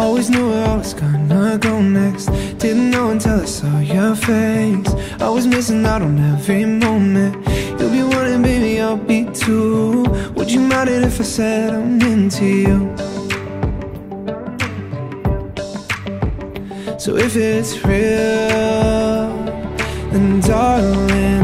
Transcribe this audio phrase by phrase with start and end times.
[0.00, 2.30] Always knew where I was gonna go next.
[2.58, 4.88] Didn't know until I saw your face.
[5.20, 7.36] I was missing out on every moment.
[7.78, 10.04] You'll be one and baby, I'll be too.
[10.36, 12.78] Would you mind it if I said I'm into you?
[16.98, 19.28] So if it's real,
[20.12, 21.39] then darling,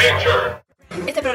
[0.00, 0.49] Adventure.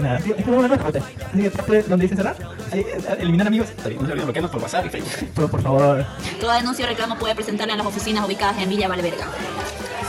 [0.00, 0.74] entendió nada.
[0.74, 1.02] Es para usted.
[1.32, 2.36] Así que, ¿puede- ¿dónde dice cerrar?
[2.72, 3.68] Ahí, eh, eliminar amigos.
[3.78, 5.30] No se olviden bloquearnos por WhatsApp y Facebook.
[5.34, 6.04] Pero por favor,
[6.40, 9.26] Toda denuncia o reclamo puede presentarla en las oficinas ubicadas en Villa Valverga.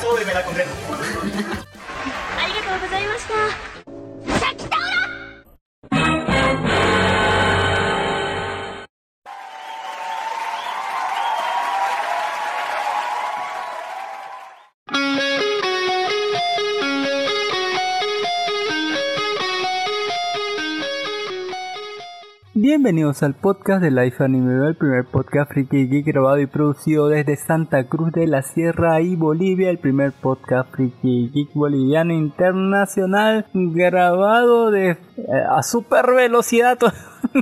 [0.02, 0.72] súbeme la concreta.
[22.72, 27.36] Bienvenidos al podcast de Life Anime, el primer podcast friki geek grabado y producido desde
[27.36, 34.74] Santa Cruz de la Sierra y Bolivia, el primer podcast friki geek boliviano internacional grabado
[34.74, 34.98] eh,
[35.50, 36.80] a super velocidad,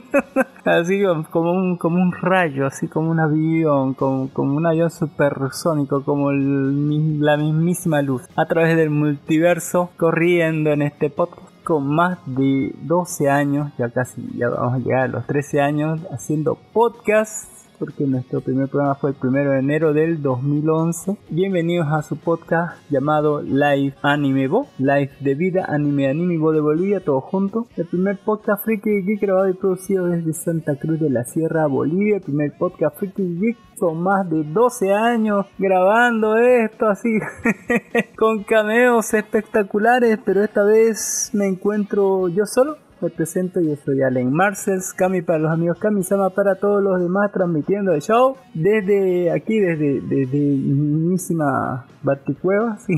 [0.66, 6.04] así como- un, como un rayo, así como un avión, como, como un avión supersónico,
[6.04, 12.74] como la mismísima luz, a través del multiverso corriendo en este podcast con más de
[12.82, 17.48] 12 años, ya casi ya vamos a llegar a los 13 años haciendo podcast
[17.80, 21.18] porque nuestro primer programa fue el primero de enero del 2011.
[21.30, 26.60] Bienvenidos a su podcast llamado Live Anime Bo, Live de vida, anime, anime Bo de
[26.60, 27.68] Bolivia, todo junto.
[27.78, 32.18] El primer podcast friki geek grabado y producido desde Santa Cruz de la Sierra, Bolivia.
[32.18, 37.18] El primer podcast friki geek con más de 12 años grabando esto así
[38.18, 42.76] con cameos espectaculares, pero esta vez me encuentro yo solo.
[43.02, 47.32] Me presento, yo soy Allen Marcels, Cami para los amigos Kami-sama para todos los demás,
[47.32, 52.94] transmitiendo el show desde aquí, desde, desde mismísima Baticueva, sí.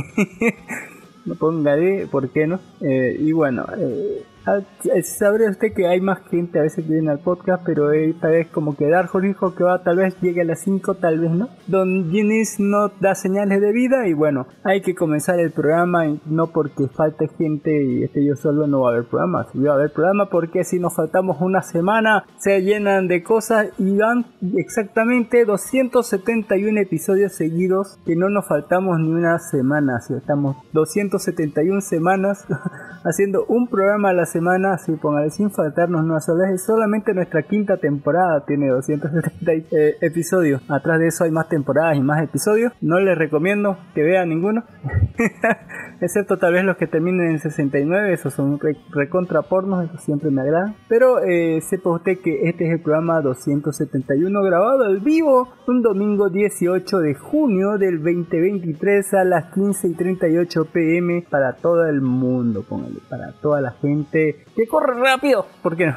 [1.26, 2.60] me pongaré, ¿por qué no?
[2.82, 4.60] Eh, y bueno, eh, Ah,
[5.04, 8.48] Sabré usted que hay más gente a veces que viene al podcast, pero esta vez
[8.48, 11.50] como que Darjo dijo que va, tal vez llegue a las 5, tal vez no.
[11.68, 16.20] Don Ginis no da señales de vida y bueno, hay que comenzar el programa y
[16.26, 19.46] no porque falte gente y esté yo solo no va a haber programa.
[19.52, 23.68] Si va a haber programa porque si nos faltamos una semana se llenan de cosas
[23.78, 30.00] y van exactamente 271 episodios seguidos que no nos faltamos ni una semana.
[30.00, 32.46] Si estamos 271 semanas
[33.04, 36.64] haciendo un programa a la semana, así póngale sin faltarnos una sola vez.
[36.64, 40.62] Solamente nuestra quinta temporada tiene 270 eh, episodios.
[40.70, 42.74] Atrás de eso hay más temporadas y más episodios.
[42.82, 44.64] No les recomiendo que vean ninguno.
[46.02, 48.60] Excepto tal vez los que terminen en 69, esos son
[48.90, 50.74] recontra pornos, eso siempre me agrada.
[50.88, 56.30] Pero eh, sepa usted que este es el programa 271 grabado al vivo un domingo
[56.30, 62.66] 18 de junio del 2023 a las 15 y 38 pm para todo el mundo,
[62.68, 65.96] póngale, para toda la gente que corre rápido, ¿por qué no?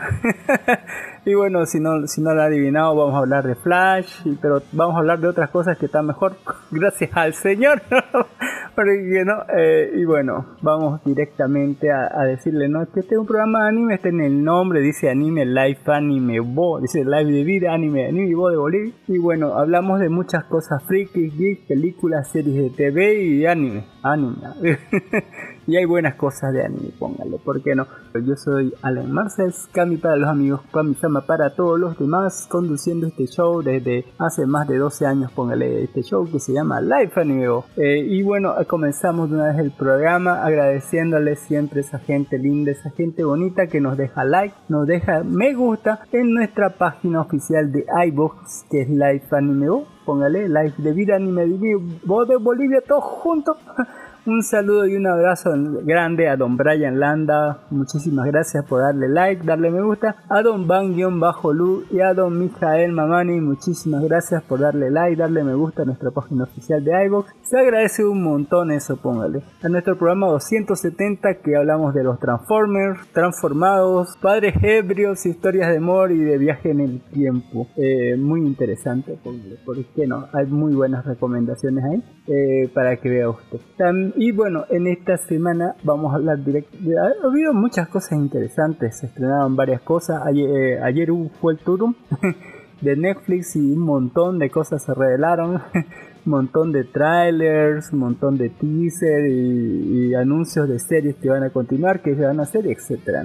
[1.25, 4.62] y bueno, si no, si no lo ha adivinado, vamos a hablar de Flash, pero
[4.73, 6.37] vamos a hablar de otras cosas que están mejor,
[6.71, 7.81] gracias al Señor.
[8.76, 12.85] no, eh, y bueno, vamos directamente a, decirle, ¿no?
[12.93, 16.41] Que este es un programa de anime, está en el nombre, dice anime, live anime,
[16.41, 18.93] bo, dice live de vida, anime, anime, bo de Bolivia.
[19.09, 24.37] Y bueno, hablamos de muchas cosas friki, geek, películas, series de TV y anime, anime.
[25.66, 27.87] y hay buenas cosas de anime, póngale, ¿por qué no?
[28.14, 33.26] Yo soy Alan Marcels, Kami para los amigos, Kami-sama para todos los demás, conduciendo este
[33.26, 37.44] show desde hace más de 12 años, póngale este show que se llama Live Anime.
[37.76, 42.70] Eh, y bueno, comenzamos de una vez el programa agradeciéndole siempre a esa gente linda,
[42.70, 47.72] esa gente bonita que nos deja like, nos deja me gusta en nuestra página oficial
[47.72, 49.84] de iBox que es Live Anime.
[50.05, 53.56] Póngale Live de vida anime de Bolivia todos juntos.
[54.26, 57.59] Un saludo y un abrazo grande a don Brian Landa.
[57.69, 60.17] Muchísimas gracias por darle like, darle me gusta.
[60.31, 63.38] A don Van-Lu y a don Mijael Mamani.
[63.43, 67.32] Muchísimas gracias por darle like, darle me gusta a nuestra página oficial de iVoox.
[67.43, 69.43] Se agradece un montón eso, póngale.
[69.62, 76.12] A nuestro programa 270 que hablamos de los Transformers, transformados, padres ebrios, historias de amor
[76.12, 77.69] y de viaje en el tiempo.
[77.76, 79.56] Eh, muy interesante, póngale.
[79.67, 80.29] ¿Por qué no?
[80.32, 83.61] Hay muy buenas recomendaciones ahí eh, para que vea usted.
[84.16, 86.76] Y bueno, en esta semana vamos a hablar directo.
[86.78, 90.22] Ha habido muchas cosas interesantes, se estrenaron varias cosas.
[90.25, 91.08] Ayer, ayer
[91.40, 91.94] fue el Turum
[92.81, 95.55] de Netflix y un montón de cosas se revelaron.
[95.55, 95.61] un
[96.25, 102.00] montón de trailers, un montón de teaser y, anuncios de series que van a continuar,
[102.00, 103.25] que se van a hacer, etcétera,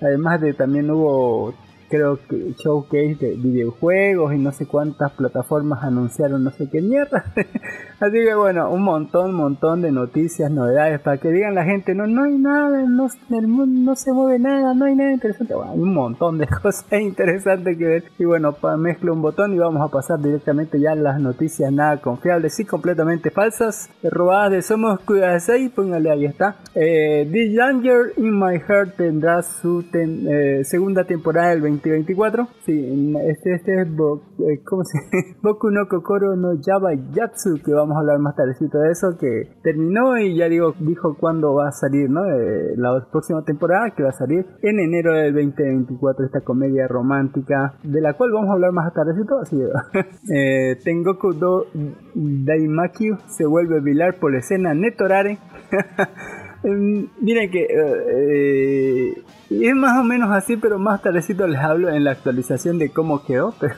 [0.00, 1.52] Además de también hubo
[1.90, 7.24] creo que showcase de videojuegos y no sé cuántas plataformas anunciaron no sé qué mierda.
[8.00, 12.06] Así que bueno, un montón, montón de noticias, novedades para que digan la gente, no,
[12.06, 15.54] no hay nada, no, el mundo no se mueve nada, no hay nada interesante.
[15.54, 18.04] Bueno, hay un montón de cosas interesantes que ver.
[18.18, 21.98] Y bueno, mezclo un botón y vamos a pasar directamente ya a las noticias nada
[21.98, 25.00] confiables y completamente falsas, robadas de Somos
[25.48, 26.56] ahí, póngale ahí está.
[26.74, 32.48] Eh, The Danger in My Heart tendrá su eh, segunda temporada el 2024.
[32.64, 34.98] Sí, este, este es eh, ¿cómo se
[35.42, 39.56] Boku no Kokoro no Yaba Yatsu que vamos a hablar más tardecito de eso, que
[39.62, 42.24] terminó y ya digo, dijo cuándo va a salir, ¿no?
[42.26, 47.74] Eh, la próxima temporada que va a salir en enero del 2024, esta comedia romántica,
[47.82, 49.60] de la cual vamos a hablar más tardecito, así
[50.34, 51.66] eh, Tengoku do
[52.14, 55.38] Daimakyu se vuelve vilar por la escena Netorare.
[56.62, 62.04] Em, miren que eh, es más o menos así, pero más tardecito les hablo en
[62.04, 63.54] la actualización de cómo quedó.
[63.60, 63.74] Pero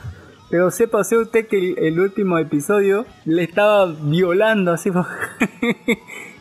[0.53, 4.91] pero sepa usted que el, último episodio le estaba violando así.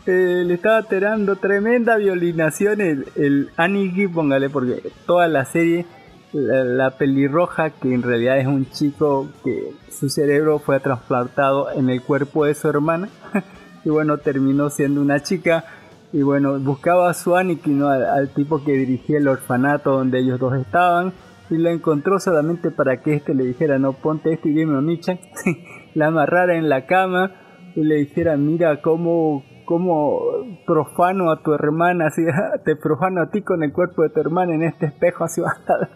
[0.04, 5.86] Eh, le estaba tirando tremenda violinación el, el Aniki, póngale, porque toda la serie,
[6.32, 12.02] la, pelirroja, que en realidad es un chico que su cerebro fue trasplantado en el
[12.02, 13.10] cuerpo de su hermana,
[13.84, 15.64] y bueno, terminó siendo una chica,
[16.12, 17.88] y bueno, buscaba a su Aniki, ¿no?
[17.88, 21.12] al, tipo que dirigía el orfanato donde ellos dos estaban,
[21.50, 25.18] y la encontró solamente para que este le dijera, no, ponte este y dime a
[25.94, 27.32] la amarrara en la cama
[27.74, 30.20] y le dijera, mira cómo, cómo
[30.66, 32.22] profano a tu hermana, así,
[32.64, 35.50] te profano a ti con el cuerpo de tu hermana en este espejo, así va
[35.50, 35.88] a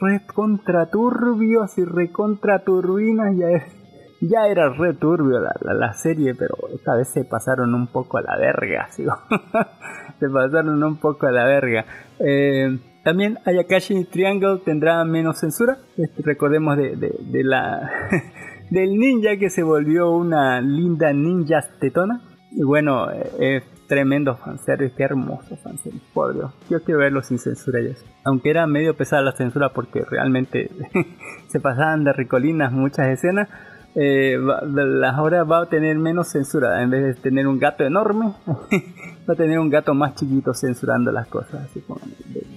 [0.00, 3.48] recontra turbio, así recontra turbinas, ya,
[4.20, 8.22] ya era re turbio la, la, serie, pero esta vez se pasaron un poco a
[8.22, 9.04] la verga, así,
[10.18, 11.84] se pasaron un poco a la verga.
[12.18, 15.78] Eh, También Ayakashi Triangle tendrá menos censura.
[15.96, 17.90] Este, recordemos de, de, de la
[18.70, 22.20] del ninja que se volvió una linda ninja tetona.
[22.52, 26.52] Y bueno, es tremendo fanservice, qué hermoso fanservice, por Dios.
[26.68, 27.94] Yo quiero verlo sin censura ya.
[28.24, 30.70] Aunque era medio pesada la censura porque realmente
[31.48, 33.48] se pasaban de ricolinas muchas escenas.
[33.94, 36.82] Eh, va, ahora va a tener menos censura.
[36.82, 41.10] En vez de tener un gato enorme, va a tener un gato más chiquito censurando
[41.10, 41.64] las cosas.
[41.64, 42.00] Así como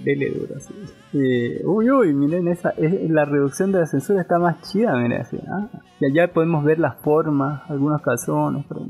[0.03, 0.55] dele duro.
[0.57, 0.73] Así.
[1.13, 4.95] Eh, uy, uy, miren, esa, es, la reducción de la censura está más chida.
[4.95, 5.39] Miren, así.
[5.47, 5.67] Ah,
[5.99, 8.65] y allá podemos ver las formas, algunos calzones.
[8.67, 8.81] Pero,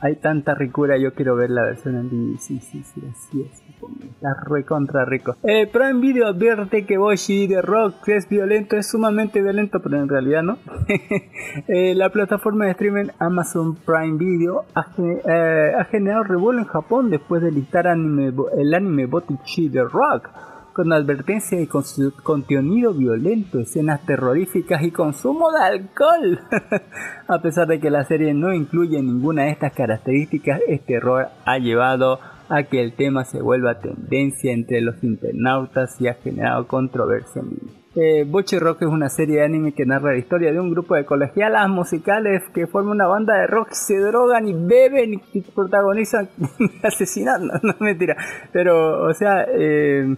[0.00, 2.38] hay tanta ricura, yo quiero ver la versión en DVD.
[2.38, 3.62] Sí, sí, sí, así es.
[4.04, 5.36] Está re contra rico.
[5.42, 10.08] Eh, Prime Video advierte que Boshi de Rock es violento, es sumamente violento, pero en
[10.08, 10.58] realidad no.
[11.68, 17.42] eh, la plataforma de streaming Amazon Prime Video ha, eh, generado revuelo en Japón después
[17.42, 20.28] de listar anime, el anime Botichi de Rock
[20.72, 21.84] con advertencia y con
[22.22, 26.40] contenido violento, escenas terroríficas y consumo de alcohol.
[27.28, 31.58] a pesar de que la serie no incluye ninguna de estas características, este error ha
[31.58, 37.42] llevado a que el tema se vuelva tendencia entre los internautas y ha generado controversia
[37.42, 40.70] en eh, Boche Rock es una serie de anime que narra la historia de un
[40.70, 45.40] grupo de colegialas musicales que forman una banda de rock, se drogan y beben y
[45.42, 46.30] protagonizan
[46.82, 48.16] asesinando, no mentira.
[48.50, 50.16] Pero, o sea, eh,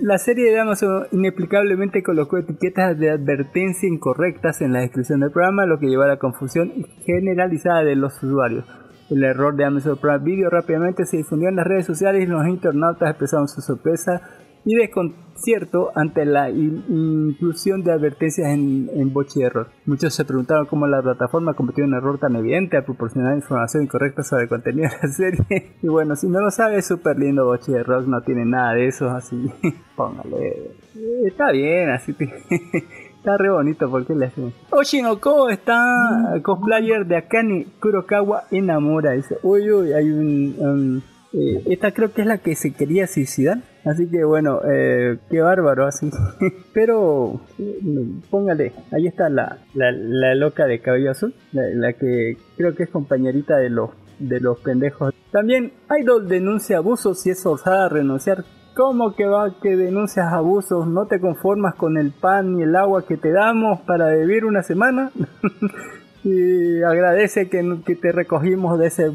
[0.00, 5.66] la serie de Amazon inexplicablemente colocó etiquetas de advertencia incorrectas en la descripción del programa,
[5.66, 6.72] lo que llevó a la confusión
[7.04, 8.64] generalizada de los usuarios.
[9.10, 12.46] El error de Amazon Prime Video rápidamente se difundió en las redes sociales y los
[12.46, 14.22] internautas expresaron su sorpresa
[14.64, 19.68] y desconcierto ante la inclusión de advertencias en, en Boche Error.
[19.86, 24.22] Muchos se preguntaron cómo la plataforma cometió un error tan evidente al proporcionar información incorrecta
[24.22, 25.72] sobre el contenido de la serie.
[25.82, 29.08] Y bueno, si no lo sabes, súper lindo Boche Error, no tiene nada de eso,
[29.10, 29.50] así
[29.96, 30.72] póngale.
[31.24, 32.14] Está bien, así
[33.20, 34.50] Está re bonito, porque le hacen?
[34.70, 39.12] Oshinoko está cosplayer de Akane Kurokawa enamora.
[39.12, 41.02] Dice, uy, uy, hay un
[41.32, 43.58] eh, esta creo que es la que se quería suicidar.
[43.84, 46.10] Así que bueno, eh, qué bárbaro así.
[46.74, 47.40] Pero
[48.30, 53.56] póngale, ahí está la, la, loca de cabello azul, la, que creo que es compañerita
[53.56, 55.14] de los de los pendejos.
[55.32, 58.44] También Idol denuncia abusos y es forzada a renunciar.
[58.76, 60.86] ¿Cómo que va que denuncias abusos?
[60.86, 64.62] ¿No te conformas con el pan y el agua que te damos para vivir una
[64.62, 65.10] semana?
[66.24, 69.10] y agradece que, que te recogimos de ese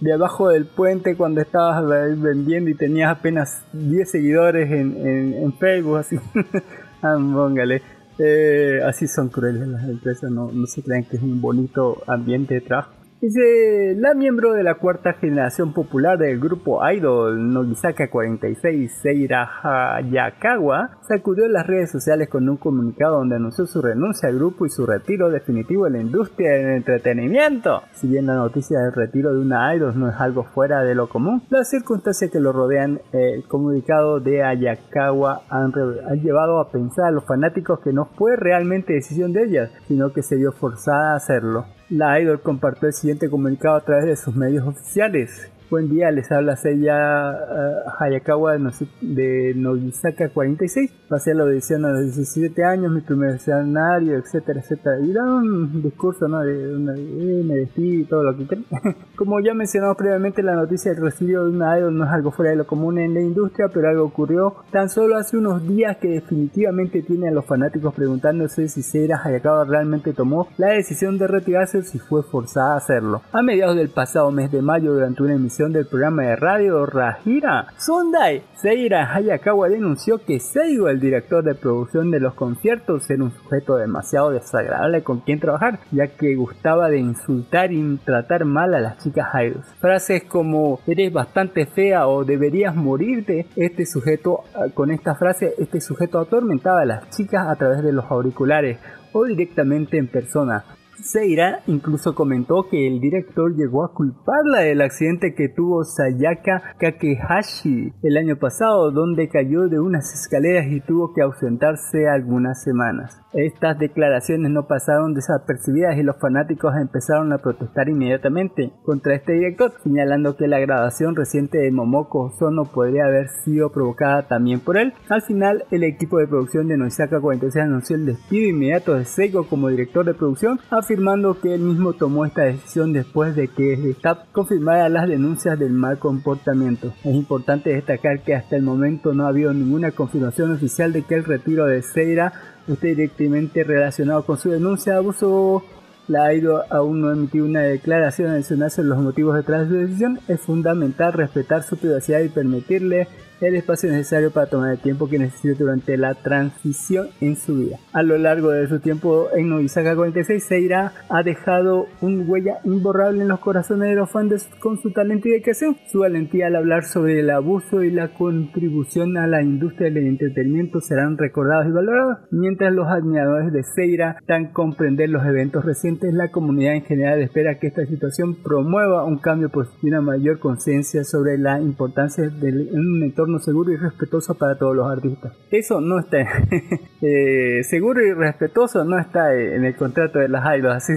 [0.00, 1.84] de abajo del puente cuando estabas
[2.18, 4.96] vendiendo y tenías apenas 10 seguidores en,
[5.36, 6.16] en, Facebook, así.
[7.02, 7.82] ah, póngale.
[8.18, 12.54] Eh, así son crueles las empresas, no, no se crean que es un bonito ambiente
[12.54, 12.99] de trabajo.
[13.22, 20.96] Dice, la miembro de la cuarta generación popular del grupo Idol, Nogisaka 46, Seira Hayakawa,
[21.06, 24.86] sacudió las redes sociales con un comunicado donde anunció su renuncia al grupo y su
[24.86, 27.82] retiro definitivo de la industria del entretenimiento.
[27.92, 31.10] Si bien la noticia del retiro de una idol no es algo fuera de lo
[31.10, 35.74] común, las circunstancias que lo rodean el comunicado de Hayakawa han,
[36.08, 40.10] han llevado a pensar a los fanáticos que no fue realmente decisión de ella, sino
[40.10, 41.66] que se vio forzada a hacerlo.
[41.90, 45.50] La Idol compartió el siguiente comunicado a través de sus medios oficiales.
[45.70, 48.58] Buen día, les habla Seiya uh, Hayakawa
[49.00, 50.90] de, Nogisaka 46.
[51.08, 54.98] Pasé la audición a los 17 años, mi primer escenario, etcétera, etcétera.
[54.98, 56.40] Y da un discurso, ¿no?
[56.40, 58.64] De, una, me despido y todo lo que creen.
[59.16, 62.50] Como ya mencionamos previamente, la noticia del residuo de una idol no es algo fuera
[62.50, 66.08] de lo común en la industria, pero algo ocurrió tan solo hace unos días que
[66.08, 71.78] definitivamente tiene a los fanáticos preguntándose si Seira Hayakawa realmente tomó la decisión de retirarse
[71.78, 73.22] o si fue forzada a hacerlo.
[73.30, 77.66] A mediados del pasado mes de mayo, durante una emisión del programa de radio Rajira,
[77.76, 83.30] Sundai Seira Hayakawa denunció que Seigo, el director de producción de los conciertos, era un
[83.30, 88.80] sujeto demasiado desagradable con quien trabajar, ya que gustaba de insultar y tratar mal a
[88.80, 89.66] las chicas idols.
[89.80, 95.82] Frases como eres bastante fea o deberías morirte, este sujeto, ah, con esta frase, este
[95.82, 98.78] sujeto atormentaba a las chicas a través de los auriculares
[99.12, 100.64] o directamente en persona,
[101.02, 107.92] Seira incluso comentó que el director llegó a culparla del accidente que tuvo Sayaka Kakehashi
[108.02, 113.20] el año pasado, donde cayó de unas escaleras y tuvo que ausentarse algunas semanas.
[113.32, 119.72] Estas declaraciones no pasaron desapercibidas y los fanáticos empezaron a protestar inmediatamente contra este director,
[119.84, 124.94] señalando que la grabación reciente de Momoko Sono podría haber sido provocada también por él.
[125.08, 129.46] Al final, el equipo de producción de Noisaka 46 anunció el despido inmediato de Seigo
[129.46, 130.58] como director de producción,
[130.90, 135.56] afirmando que él mismo tomó esta decisión después de que el staff confirmara las denuncias
[135.56, 136.92] del mal comportamiento.
[137.04, 141.14] Es importante destacar que hasta el momento no ha habido ninguna confirmación oficial de que
[141.14, 142.32] el retiro de Seira
[142.66, 145.62] esté directamente relacionado con su denuncia de abuso
[146.08, 149.80] la AIDO aún no ha emitido una declaración adicional sobre los motivos detrás de su
[149.82, 150.18] decisión.
[150.26, 153.06] Es fundamental respetar su privacidad y permitirle
[153.40, 157.78] el espacio necesario para tomar el tiempo que necesite durante la transición en su vida.
[157.92, 163.22] A lo largo de su tiempo en Novisaka 46, Seira ha dejado una huella imborrable
[163.22, 165.76] en los corazones de los fans con su talento y dedicación.
[165.90, 170.80] Su valentía al hablar sobre el abuso y la contribución a la industria del entretenimiento
[170.80, 176.30] serán recordados y valorados, mientras los admiradores de Seira dan comprender los eventos recientes, la
[176.30, 181.04] comunidad en general espera que esta situación promueva un cambio positivo y una mayor conciencia
[181.04, 185.32] sobre la importancia de un entorno seguro y respetuoso para todos los artistas.
[185.50, 186.18] Eso no está
[187.02, 190.92] eh, seguro y respetuoso no está en el contrato de las idols, así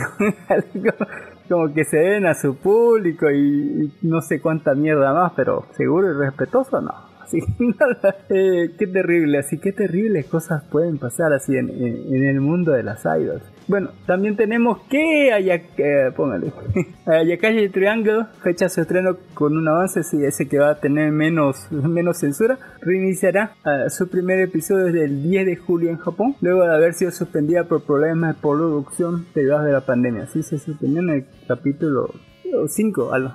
[1.50, 5.66] como que se den a su público y, y no sé cuánta mierda más, pero
[5.76, 7.14] seguro y respetuoso no.
[7.22, 7.40] Así,
[8.30, 12.72] eh, qué terrible, así que terribles cosas pueden pasar así en, en, en el mundo
[12.74, 13.44] de las idols.
[13.68, 16.52] Bueno, también tenemos que Ayak eh, póngale,
[17.06, 21.68] Ayakashi Triangle, fecha su estreno con un avance, si ese que va a tener menos,
[21.72, 26.64] menos censura, reiniciará uh, su primer episodio desde el 10 de julio en Japón, luego
[26.64, 30.24] de haber sido suspendida por problemas de producción derivados de la pandemia.
[30.24, 32.10] Así se suspendió en el capítulo
[32.68, 33.34] 5, algo,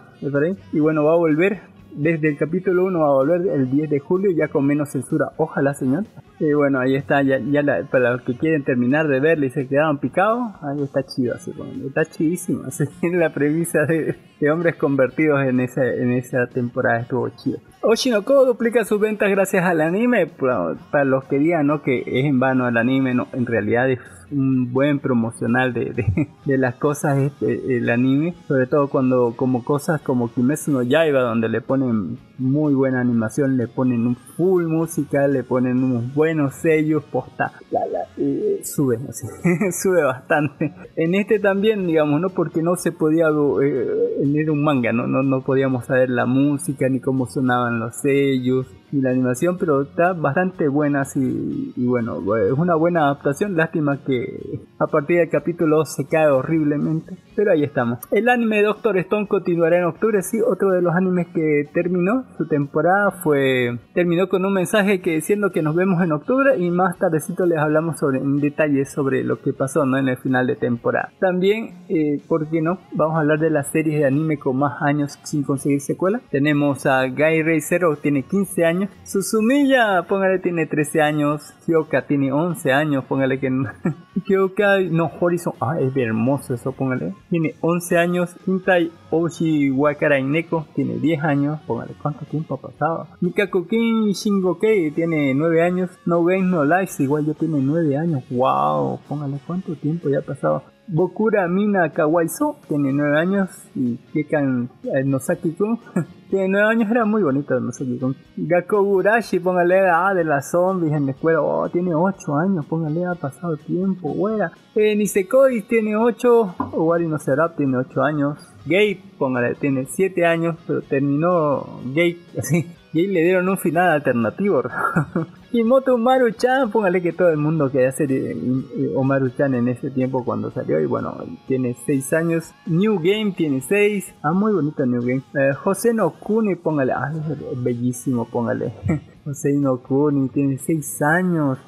[0.72, 3.98] y bueno, va a volver desde el capítulo 1 va a volver el 10 de
[3.98, 5.32] julio ya con menos censura.
[5.36, 6.04] Ojalá, señor.
[6.40, 9.50] Y bueno, ahí está, ya, ya la, para los que quieren terminar de verle y
[9.50, 11.52] se quedaron picados, ahí está chido, así
[11.86, 12.62] está chidísimo.
[12.66, 17.58] Así, la premisa de, de, hombres convertidos en esa, en esa temporada estuvo chido.
[17.82, 20.26] Oshinoko duplica sus ventas gracias al anime.
[20.26, 21.82] Para, para los que digan ¿no?
[21.82, 23.98] que es en vano el anime, no, en realidad es
[24.30, 29.64] un buen promocional de, de, de las cosas este, el anime, sobre todo cuando como
[29.64, 34.66] cosas como Kimetsu no Yaiba donde le ponen muy buena animación, le ponen un full
[34.66, 39.26] música, le ponen unos buenos sellos, posta, la, la, eh, sube, así,
[39.72, 40.72] sube bastante.
[40.96, 45.06] En este también, digamos, no porque no se podía eh, en un manga, ¿no?
[45.06, 49.82] No, no podíamos saber la música ni cómo sonaban los sellos y la animación, pero
[49.82, 55.28] está bastante buena así y bueno, es una buena adaptación, lástima que a partir del
[55.28, 57.98] capítulo se cae horriblemente, pero ahí estamos.
[58.10, 62.46] El anime Doctor Stone continuará en octubre, sí, otro de los animes que terminó su
[62.46, 66.98] temporada fue terminó con un mensaje que diciendo que nos vemos en octubre y más
[66.98, 69.98] tardecito les hablamos sobre en detalle sobre lo que pasó ¿no?
[69.98, 71.10] en el final de temporada.
[71.20, 72.78] También, eh, ¿por qué no?
[72.92, 76.20] Vamos a hablar de las series de anime con más años sin conseguir secuela.
[76.30, 78.90] Tenemos a Guy Ray Zero, tiene 15 años años.
[79.04, 81.54] Susumiya, póngale, tiene 13 años.
[81.66, 83.50] Kyoka tiene 11 años, póngale que.
[84.24, 87.14] Kyoka, no, Horizon, ah, es hermoso eso, póngale.
[87.30, 88.36] Tiene 11 años.
[88.46, 93.06] Hintai Oshi Wakara Neko tiene 10 años, póngale, ¿cuánto tiempo ha pasado?
[93.20, 95.90] Mikako Kin Shingokei tiene 9 años.
[96.06, 98.24] No Game No Life, igual ya tiene 9 años.
[98.30, 100.62] Wow, póngale, ¿cuánto tiempo ya ha pasado?
[100.90, 105.78] Bokura Mina Kawaiso tiene 9 años y Kekan eh, Nosaki-kun
[106.28, 108.16] tiene 9 años, era muy bonito Nosaki-kun.
[108.36, 113.14] Gakogurashi, póngale ah, de las zombies en la escuela, oh, tiene 8 años, póngale, ha
[113.14, 114.52] pasado tiempo, buena.
[114.74, 118.38] Eh, Nisekoi tiene 8, Owari no Serap tiene 8 años.
[118.64, 122.66] Gate, póngale, tiene 7 años, pero terminó Gate así.
[122.92, 124.62] Y ahí le dieron un final alternativo.
[125.52, 130.24] Kimoto Maru-chan, póngale que todo el mundo quería hacer eh, eh, Omaru-chan en ese tiempo
[130.24, 130.80] cuando salió.
[130.80, 132.54] Y bueno, tiene 6 años.
[132.66, 134.14] New Game tiene 6.
[134.22, 135.22] Ah, muy bonito New Game.
[135.34, 136.92] Eh, José no Kuni, póngale.
[136.92, 138.72] Ah, es bellísimo, póngale.
[139.24, 141.58] José no Kuni tiene 6 años.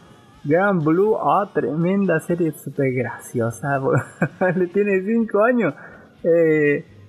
[0.43, 3.79] Grand Blue, ah, tremenda serie, súper graciosa.
[4.57, 5.75] Le tiene 5 años.
[6.23, 7.00] Eh,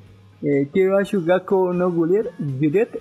[0.44, 2.28] eh, Kirashu Gakko no Juliet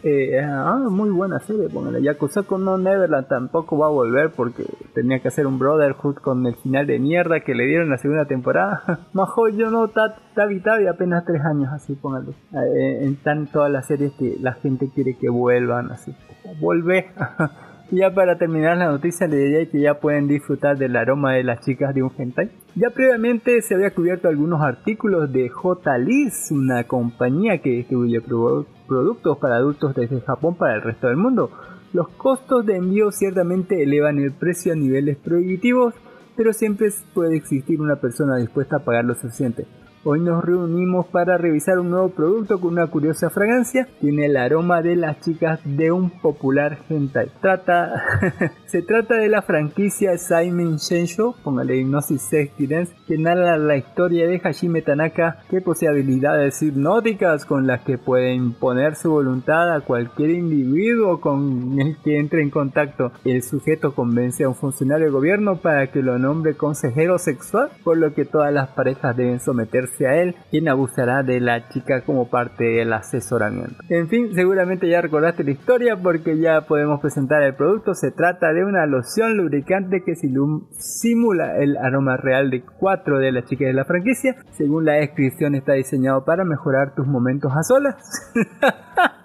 [0.03, 2.03] eh, ah, muy buena serie, póngale.
[2.03, 6.55] Yakusako no Neverland tampoco va a volver porque tenía que hacer un Brotherhood con el
[6.57, 9.09] final de mierda que le dieron en la segunda temporada.
[9.14, 12.33] Majo yo no Tabi Tabi apenas tres años así, póngale.
[12.53, 16.14] Eh, están todas las series que la gente quiere que vuelvan así.
[16.61, 17.11] Vuelve.
[17.92, 21.61] Ya para terminar la noticia le diría que ya pueden disfrutar del aroma de las
[21.64, 22.48] chicas de un hentai.
[22.76, 29.57] Ya previamente se había cubierto algunos artículos de J-Liz, una compañía que distribuye productos para
[29.57, 31.50] adultos desde Japón para el resto del mundo.
[31.92, 35.92] Los costos de envío ciertamente elevan el precio a niveles prohibitivos,
[36.37, 39.66] pero siempre puede existir una persona dispuesta a pagar lo suficiente.
[40.02, 43.86] Hoy nos reunimos para revisar un nuevo producto con una curiosa fragancia.
[44.00, 47.30] Tiene el aroma de las chicas de un popular hentai.
[47.42, 48.02] Trata,
[48.66, 54.26] se trata de la franquicia Simon Shensho, póngale Hypnosis Sex Dance, que narra la historia
[54.26, 59.82] de Hajime Tanaka, que posee habilidades hipnóticas con las que puede imponer su voluntad a
[59.82, 63.12] cualquier individuo con el que entre en contacto.
[63.26, 67.98] El sujeto convence a un funcionario de gobierno para que lo nombre consejero sexual, por
[67.98, 72.29] lo que todas las parejas deben someterse a él, quien abusará de la chica como
[72.29, 73.76] parte del asesoramiento.
[73.88, 77.94] En fin, seguramente ya recordaste la historia porque ya podemos presentar el producto.
[77.94, 83.44] Se trata de una loción lubricante que simula el aroma real de cuatro de las
[83.44, 84.37] chicas de la franquicia.
[84.53, 88.33] Según la descripción está diseñado para mejorar tus momentos a solas.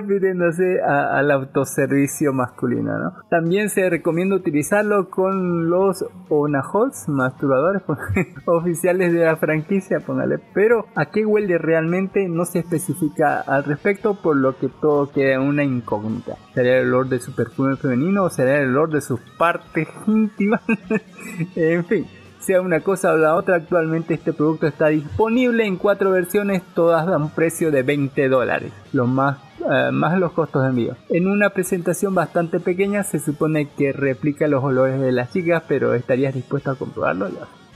[0.00, 2.98] refiriéndose al autoservicio masculino.
[2.98, 3.12] ¿no?
[3.30, 7.82] También se recomienda utilizarlo con los onahols, masturbadores
[8.46, 10.38] oficiales de la franquicia, póngale.
[10.54, 15.40] Pero a qué huele realmente no se especifica al respecto, por lo que todo queda
[15.40, 16.36] una incógnita.
[16.54, 20.62] ¿Será el olor de su perfume femenino o será el olor de sus partes íntimas?
[21.56, 22.06] en fin
[22.42, 27.06] sea una cosa o la otra, actualmente este producto está disponible en cuatro versiones, todas
[27.06, 29.38] a un precio de 20 dólares, lo más,
[29.70, 30.96] eh, más los costos de envío.
[31.08, 35.94] En una presentación bastante pequeña se supone que replica los olores de las chicas, pero
[35.94, 37.28] ¿estarías dispuesto a comprobarlo?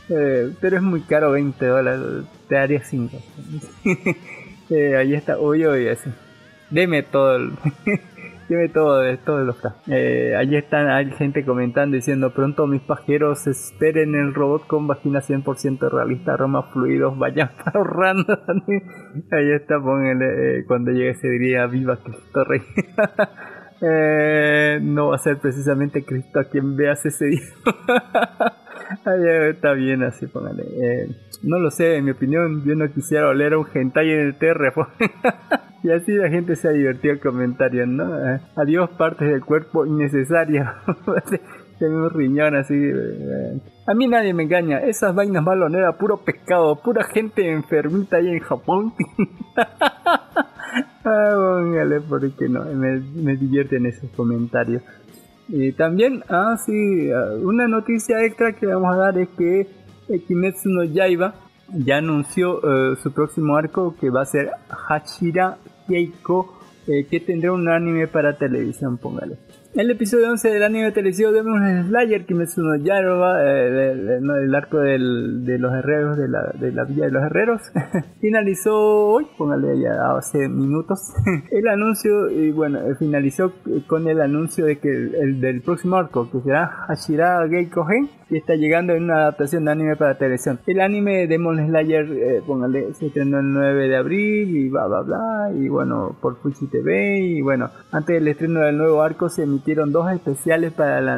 [0.09, 3.17] Eh, pero es muy caro, 20 dólares, te daría 5.
[4.71, 6.11] eh, ahí está, uy, uy, así.
[6.71, 7.53] Deme todo el...
[8.49, 9.57] Tiene todo, todo los
[9.89, 15.21] eh, Allí están, hay gente comentando diciendo pronto mis pajeros esperen el robot con vagina
[15.21, 18.39] 100% realista, aromas fluidos, vayan ahorrando.
[19.33, 22.63] Ahí está, póngale, eh, cuando llegue ese día, viva Cristo Rey.
[23.83, 27.41] eh, no va a ser precisamente Cristo a quien veas ese día.
[29.51, 30.63] Está bien así, póngale.
[30.63, 31.09] Eh,
[31.43, 34.35] no lo sé, en mi opinión, yo no quisiera oler a un hentai en el
[34.37, 34.73] TR.
[35.83, 38.05] Y así la gente se ha divertido comentarios, ¿no?
[38.19, 40.69] Eh, adiós partes del cuerpo innecesarias.
[41.79, 42.75] Tengo un riñón así.
[42.75, 43.61] Eh.
[43.87, 44.79] A mí nadie me engaña.
[44.79, 48.95] Esas vainas baloneras, puro pescado, pura gente enfermita ahí en Japón.
[51.05, 51.61] ah,
[52.09, 54.83] porque no, me, me divierten esos comentarios.
[55.49, 59.69] Y también, ah, sí, ah, una noticia extra que vamos a dar es que
[60.27, 61.35] Kimetsu no Yaiba
[61.73, 64.51] ya anunció eh, su próximo arco que va a ser
[64.89, 69.39] Hachira Keiko, eh, que tendrá un anime para televisión, póngale.
[69.77, 74.79] El episodio 11 del anime televisivo de un Slayer Kimetsu no Yaiba, eh, el, arco
[74.79, 77.61] del, de los herreros, de la, de la villa de los herreros,
[78.23, 81.13] finalizó hoy, póngale ya hace minutos,
[81.51, 83.53] el anuncio, y bueno, finalizó
[83.87, 88.39] con el anuncio de que el, del próximo arco, que será Hashira Geiko Gen, y
[88.39, 90.59] está llegando en una adaptación de anime para televisión.
[90.67, 95.03] El anime Demon Slayer, eh, póngale, se estrenó el 9 de abril y bla bla
[95.03, 99.45] bla, y bueno, por Fuji TV, y bueno, antes del estreno del nuevo arco se
[99.67, 101.09] emitieron dos especiales para el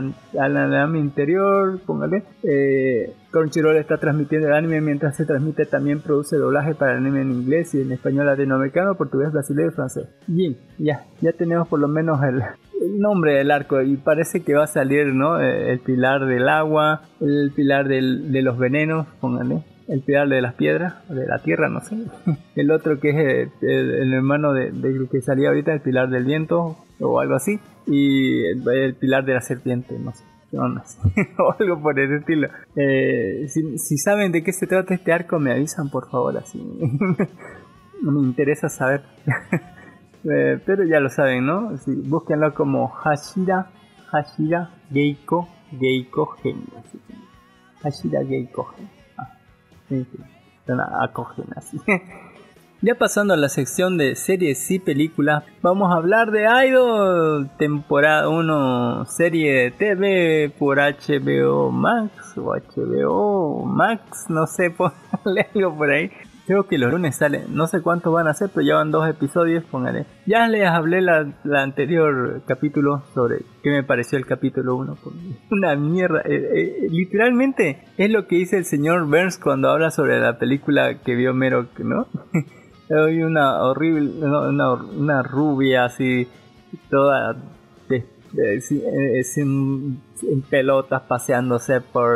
[0.56, 2.24] anime interior, póngale.
[2.42, 7.20] Eh, Crunchyroll está transmitiendo el anime mientras se transmite también produce doblaje para el anime
[7.20, 10.06] en inglés y en español latinoamericano, portugués, brasileño y francés.
[10.26, 12.42] Bien, ya, ya tenemos por lo menos el,
[12.80, 15.38] el nombre del arco y parece que va a salir, ¿no?
[15.40, 19.62] Eh, el pilar del agua, el pilar del, de los venenos, pónganle.
[19.88, 21.96] El pilar de las piedras, de la tierra, no sé.
[22.56, 24.70] El otro que es el, hermano de,
[25.10, 27.58] que salía ahorita, el pilar del viento o algo así.
[27.88, 30.24] Y el, pilar de la serpiente, no sé.
[31.38, 32.48] o algo por el estilo.
[32.76, 36.58] Eh, si, si, saben de qué se trata este arco, me avisan por favor, así.
[38.02, 39.02] me interesa saber.
[40.24, 41.70] Eh, pero ya lo saben, ¿no?
[41.86, 43.70] búsquenlo como Hashira,
[44.10, 45.48] Hashira Geiko,
[45.78, 46.64] Geiko Gen.
[47.82, 48.74] Hashira Geiko
[49.88, 50.06] Gen.
[50.76, 51.78] Ah, acogen así.
[52.80, 58.28] Ya pasando a la sección de series y películas, vamos a hablar de Idol, temporada
[58.28, 64.70] 1, serie TV por HBO Max o HBO Max, no sé,
[65.24, 66.12] ponle algo por ahí.
[66.46, 69.08] Creo que los lunes salen, no sé cuántos van a ser, pero ya van dos
[69.08, 70.06] episodios, póngale.
[70.24, 74.98] Ya les hablé la, anterior capítulo sobre qué me pareció el capítulo 1.
[75.50, 76.20] Una mierda.
[76.20, 81.00] Eh, eh, literalmente es lo que dice el señor Burns cuando habla sobre la película
[81.00, 82.06] que vio Mero, ¿no?
[82.90, 86.26] Hay una horrible, una, rubia así,
[86.88, 87.36] toda
[87.90, 90.00] eh, sin,
[90.48, 92.12] pelotas paseándose por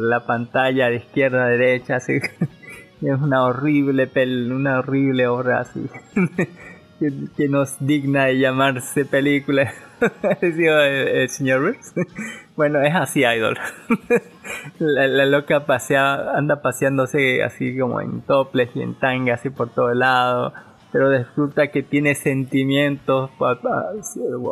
[0.00, 2.18] la pantalla de izquierda a derecha, así.
[3.02, 5.88] Es una horrible pel una horrible obra así
[7.00, 9.72] que, nos digna de llamarse película
[10.40, 11.76] el, señor
[12.56, 13.56] bueno es así idol
[14.78, 19.70] la, la loca pasea, anda paseándose así como en toples y en tanga así por
[19.70, 20.52] todo lado.
[20.92, 23.30] Pero resulta que tiene sentimientos,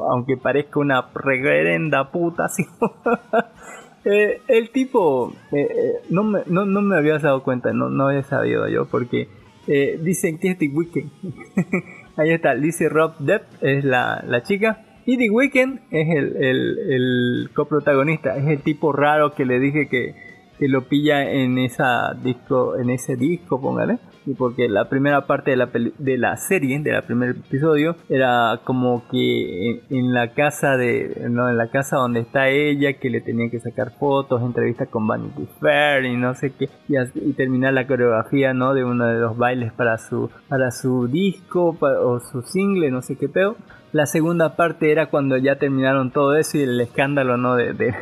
[0.08, 2.64] aunque parezca una reverenda puta así.
[4.04, 8.08] Eh, el tipo, eh, eh, no, me, no, no me había dado cuenta, no, no
[8.08, 9.28] había sabido yo, porque
[9.66, 11.10] eh, dicen que es The Weeknd.
[12.18, 14.84] Ahí está, Lizzie Rob Depp es la, la chica.
[15.06, 19.88] Y The Weeknd es el, el, el coprotagonista, es el tipo raro que le dije
[19.88, 20.16] que,
[20.58, 24.00] que lo pilla en esa disco, en ese disco, póngale.
[24.28, 27.96] Y porque la primera parte de la, peli- de la serie, de la primer episodio,
[28.10, 33.08] era como que en, la casa de, no, en la casa donde está ella, que
[33.08, 37.72] le tenían que sacar fotos, entrevistas con Vanity Fair y no sé qué, y, terminar
[37.72, 38.74] la coreografía, ¿no?
[38.74, 43.16] De uno de los bailes para su, para su disco o su single, no sé
[43.16, 43.56] qué pedo.
[43.92, 47.56] La segunda parte era cuando ya terminaron todo eso y el escándalo, ¿no?
[47.56, 47.72] De,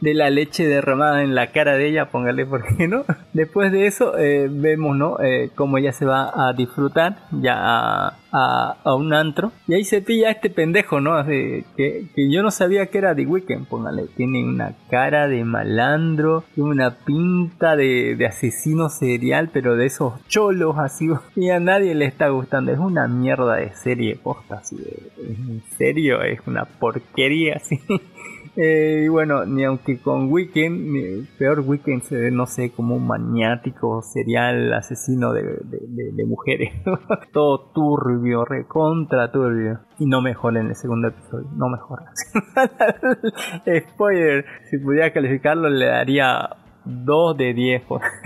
[0.00, 3.04] de, la leche derramada en la cara de ella, póngale por qué no.
[3.32, 5.20] Después de eso eh, vemos, ¿no?
[5.20, 9.52] Eh, cómo ella se va a disfrutar ya a, a, a un antro.
[9.68, 11.24] Y ahí se pilla a este pendejo, ¿no?
[11.24, 14.06] Que, que yo no sabía que era The Weeknd, póngale.
[14.16, 20.14] Tiene una cara de malandro, tiene una pinta de, de asesino serial, pero de esos
[20.28, 21.08] cholos así.
[21.36, 22.72] Y a nadie le está gustando.
[22.72, 24.76] Es una mierda de serie posta, así.
[24.76, 27.78] de- en serio, es una porquería, así.
[28.56, 33.06] Eh, y bueno, ni aunque con Weekend, peor Weekend se ve, no sé, como un
[33.06, 36.72] maniático serial asesino de, mujeres.
[37.32, 39.80] Todo turbio, recontra turbio.
[39.98, 42.12] Y no mejora en el segundo episodio, no mejora.
[43.90, 46.48] Spoiler, si pudiera calificarlo le daría
[46.84, 47.82] 2 de 10.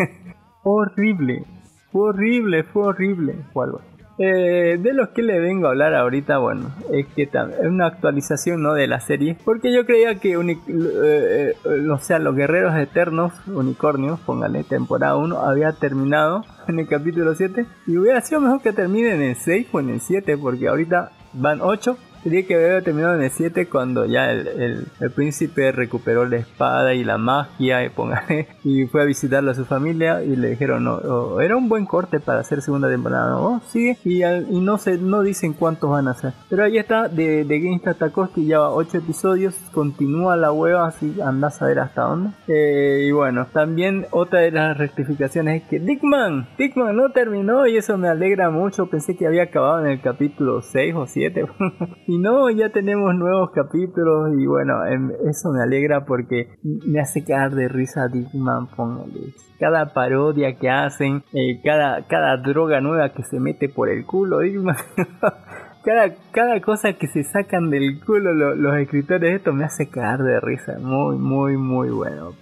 [0.62, 1.44] horrible,
[1.90, 3.34] fue horrible, fue horrible.
[3.52, 3.80] Fue algo.
[4.20, 7.30] Eh, de los que le vengo a hablar ahorita, bueno, es que es
[7.62, 8.74] una actualización ¿no?
[8.74, 15.16] de la serie, porque yo creía que, eh, eh, los guerreros eternos, unicornios, póngale, temporada
[15.16, 19.36] 1, había terminado en el capítulo 7, y hubiera sido mejor que termine en el
[19.36, 21.96] 6 o en el 7, porque ahorita van 8.
[22.28, 26.36] Tenía que haber terminado en el 7 cuando ya el, el- el príncipe recuperó la
[26.36, 30.50] espada y la magia y, póngale, y fue a visitarlo a su familia y le
[30.50, 33.62] dijeron, no, era un buen corte para hacer segunda temporada, ¿no?
[33.68, 36.32] Sigue y, al- y no se no dicen cuántos van a hacer.
[36.50, 41.62] Pero ahí está, de, de Gangsta Takoski lleva 8 episodios, continúa la hueva, así andás
[41.62, 42.30] a ver hasta dónde.
[42.46, 47.76] Eh, y bueno, también otra de las rectificaciones es que Dickman, Dickman no terminó y
[47.78, 51.46] eso me alegra mucho, pensé que había acabado en el capítulo 6 o 7.
[52.06, 57.24] Y no, ya tenemos nuevos capítulos y bueno, em, eso me alegra porque me hace
[57.24, 59.34] caer de risa Dickman, póngale.
[59.58, 64.40] Cada parodia que hacen, eh, cada, cada droga nueva que se mete por el culo,
[64.40, 64.76] Dickman.
[65.84, 70.20] cada, cada cosa que se sacan del culo lo- los escritores, esto me hace caer
[70.20, 70.78] de risa.
[70.80, 72.32] Muy, muy, muy bueno.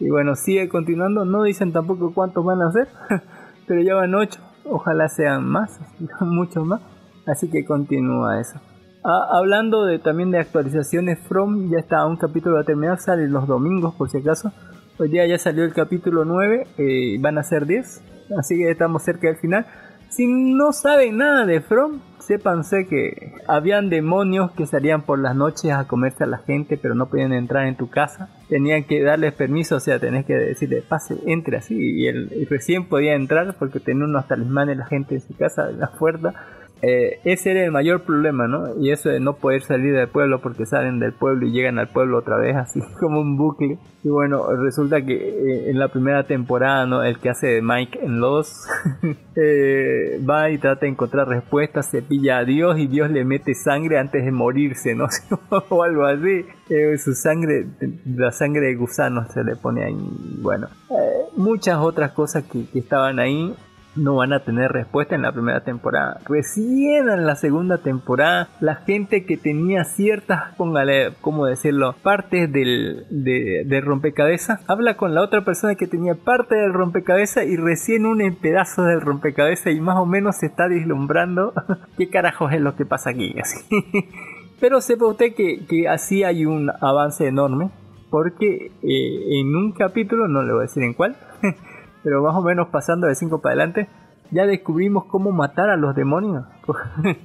[0.00, 1.24] Y bueno, sigue continuando.
[1.24, 2.88] No dicen tampoco cuántos van a hacer,
[3.66, 4.40] pero ya van 8.
[4.64, 5.80] Ojalá sean más,
[6.20, 6.80] muchos más.
[7.26, 8.60] Así que continúa eso.
[9.04, 13.48] Ah, hablando de también de actualizaciones, From ya está un capítulo a terminar, sale los
[13.48, 14.52] domingos por si acaso.
[14.96, 18.00] Hoy día ya salió el capítulo 9, eh, van a ser 10,
[18.38, 19.66] así que estamos cerca del final.
[20.08, 25.72] Si no saben nada de From, sépanse que habían demonios que salían por las noches
[25.72, 28.28] a comerse a la gente, pero no podían entrar en tu casa.
[28.48, 31.74] Tenían que darles permiso, o sea, tenés que decirle, pase, entre así.
[31.76, 35.80] Y, él recién podía entrar porque tenía unos talismanes la gente en su casa, en
[35.80, 36.34] la puerta.
[36.82, 38.76] Eh, ese era el mayor problema, ¿no?
[38.80, 41.88] Y eso de no poder salir del pueblo porque salen del pueblo y llegan al
[41.88, 43.78] pueblo otra vez, así como un bucle.
[44.02, 47.04] Y bueno, resulta que eh, en la primera temporada, ¿no?
[47.04, 48.66] El que hace de Mike en Los
[49.36, 53.54] eh, va y trata de encontrar respuestas, se pilla a Dios y Dios le mete
[53.54, 55.06] sangre antes de morirse, ¿no?
[55.68, 56.44] o algo así.
[56.68, 57.66] Eh, su sangre,
[58.06, 59.96] la sangre de gusano se le pone ahí.
[60.40, 60.66] Bueno,
[61.36, 63.54] muchas otras cosas que, que estaban ahí
[63.96, 66.18] no van a tener respuesta en la primera temporada.
[66.28, 71.94] Recién en la segunda temporada, la gente que tenía ciertas, póngale, ¿cómo decirlo?
[72.02, 77.56] Partes del, de, rompecabezas, habla con la otra persona que tenía parte del rompecabezas y
[77.56, 81.52] recién un pedazo del rompecabezas y más o menos se está deslumbrando
[81.98, 83.34] qué carajos es lo que pasa aquí.
[83.40, 83.58] Así.
[84.60, 87.70] Pero sepa usted que, que así hay un avance enorme.
[88.10, 91.16] Porque eh, en un capítulo, no le voy a decir en cuál,
[92.02, 93.88] pero más o menos pasando de 5 para adelante,
[94.30, 96.44] ya descubrimos cómo matar a los demonios.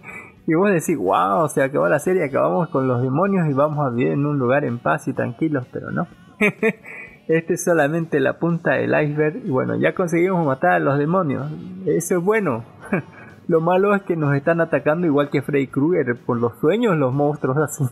[0.47, 3.89] y vos decís, wow, se acabó la serie, acabamos con los demonios y vamos a
[3.89, 6.07] vivir en un lugar en paz y tranquilos, pero no.
[7.27, 11.51] este es solamente la punta del iceberg y bueno, ya conseguimos matar a los demonios.
[11.85, 12.63] Eso es bueno.
[13.47, 17.13] Lo malo es que nos están atacando igual que Freddy Krueger por los sueños, los
[17.13, 17.85] monstruos así.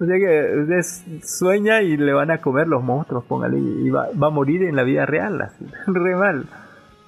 [0.00, 4.08] O sea que usted sueña y le van a comer los monstruos, póngale, y va,
[4.20, 6.46] va a morir en la vida real, así, re mal.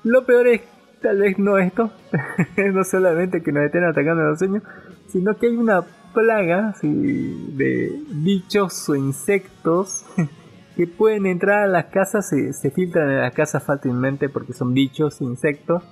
[0.05, 0.63] Lo peor es
[1.01, 1.91] tal vez no esto,
[2.73, 4.63] no solamente que nos estén atacando en los sueños,
[5.09, 5.83] sino que hay una
[6.15, 10.05] plaga de bichos o insectos
[10.77, 14.73] que pueden entrar a las casas, se, se filtran en las casas fácilmente porque son
[14.73, 15.83] bichos, insectos,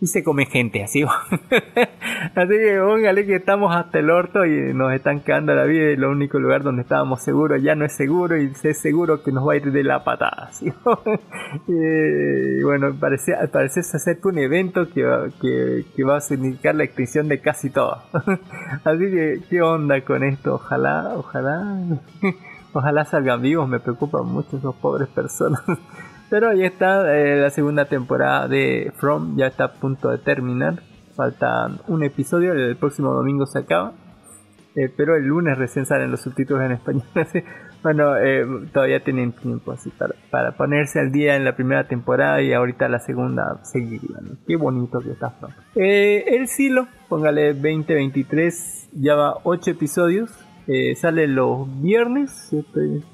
[0.00, 1.02] y se come gente, así.
[2.34, 5.96] así que póngale que estamos hasta el orto y nos están cagando la vida y
[5.96, 9.48] lo único lugar donde estábamos seguros ya no es seguro y es seguro que nos
[9.48, 10.50] va a ir de la patada.
[10.52, 10.72] ¿sí?
[11.66, 16.84] y bueno, parece, parece ser un evento que va, que, que va a significar la
[16.84, 18.02] extinción de casi todo.
[18.84, 20.56] así que, ¿qué onda con esto?
[20.56, 21.78] Ojalá, ojalá.
[22.72, 25.62] Ojalá salgan vivos, me preocupan mucho esos pobres personas.
[26.28, 30.82] Pero ahí está, eh, la segunda temporada de From ya está a punto de terminar.
[31.14, 33.92] Falta un episodio, el próximo domingo se acaba.
[34.74, 37.04] Eh, pero el lunes recién salen los subtítulos en español.
[37.82, 42.42] bueno, eh, todavía tienen tiempo así para, para, ponerse al día en la primera temporada
[42.42, 44.18] y ahorita la segunda seguiría.
[44.46, 45.52] Qué bonito que está From.
[45.76, 50.45] el Silo, póngale 2023, ya va 8 episodios.
[50.96, 52.54] Sale los viernes,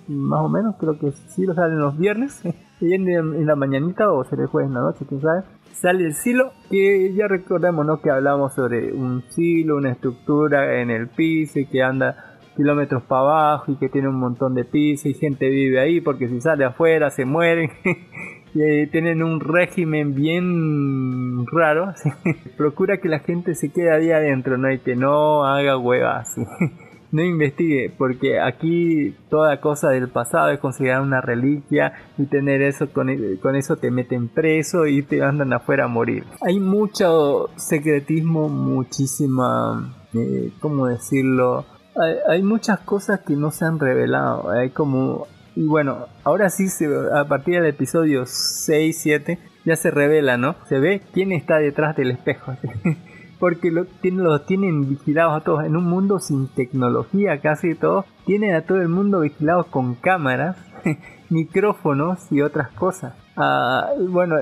[0.08, 2.42] más o menos, creo que sí lo salen los viernes.
[2.90, 5.42] en, en la mañanita o será el jueves en la noche, quién sabe.
[5.72, 8.00] Sale el silo, que ya recordamos ¿no?
[8.00, 13.22] que hablamos sobre un silo, una estructura en el piso y que anda kilómetros para
[13.22, 16.64] abajo y que tiene un montón de piso y gente vive ahí porque si sale
[16.64, 17.70] afuera se mueren.
[18.54, 21.94] y tienen un régimen bien raro.
[22.56, 24.70] Procura que la gente se quede ahí adentro, ¿no?
[24.70, 26.36] Y que no haga huevas
[27.12, 32.90] no investigue, porque aquí toda cosa del pasado es considerada una reliquia y tener eso
[32.90, 33.08] con,
[33.40, 36.24] con eso te meten preso y te andan afuera a morir.
[36.40, 41.66] Hay mucho secretismo, muchísima, eh, ¿cómo decirlo?
[41.94, 44.50] Hay, hay, muchas cosas que no se han revelado.
[44.50, 49.90] Hay como y bueno, ahora sí se, a partir del episodio 6 7 ya se
[49.90, 50.56] revela, ¿no?
[50.66, 52.56] Se ve quién está detrás del espejo.
[53.42, 55.64] porque lo, tienen, los tienen vigilados a todos.
[55.64, 60.56] En un mundo sin tecnología casi todo, tienen a todo el mundo vigilados con cámaras,
[61.28, 63.14] micrófonos y otras cosas.
[63.36, 64.36] Ah, bueno,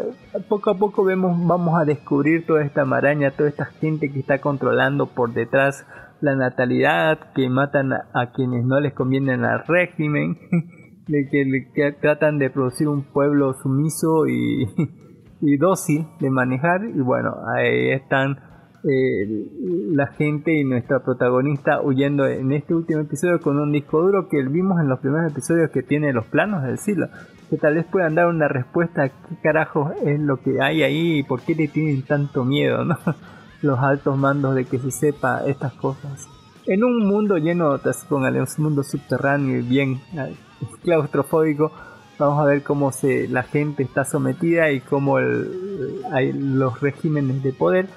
[0.51, 4.39] poco a poco vemos, vamos a descubrir toda esta maraña, toda esta gente que está
[4.39, 5.87] controlando por detrás
[6.21, 10.37] la natalidad, que matan a, quienes no les convienen al régimen,
[11.09, 14.69] de que, que, tratan de producir un pueblo sumiso y,
[15.41, 16.85] y dócil de manejar.
[16.85, 18.50] Y bueno, ahí están
[18.83, 19.47] eh,
[19.93, 24.43] la gente y nuestra protagonista huyendo en este último episodio con un disco duro que
[24.43, 27.09] vimos en los primeros episodios que tiene los planos del silo
[27.51, 31.19] que tal vez puedan dar una respuesta a qué carajo es lo que hay ahí
[31.19, 32.97] y por qué le tienen tanto miedo ¿no?
[33.63, 36.27] los altos mandos de que se sepa estas cosas
[36.67, 40.35] en un mundo lleno póngale un mundo subterráneo y bien eh,
[40.83, 41.71] claustrofóbico
[42.19, 47.43] vamos a ver cómo se, la gente está sometida y cómo el, hay los regímenes
[47.43, 47.89] de poder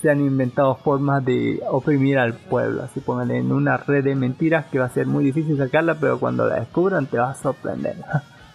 [0.00, 2.82] se han inventado formas de oprimir al pueblo.
[2.82, 6.18] Así pónganle en una red de mentiras que va a ser muy difícil sacarla, pero
[6.18, 7.96] cuando la descubran te va a sorprender.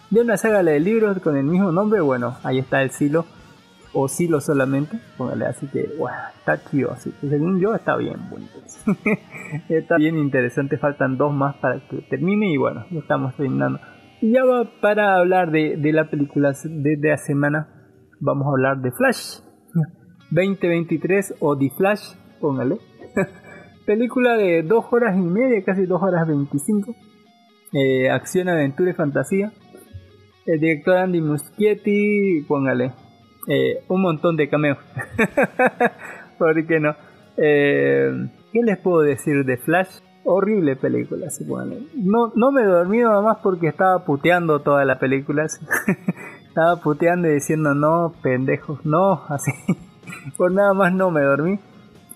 [0.10, 3.25] De una saga de libros con el mismo nombre, bueno, ahí está el silo.
[3.91, 8.29] O silo solamente, póngale así que, bueno, está chido, así que según yo está bien
[8.29, 8.53] bonito.
[9.69, 13.79] está bien interesante, faltan dos más para que termine y bueno, ya estamos terminando.
[14.21, 17.67] Y ya va para hablar de, de la película de la semana,
[18.19, 19.39] vamos a hablar de Flash.
[20.31, 22.77] 2023 o The Flash, póngale.
[23.85, 26.95] Película de 2 horas y media, casi 2 horas 25.
[27.73, 29.51] Eh, acción, aventura y fantasía.
[30.45, 32.93] El director Andy Muschietti, póngale.
[33.47, 34.77] Eh, un montón de cameos.
[36.38, 36.95] ¿Por qué no?
[37.38, 38.11] Eh,
[38.51, 39.99] ¿Qué les puedo decir de Flash?
[40.23, 41.27] Horrible película,
[41.95, 45.45] No, no me dormí nada más porque estaba puteando toda la película.
[46.47, 49.51] estaba puteando y diciendo no, pendejos, no, así.
[50.38, 51.60] Por nada más no me dormí.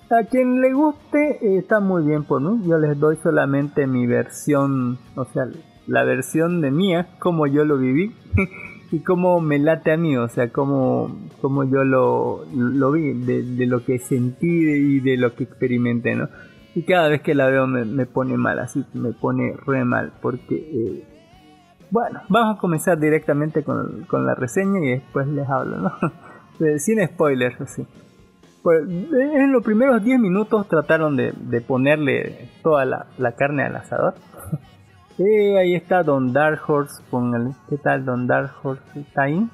[0.09, 2.67] A quien le guste eh, está muy bien por mí.
[2.67, 5.47] Yo les doy solamente mi versión, o sea,
[5.85, 8.15] la versión de mía, como yo lo viví
[8.91, 13.65] y cómo me late a mí, o sea, como, como yo lo, lo vi, de,
[13.67, 16.29] lo que sentí y de lo que experimenté, ¿no?
[16.75, 20.55] Y cada vez que la veo me, pone mal, así me pone re mal, porque,
[20.55, 21.03] eh,
[21.91, 25.91] bueno, vamos a comenzar directamente con, con la reseña y después les hablo, ¿no?
[26.77, 27.85] sin spoilers, así.
[28.61, 34.15] Pues, en los primeros 10 minutos trataron de, ponerle toda la, carne al asador.
[35.21, 37.51] Eh, ahí está Don Dark Horse, póngale.
[37.69, 38.81] ¿Qué tal Don Dark Horse?
[38.95, 39.49] ¿Está ahí?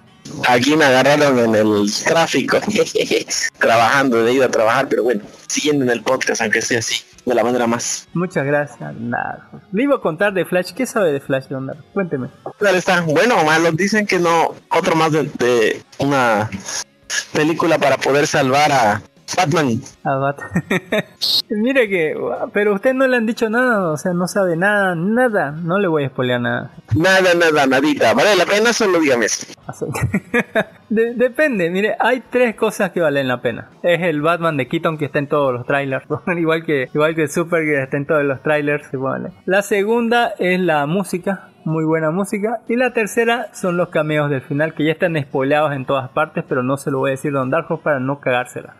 [0.47, 2.59] Aquí me agarraron en el tráfico,
[3.57, 7.03] trabajando, de ir a trabajar, pero bueno, siguiendo en el podcast, aunque sea así.
[7.25, 8.07] de la manera más.
[8.13, 9.49] Muchas gracias, nada.
[9.71, 10.71] Le iba a contar de Flash.
[10.73, 11.83] ¿Qué sabe de Flash, Don Dark?
[11.95, 12.27] Cuénteme.
[12.59, 13.71] Tal está bueno o malo.
[13.71, 16.47] Dicen que no, otro más de, de una
[17.33, 19.01] película para poder salvar a
[19.35, 19.81] Batman.
[20.03, 20.39] Ah, Bat.
[21.49, 22.15] Mire que,
[22.53, 25.51] pero usted no le han dicho nada, o sea, no sabe nada, nada.
[25.51, 26.71] No le voy a spoilear nada.
[26.95, 28.13] Nada, nada, nadita.
[28.13, 29.47] Vale la pena, solo dígame eso.
[30.89, 33.69] De- depende, mire, hay tres cosas que valen la pena.
[33.81, 36.05] Es el Batman de Keaton que está en todos los trailers,
[36.37, 39.33] igual que igual que Super que está en todos los trailers, igual.
[39.45, 44.41] La segunda es la música, muy buena música, y la tercera son los cameos del
[44.41, 47.31] final que ya están spoileados en todas partes, pero no se lo voy a decir
[47.33, 48.75] Don Dark Horse para no cagársela.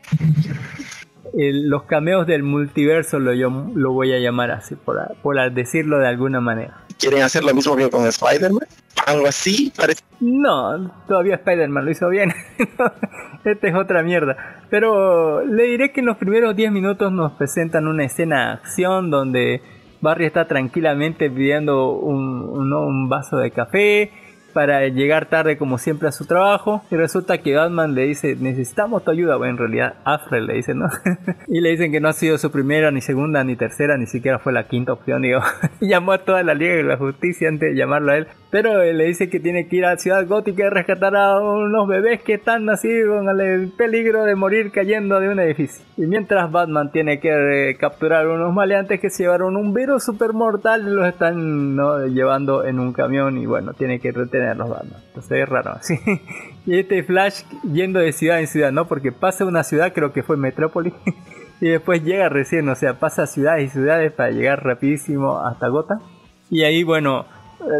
[1.33, 5.97] El- los cameos del multiverso lo, yo, lo voy a llamar así, por, por decirlo
[5.99, 6.77] de alguna manera.
[6.97, 8.65] ¿Quieren hacer lo mismo que con Spider-Man?
[9.05, 10.01] Algo así, parece.
[10.21, 12.31] No, todavía Spider-Man lo hizo bien.
[13.43, 14.37] Esta es otra mierda.
[14.69, 19.11] Pero le diré que en los primeros 10 minutos nos presentan una escena de acción
[19.11, 19.61] donde
[20.05, 24.11] Barry está tranquilamente pidiendo un, un- un vaso de café
[24.55, 29.03] para llegar tarde como siempre a su trabajo y resulta que Batman le dice necesitamos
[29.03, 30.87] tu ayuda, bueno en realidad Alfred le dice no
[31.47, 34.39] y le dicen que no ha sido su primera ni segunda ni tercera ni siquiera
[34.39, 35.41] fue la quinta opción digo.
[35.81, 38.27] Llamó a toda la Liga de la Justicia antes de llamarlo a él.
[38.51, 41.87] Pero eh, le dice que tiene que ir a Ciudad Gótica y rescatar a unos
[41.87, 45.83] bebés que están así con el peligro de morir cayendo de un edificio.
[45.97, 50.33] Y mientras Batman tiene que eh, capturar unos maleantes que se llevaron un virus super
[50.33, 52.05] mortal los están ¿no?
[52.07, 54.11] llevando en un camión y bueno tiene que
[54.45, 55.99] retenerlos Batman entonces es raro sí.
[56.65, 60.23] Y este Flash yendo de ciudad en ciudad no porque pasa una ciudad creo que
[60.23, 60.93] fue Metrópolis
[61.61, 65.99] y después llega recién o sea pasa ciudades y ciudades para llegar rapidísimo hasta Gotham
[66.49, 67.25] y ahí bueno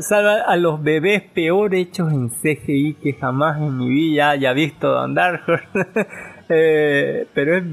[0.01, 4.89] salva a los bebés peor hechos en CGI que jamás en mi vida haya visto
[4.89, 5.67] Don Dark Horse.
[6.47, 7.63] Eh, pero es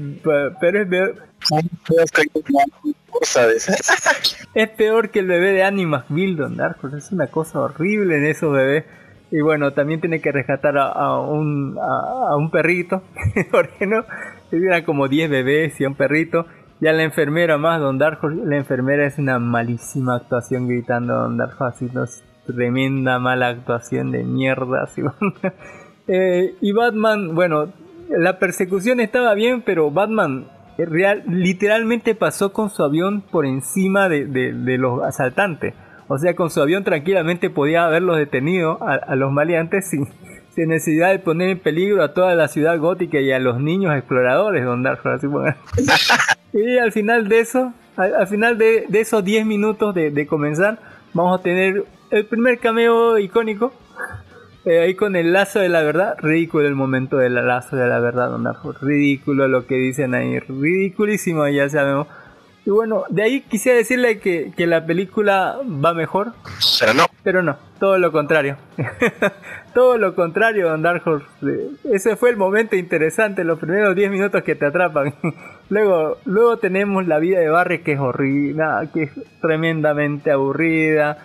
[0.59, 0.89] pero es
[4.53, 6.97] es peor que el bebé de Annie McBeal Don Dark Horse.
[6.97, 8.85] es una cosa horrible en esos bebés
[9.31, 13.03] y bueno también tiene que rescatar a, un a, un perrito
[13.51, 14.05] porque no
[14.51, 16.45] eran como 10 bebés y un perrito.
[16.81, 21.13] Y a la enfermera más Don Dark Horse, la enfermera es una malísima actuación gritando
[21.13, 25.01] Don Dark Horse, así, no, es tremenda mala actuación de mierda así,
[26.05, 27.71] Eh, y Batman, bueno,
[28.09, 34.25] la persecución estaba bien, pero Batman real, literalmente pasó con su avión por encima de,
[34.25, 35.73] de- de los asaltantes.
[36.07, 40.07] O sea, con su avión tranquilamente podía haberlos detenido a, a los maleantes sin,
[40.55, 43.95] sin necesidad de poner en peligro a toda la ciudad gótica y a los niños
[43.95, 44.83] exploradores, Don
[45.29, 45.55] bueno.
[46.53, 50.77] Y al final de eso, al, al final de, de esos 10 minutos de comenzar,
[51.13, 53.73] vamos a tener el primer cameo icónico.
[54.65, 57.99] Eh, ahí con el lazo de la verdad, ridículo el momento del lazo de la
[57.99, 58.71] verdad, Don Darjo.
[58.73, 62.07] Ridículo lo que dicen ahí, ridiculísimo, ya sabemos.
[62.65, 66.31] Y bueno, de ahí quisiera decirle que, que la película va mejor,
[66.79, 67.05] Pero no.
[67.21, 68.55] pero no, todo lo contrario.
[69.73, 71.25] todo lo contrario, Don Dark Horse.
[71.45, 75.13] Eh, Ese fue el momento interesante, los primeros 10 minutos que te atrapan.
[75.69, 79.11] luego, luego tenemos la vida de Barry que es horrible, que es
[79.41, 81.17] tremendamente aburrida,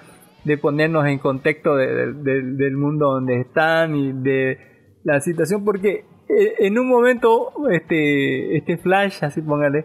[0.49, 4.59] de ponernos en contexto de- de- de- del mundo donde están y de
[5.05, 9.85] la situación, porque eh, en un momento este, este Flash, así póngale,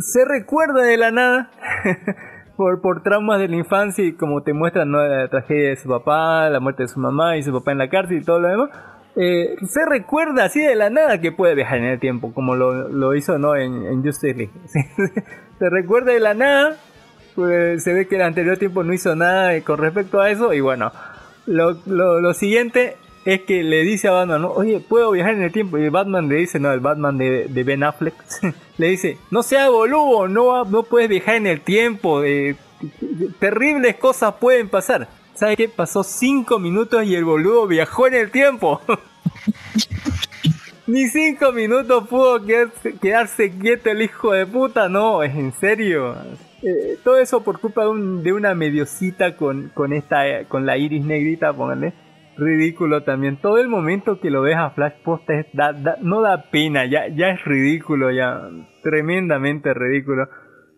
[0.00, 1.50] se recuerda de la nada
[2.56, 5.02] por, por traumas de la infancia y como te muestran ¿no?
[5.02, 7.88] la tragedia de su papá, la muerte de su mamá y su papá en la
[7.88, 8.70] cárcel y todo lo demás.
[9.16, 12.88] eh, se recuerda así de la nada que puede viajar en el tiempo, como lo,
[12.88, 13.56] lo hizo ¿no?
[13.56, 14.52] en, en Justice League.
[15.58, 16.76] se recuerda de la nada,
[17.40, 20.52] pues se ve que el anterior tiempo no hizo nada eh, con respecto a eso
[20.52, 20.92] y bueno,
[21.46, 25.78] lo, lo, siguiente es que le dice a Batman, oye, ¿puedo viajar en el tiempo?
[25.78, 28.12] Y Batman le dice, no, el Batman de, de Ben Affleck,
[28.76, 32.56] le dice, no sea boludo, no, no puedes viajar en el tiempo, eh,
[33.38, 35.08] terribles cosas pueden pasar.
[35.34, 35.70] ¿Sabes qué?
[35.70, 38.82] Pasó 5 minutos y el boludo viajó en el tiempo.
[40.86, 46.14] Ni 5 minutos pudo quedarse, quedarse quieto el hijo de puta, no, es en serio.
[46.62, 50.66] Eh, todo eso por culpa de, un- de una mediocita con, con esta eh, con
[50.66, 51.94] la iris negrita, póngale.
[52.36, 53.36] Ridículo también.
[53.40, 56.86] Todo el momento que lo ves a Flash Post es- da- da- no da pena,
[56.86, 58.48] ya, ya es ridículo, ya
[58.82, 60.28] tremendamente ridículo.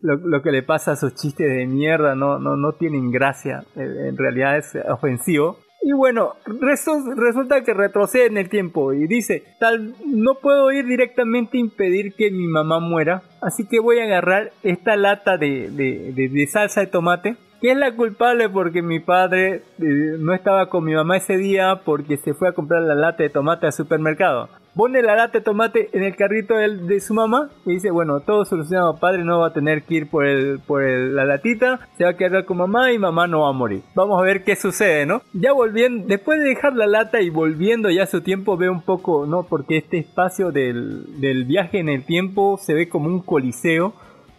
[0.03, 3.65] Lo, lo que le pasa a sus chistes de mierda no, no, no tienen gracia.
[3.77, 5.59] Eh, En realidad es ofensivo.
[5.85, 10.87] Y bueno, resu- resulta que retrocede en el tiempo y dice, tal, no puedo ir
[10.87, 16.49] directamente a impedir que mi mamá muera, así que voy a agarrar esta lata de
[16.51, 20.95] salsa de tomate, que es la culpable porque mi padre eh, no estaba con mi
[20.95, 24.49] mamá ese día porque se fue a comprar la lata de tomate al supermercado.
[24.75, 28.45] Pone la lata de tomate en el carrito de, su mamá y dice, bueno, todo
[28.45, 32.11] solucionado, padre no va a tener que ir por, el, por la latita, se va
[32.11, 33.83] a quedar con mamá y mamá no va a morir.
[33.95, 35.23] Vamos a ver qué sucede, ¿no?
[35.33, 38.83] Ya volviendo, después de dejar la lata y volviendo ya a su tiempo, ve un
[38.83, 39.45] poco, ¿no?
[39.45, 43.95] Porque este espacio del, del viaje en el tiempo se ve como un coliseo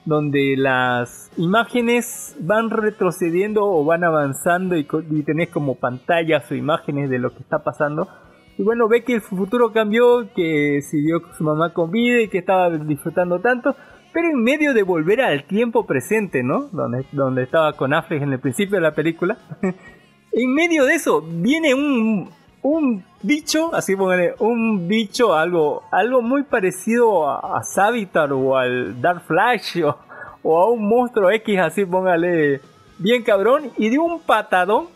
[0.05, 7.09] donde las imágenes van retrocediendo o van avanzando y, y tenés como pantallas o imágenes
[7.09, 8.09] de lo que está pasando.
[8.57, 12.27] Y bueno, ve que el futuro cambió, que siguió con su mamá con vida y
[12.27, 13.75] que estaba disfrutando tanto,
[14.13, 16.69] pero en medio de volver al tiempo presente, ¿no?
[16.71, 19.37] Donde, donde estaba con Affleck en el principio de la película.
[20.31, 22.29] en medio de eso viene un,
[22.61, 29.01] un bicho, así póngale, un bicho, algo, algo muy parecido a, a Savitar o al
[29.01, 29.97] Dark Flash o,
[30.43, 32.61] o a un monstruo X, así póngale,
[32.99, 34.87] bien cabrón, y de un patadón,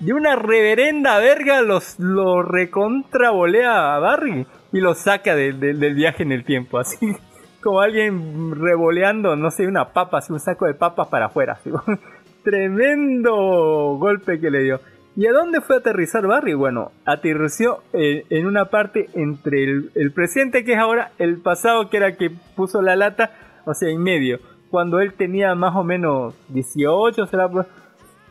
[0.00, 5.94] de una reverenda verga, los, lo recontravolea a Barry y lo saca de- de- del
[5.94, 7.16] viaje en el tiempo, así
[7.62, 11.70] como alguien revoleando, no sé, una papa, así un saco de papas para afuera, así,
[12.44, 14.80] tremendo golpe que le dio.
[15.16, 16.52] ¿Y a dónde fue a aterrizar Barry?
[16.54, 21.88] Bueno, aterrizó eh, en una parte entre el, el presente que es ahora, el pasado
[21.88, 23.30] que era que puso la lata,
[23.64, 24.40] o sea, en medio.
[24.70, 27.48] Cuando él tenía más o menos 18, será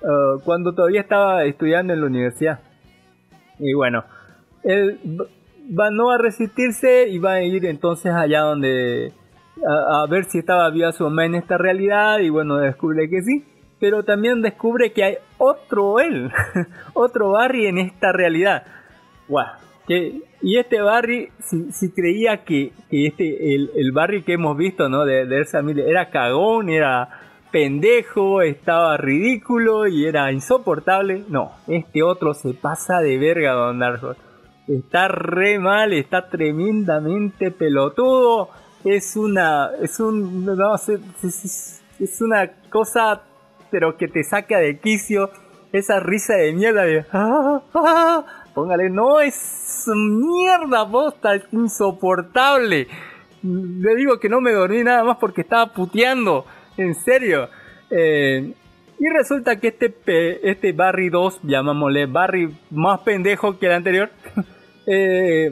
[0.05, 2.59] eh, cuando todavía estaba estudiando en la universidad.
[3.59, 4.03] Y bueno,
[4.63, 4.99] él
[5.77, 9.13] va no a resistirse y va a ir entonces allá donde
[9.67, 13.21] a, a ver si estaba viva su mamá en esta realidad y bueno, descubre que
[13.21, 13.45] sí,
[13.79, 16.31] pero también descubre que hay otro él,
[16.93, 18.63] otro Barry en esta realidad.
[19.27, 19.47] Guau,
[19.87, 24.55] que- y este Barry, si, si creía que, que este, el, el Barry que hemos
[24.55, 25.03] visto, ¿no?
[25.05, 27.09] De, de Elsa Miller, era cagón, era
[27.59, 31.23] pendejo, estaba ridículo y era insoportable.
[31.29, 34.13] No, este otro se pasa de verga, Don Darko.
[34.67, 38.49] Está re mal, está tremendamente pelotudo.
[38.83, 43.21] Es una, es un, no sé, es, es- una cosa,
[43.71, 45.29] pero que te saca de quicio.
[45.71, 52.87] Esa risa de mierda de, "Ah, ah", póngale, no es mierda, posta, es insoportable.
[53.43, 56.45] Le digo que no me dormí nada más porque estaba puteando,
[56.78, 57.49] en serio.
[57.89, 58.53] Eh,
[58.97, 64.09] y resulta que este, este Barry 2, llamámosle Barry más pendejo que el anterior,
[64.88, 65.51] eh,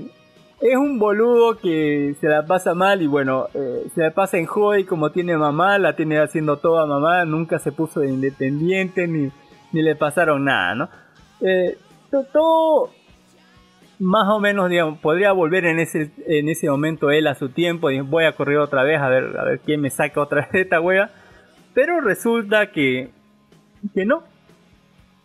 [0.61, 4.45] es un boludo que se la pasa mal y bueno, eh, se la pasa en
[4.45, 9.29] joy como tiene mamá, la tiene haciendo toda mamá, nunca se puso de independiente ni,
[9.73, 10.89] ni le pasaron nada, ¿no?
[11.41, 11.77] Eh,
[12.09, 12.91] to- todo
[14.03, 17.89] más o menos, digamos, podría volver en ese, en ese momento él a su tiempo
[17.89, 20.49] y voy a correr otra vez a ver, a ver quién me saca otra vez
[20.65, 21.09] esta wea.
[21.73, 23.09] Pero resulta que,
[23.93, 24.23] que no.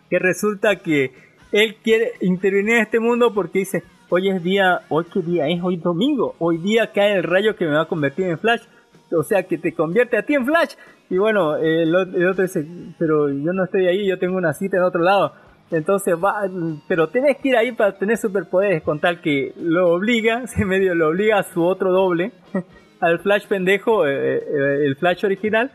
[0.09, 1.13] Que resulta que
[1.53, 5.61] él quiere intervenir en este mundo porque dice, hoy es día, hoy qué día es,
[5.63, 8.63] hoy domingo, hoy día cae el rayo que me va a convertir en Flash.
[9.11, 10.75] O sea, que te convierte a ti en Flash.
[11.11, 12.67] Y bueno, el otro dice,
[12.99, 15.33] pero yo no estoy ahí, yo tengo una cita en otro lado.
[15.71, 16.49] Entonces va,
[16.87, 20.95] pero tenés que ir ahí para tener superpoderes con tal que lo obliga, se medio
[20.95, 22.33] lo obliga a su otro doble,
[23.01, 25.71] al Flash pendejo, eh, eh, el Flash original,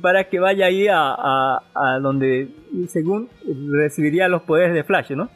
[0.00, 1.60] para que vaya ahí a,
[2.02, 2.48] donde,
[2.88, 3.28] según,
[3.70, 5.30] recibiría los poderes de Flash, ¿no?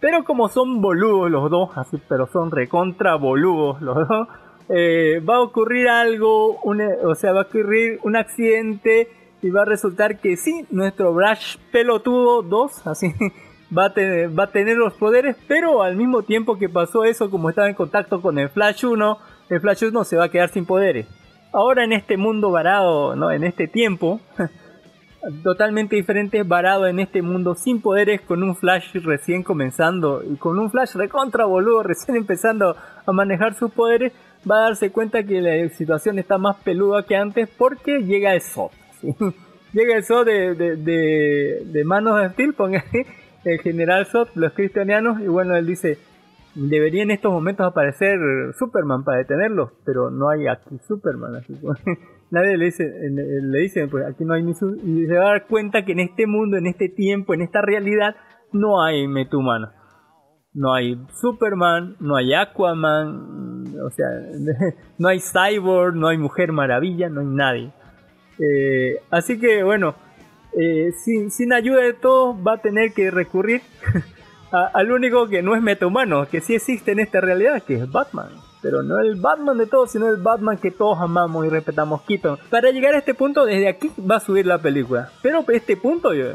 [0.00, 4.28] Pero como son boludos los dos, así, pero son recontra boludos los dos,
[4.68, 9.08] eh, va a ocurrir algo, o sea, va a ocurrir un accidente
[9.42, 13.12] y va a resultar que sí, nuestro Flash pelotudo 2, así,
[13.76, 17.28] va a, tener, va a tener los poderes, pero al mismo tiempo que pasó eso,
[17.28, 19.18] como estaba en contacto con el Flash 1,
[19.50, 21.06] el Flash 1 se va a quedar sin poderes.
[21.52, 23.32] Ahora en este mundo varado, ¿no?
[23.32, 24.20] En este tiempo,
[25.42, 30.58] totalmente diferente, varado en este mundo sin poderes, con un Flash recién comenzando y con
[30.60, 34.12] un Flash recontra boludo recién empezando a manejar sus poderes,
[34.48, 38.70] va a darse cuenta que la situación está más peluda que antes porque llega el.
[39.72, 40.04] Llega el
[41.72, 43.06] de, manos de steel, póngale,
[43.44, 45.98] el general Zod, los cristianos, y bueno, él dice,
[46.54, 48.18] debería en estos momentos aparecer
[48.58, 51.42] Superman para detenerlos, pero no hay aquí Superman,
[52.30, 55.32] nadie le dice, le dice, pues aquí no hay ni su y se va a
[55.32, 58.14] dar cuenta que en este mundo, en este tiempo, en esta realidad,
[58.52, 59.70] no hay metahumano.
[60.54, 64.06] No hay Superman, no hay Aquaman, o sea,
[64.98, 67.72] no hay Cyborg, no hay Mujer Maravilla, no hay nadie.
[68.44, 69.94] Eh, así que bueno,
[70.58, 73.62] eh, sin, ayuda de todos va a tener que recurrir
[74.50, 78.30] al único que no es metahumano, que sí existe en esta realidad, que es Batman.
[78.60, 82.38] Pero no el Batman de todos, sino el Batman que todos amamos y respetamos, Keaton.
[82.48, 85.10] Para llegar a este punto, desde aquí va a subir la película.
[85.20, 86.34] Pero este punto, yo-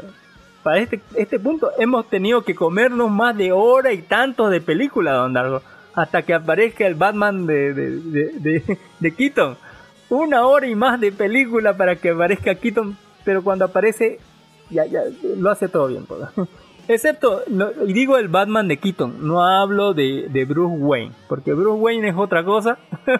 [0.62, 5.12] para este, este punto, hemos tenido que comernos más de hora y tantos de película,
[5.12, 5.62] Don Dargo.
[5.94, 9.56] hasta que aparezca el Batman de, de, de, de- de Keaton.
[10.10, 14.18] Una hora y más de película para que aparezca Keaton, pero cuando aparece,
[14.70, 15.00] ya, ya,
[15.36, 16.04] lo hace todo bien.
[16.06, 16.20] pues.
[16.88, 21.52] Excepto, no- y digo el Batman de Keaton, no hablo de, de Bruce Wayne, porque
[21.52, 22.78] Bruce Wayne es otra cosa.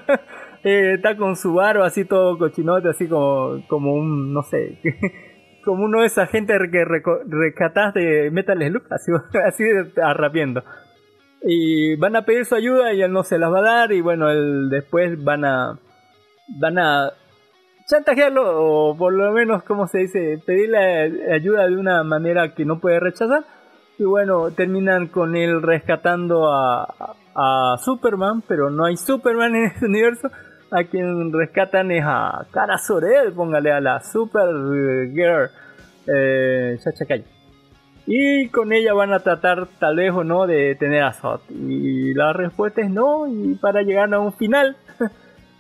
[0.65, 4.81] Eh, está con su barba así todo cochinote, así como, como un, no sé,
[5.65, 9.13] como uno de esa gente que rescatás de Metal Slug, así,
[9.47, 9.65] así
[10.03, 10.65] arrapiendo.
[11.43, 14.01] Y van a pedir su ayuda y él no se las va a dar y
[14.01, 15.79] bueno, él después van a
[16.49, 17.13] van a
[17.87, 18.43] chantajearlo
[18.91, 23.01] o por lo menos, como se dice, pedirle ayuda de una manera que no puede
[23.01, 23.45] rechazar.
[23.99, 29.87] Y bueno, terminan con él rescatando a, a Superman, pero no hay Superman en este
[29.87, 30.29] universo.
[30.71, 35.51] A quien rescatan es a Cara Sorel, póngale a la Supergirl,
[36.07, 37.25] eh, Chacha Calle.
[38.07, 41.41] Y con ella van a tratar tal vez o no de tener a Zod.
[41.51, 44.77] Y la respuesta es no, y para llegar a un final,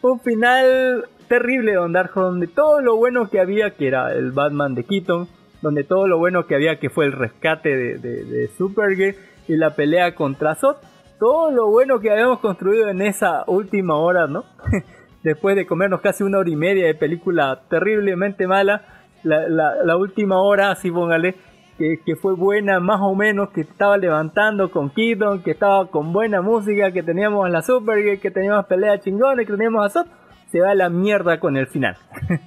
[0.02, 4.74] un final terrible Don Darjo, donde todo lo bueno que había, que era el Batman
[4.74, 5.28] de Keaton,
[5.62, 9.16] donde todo lo bueno que había, que fue el rescate de, de, de Supergirl
[9.48, 10.76] y la pelea contra Zod,
[11.18, 14.44] todo lo bueno que habíamos construido en esa última hora, ¿no?
[15.22, 18.82] Después de comernos casi una hora y media de película terriblemente mala,
[19.24, 21.34] la, la, la última hora, así póngale,
[21.78, 26.12] que, que fue buena más o menos, que estaba levantando con Keaton, que estaba con
[26.12, 30.06] buena música, que teníamos a la Supergirl, que teníamos peleas chingones, que teníamos a Zod,
[30.50, 31.96] se va a la mierda con el final.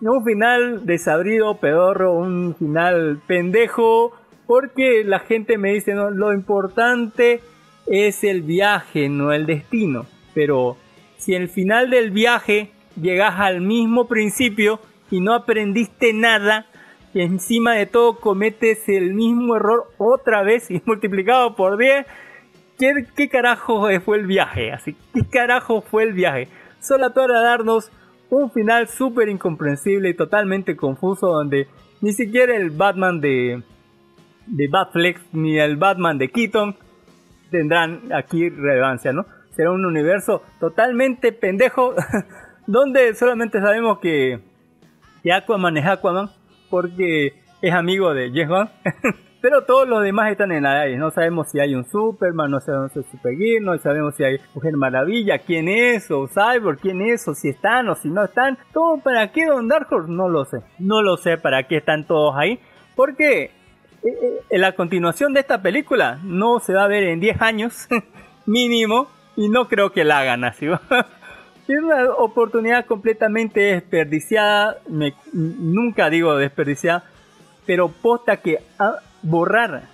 [0.00, 4.12] un final desabrido, pedorro, un final pendejo,
[4.46, 7.40] porque la gente me dice, no, lo importante
[7.86, 10.06] es el viaje, no el destino.
[10.34, 10.76] Pero
[11.18, 12.70] si el final del viaje
[13.00, 16.66] llegas al mismo principio y no aprendiste nada,
[17.14, 22.06] y encima de todo cometes el mismo error otra vez y multiplicado por 10,
[22.78, 24.72] ¿qué, qué carajo fue el viaje?
[24.72, 26.48] Así, ¿qué carajo fue el viaje?
[26.80, 27.90] Solo para darnos
[28.30, 31.68] un final súper incomprensible y totalmente confuso donde
[32.00, 33.62] ni siquiera el Batman de,
[34.46, 36.76] de Batflex ni el Batman de Keaton
[37.50, 39.26] tendrán aquí relevancia, ¿no?
[39.54, 41.94] Será un universo totalmente pendejo
[42.66, 44.40] donde solamente sabemos que,
[45.22, 46.30] que Aquaman es Aquaman
[46.72, 48.70] porque es amigo de Gunn.
[49.42, 50.88] Pero todos los demás están en la.
[50.96, 54.38] No sabemos si hay un Superman, no sabemos si hay Supergirl, no sabemos si hay
[54.54, 58.56] Mujer Maravilla, quién es, o Cyborg, quién es, o si están, o si no están.
[58.72, 59.88] ¿Todo para qué Don Dark?
[60.08, 60.60] No lo sé.
[60.78, 62.58] No lo sé para qué están todos ahí.
[62.96, 63.50] Porque
[64.02, 67.86] eh, eh, la continuación de esta película no se va a ver en 10 años
[68.46, 69.08] mínimo.
[69.36, 70.68] Y no creo que la hagan así.
[71.68, 74.78] Es una oportunidad completamente desperdiciada.
[74.88, 77.04] Me, nunca digo desperdiciada.
[77.66, 79.84] Pero posta que a, borrar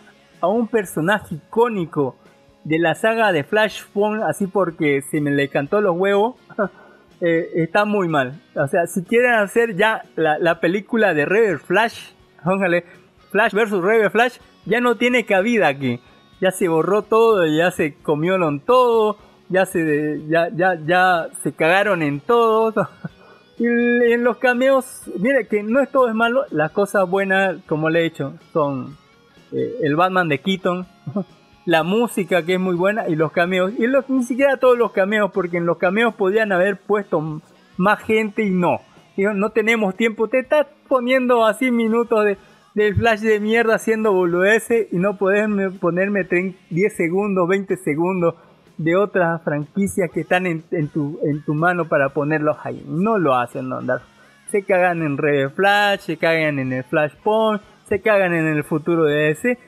[0.40, 2.16] a un personaje icónico
[2.64, 6.36] de la saga de Flashpoint así porque se me le cantó los huevos.
[7.20, 8.40] eh, está muy mal.
[8.54, 12.12] O sea, si quieren hacer ya la, la película de River Flash,
[12.42, 12.84] póngale
[13.30, 16.00] Flash versus River Flash, ya no tiene cabida aquí.
[16.40, 19.18] Ya se borró todo, ya se comieron todo
[19.49, 22.88] ya se ya ya ya se cagaron en todo.
[23.61, 27.90] Y en los cameos mire que no es todo es malo las cosas buenas como
[27.90, 28.96] le he dicho son
[29.51, 30.86] eh, el Batman de Keaton
[31.68, 34.92] la música que es muy buena y los cameos y los, ni siquiera todos los
[34.92, 37.42] cameos porque en los cameos podían haber puesto
[37.76, 38.80] más gente y no.
[39.16, 42.38] No tenemos tiempo te estás poniendo así minutos de
[42.74, 46.24] del flash de mierda haciendo boludeces y no poderme ponerme
[46.70, 48.36] 10 segundos 20 segundos
[48.78, 52.84] de otras franquicias que están en, tu, en tu mano para ponerlos ahí.
[52.86, 54.00] No lo hacen, no, andar.
[54.50, 59.04] Se cagan en Red Flash, se cagan en el Flashpoint, se cagan en el futuro
[59.04, 59.58] de DC.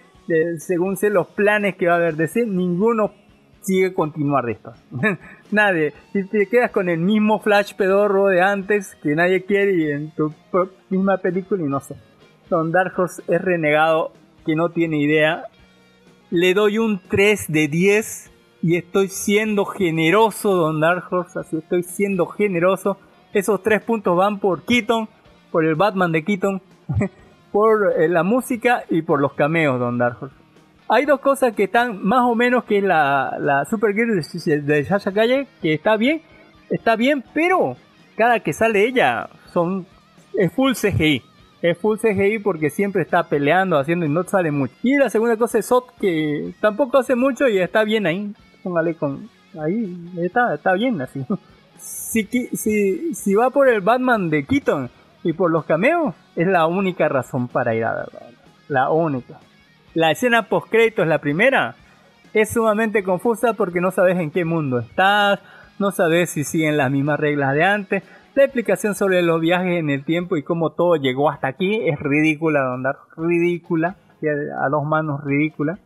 [0.58, 3.12] Según sé los planes que va a haber DC, ninguno
[3.62, 4.72] sigue continuar de esto.
[5.50, 5.92] nadie.
[6.12, 10.12] Si te quedas con el mismo Flash pedorro de antes que nadie quiere y en
[10.12, 10.32] tu
[10.88, 11.96] misma película y no sé.
[12.48, 14.12] Don Dark Horse es renegado
[14.46, 15.44] que no tiene idea.
[16.30, 18.29] Le doy un 3 de 10
[18.62, 22.98] y estoy siendo generoso, Don Dark Horse, así estoy siendo generoso.
[23.32, 25.08] Esos tres puntos van por Keaton,
[25.50, 26.60] por el Batman de Keaton,
[27.52, 30.36] por eh, la música y por los cameos, Don Dark Horse.
[30.88, 34.84] Hay dos cosas que están más o menos, que es la, la Supergirl de, de
[34.84, 36.20] Sasha Calle, que está bien,
[36.68, 37.76] está bien, pero
[38.16, 39.86] cada que sale ella son
[40.34, 41.22] es full CGI.
[41.62, 44.74] Es full CGI porque siempre está peleando, haciendo y no sale mucho.
[44.82, 48.32] Y la segunda cosa es Sot, que tampoco hace mucho y está bien ahí
[48.62, 49.28] póngale con
[49.60, 51.24] ahí está está bien así
[51.78, 54.90] si, si, si va por el Batman de Keaton
[55.22, 58.20] y por los cameos es la única razón para ir a verlo
[58.68, 59.40] la única
[59.94, 61.74] la escena post crédito es la primera
[62.32, 65.40] es sumamente confusa porque no sabes en qué mundo estás,
[65.78, 68.02] no sabes si siguen las mismas reglas de antes.
[68.34, 71.98] La explicación sobre los viajes en el tiempo y cómo todo llegó hasta aquí es
[71.98, 73.96] ridícula, andar ridícula,
[74.62, 75.78] a dos manos ridícula.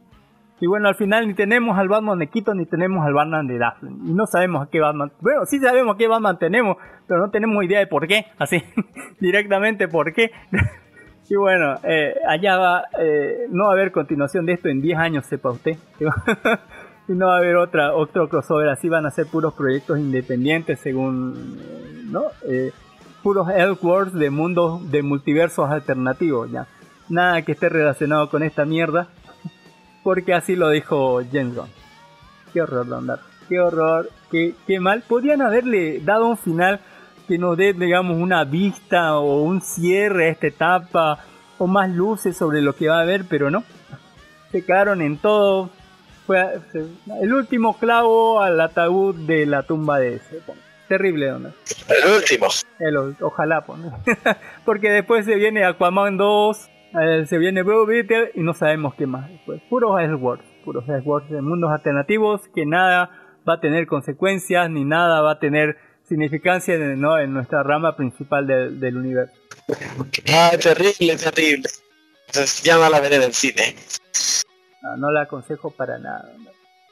[0.64, 3.58] Y bueno, al final ni tenemos al Batman de Quito ni tenemos al Batman de
[3.58, 3.90] Daphne.
[4.06, 5.12] Y no sabemos a qué Batman.
[5.20, 8.28] Bueno, sí sabemos a qué Batman tenemos, pero no tenemos idea de por qué.
[8.38, 8.62] Así,
[9.20, 10.30] directamente por qué.
[11.28, 12.84] y bueno, eh, allá va.
[12.98, 15.76] Eh, no va a haber continuación de esto en 10 años, sepa usted.
[17.08, 18.70] y no va a haber otra, otro crossover.
[18.70, 22.10] Así van a ser puros proyectos independientes, según.
[22.10, 22.22] ¿No?
[22.48, 22.72] Eh,
[23.22, 26.66] puros Elseworlds de mundos, de multiversos alternativos, ya.
[27.10, 29.08] Nada que esté relacionado con esta mierda
[30.04, 31.70] porque así lo dijo James Gunn.
[32.52, 33.10] Qué horror, Don
[33.48, 35.02] Qué horror, qué, qué mal.
[35.02, 36.80] Podrían haberle dado un final
[37.26, 41.18] que nos dé, digamos, una vista o un cierre a esta etapa
[41.58, 43.64] o más luces sobre lo que va a haber, pero no.
[44.52, 45.70] Se quedaron en todo.
[46.26, 46.58] Fue
[47.20, 50.40] el último clavo al ataúd de la tumba de ese.
[50.88, 51.54] Terrible, Don
[51.88, 52.46] El último.
[52.78, 53.64] El, ojalá,
[54.64, 56.70] porque después se viene Aquaman 2,
[57.00, 59.60] eh, se viene Blue Beetle y no sabemos qué más después.
[59.68, 63.10] Puros Edgeworth, puros Edgeworth de mundos alternativos que nada
[63.48, 67.18] va a tener consecuencias ni nada va a tener significancia en, ¿no?
[67.18, 69.34] en nuestra rama principal del universo.
[70.32, 71.68] Ah, terrible, terrible.
[72.62, 73.74] ya no la veré en el cine.
[74.98, 76.30] No, la aconsejo para nada.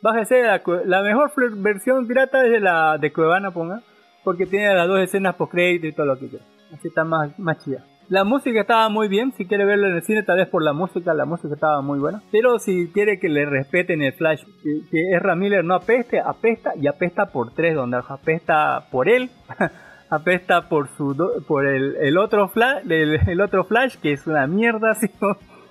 [0.00, 3.82] Bájese la, la mejor versión pirata es de la de Cuevana, ponga,
[4.24, 6.44] porque tiene las dos escenas post crédito y todo lo que quiera.
[6.72, 7.84] Así está más, más chida.
[8.08, 10.72] La música estaba muy bien, si quiere verlo en el cine tal vez por la
[10.72, 12.22] música, la música estaba muy buena.
[12.30, 16.72] Pero si quiere que le respeten el Flash, que, que Ezra Miller no apeste, apesta
[16.76, 19.30] y apesta por tres, donde apesta por él,
[20.10, 21.16] apesta por su
[21.48, 25.10] por el, otro Flash, el, otro Flash que es una mierda, así,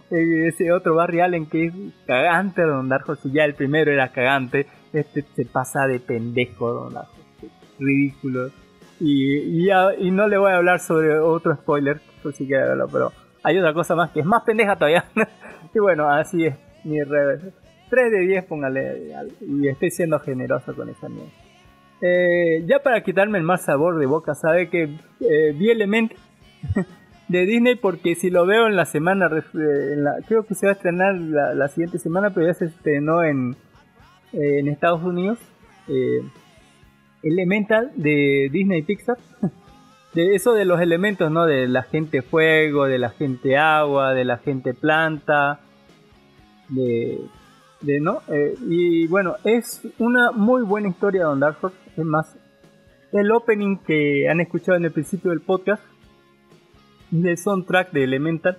[0.10, 1.74] ese otro Barry Allen que es
[2.08, 6.94] cagante, Don Darjo, si ya el primero era cagante, este se pasa de pendejo, Don
[7.80, 8.52] ridículo.
[9.04, 13.12] Y, y, no le voy a hablar sobre otro spoiler, pues si quiere verlo, pero
[13.42, 15.06] hay otra cosa más que es más pendeja todavía.
[15.74, 17.42] y bueno, así es mi revés.
[17.90, 21.32] 3 de 10, póngale, y estoy siendo generoso con esa mierda.
[22.00, 24.84] Eh, ya para quitarme el más sabor de boca, sabe que
[25.20, 26.14] eh, vi Element
[27.28, 29.96] de Disney porque si lo veo en la semana, eh,
[30.28, 33.56] creo que se va a estrenar la, siguiente semana, pero ya se estrenó en,
[34.32, 35.40] en Estados Unidos.
[37.24, 39.18] Elemental de Disney Pixar.
[40.14, 41.46] De eso de los elementos, ¿no?
[41.46, 45.62] De la gente fuego, de la gente agua, de la gente planta,
[46.68, 47.30] de,
[48.02, 48.20] ¿no?
[48.28, 51.60] Eh, y bueno, es una muy buena historia Don Dark.
[51.96, 52.38] Es más,
[53.14, 55.82] el opening que han escuchado en el principio del podcast,
[57.10, 58.58] del soundtrack de Elemental,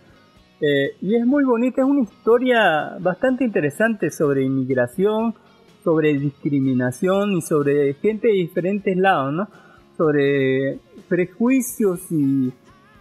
[0.61, 5.35] eh, y es muy bonita, es una historia bastante interesante sobre inmigración,
[5.83, 9.49] sobre discriminación y sobre gente de diferentes lados, ¿no?
[9.97, 10.79] Sobre
[11.09, 12.53] prejuicios y,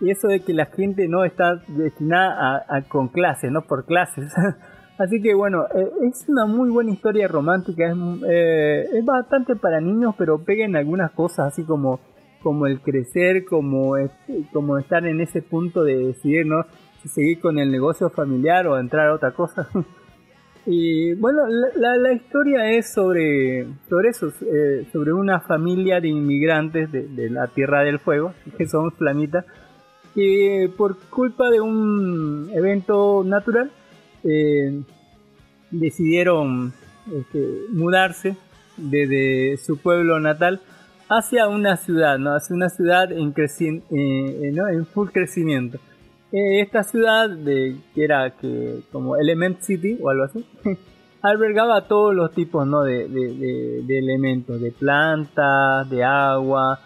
[0.02, 4.34] eso de que la gente no está destinada a, con clases, no por clases.
[4.98, 7.96] Así que bueno, eh, es una muy buena historia romántica, es,
[8.28, 12.00] eh, es bastante para niños, pero pega en algunas cosas, así como,
[12.44, 13.96] como el crecer, como,
[14.52, 16.66] como estar en ese punto de decidir, ¿no?
[17.02, 19.68] Si seguir con el negocio familiar o entrar a otra cosa.
[20.66, 26.92] Y bueno, la, la, historia es sobre, sobre eso, eh, sobre una familia de inmigrantes
[26.92, 29.46] de, la Tierra del Fuego, que son flamitas,
[30.14, 33.72] que por culpa de un evento natural
[34.24, 34.84] eh,
[35.72, 36.74] decidieron
[37.12, 38.36] este, mudarse
[38.78, 40.62] desde su pueblo natal
[41.10, 42.36] hacia una ciudad, ¿no?
[42.36, 44.68] hacia una ciudad en, eh, ¿no?
[44.68, 45.80] en full crecimiento.
[46.32, 50.46] Eh, esta ciudad de que era que como Element City o algo así
[51.22, 52.84] albergaba todos los tipos ¿no?
[52.84, 56.80] de, de, elementos de plantas de agua.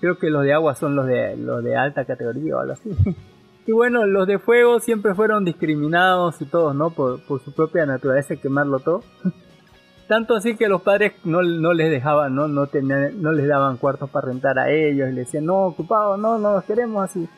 [0.00, 2.90] Creo que los de agua son los de los de alta categoría o algo así.
[3.66, 7.84] Y bueno los de fuego siempre fueron discriminados y todos no por, por su propia
[7.84, 9.02] naturaleza quemarlo todo.
[10.08, 13.76] Tanto así que los padres no, no les dejaban no no tenían, no les daban
[13.76, 17.28] cuartos para rentar a ellos y les decían no ocupados no no los queremos así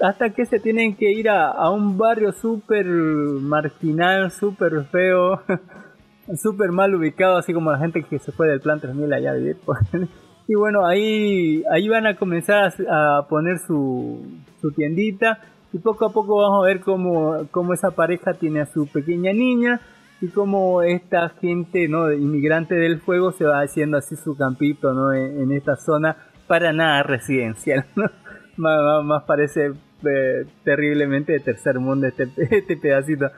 [0.00, 5.42] hasta que se tienen que ir a, un barrio súper marginal, súper feo,
[6.36, 9.34] súper mal ubicado, así como la gente que se fue del plan 3000 allá a
[9.34, 9.56] vivir.
[10.48, 14.20] y bueno, ahí, ahí van a comenzar a, poner su,
[14.60, 15.40] su, tiendita
[15.72, 19.32] y poco a poco vamos a ver cómo, cómo esa pareja tiene a su pequeña
[19.32, 19.80] niña
[20.20, 25.12] y cómo esta gente no inmigrante del fuego se va haciendo así su campito ¿no?
[25.12, 26.16] en, en esta zona
[26.46, 27.86] para nada residencial.
[27.94, 28.10] ¿no?
[28.60, 33.30] Más, parece eh, terriblemente de tercer mundo este, este pedacito.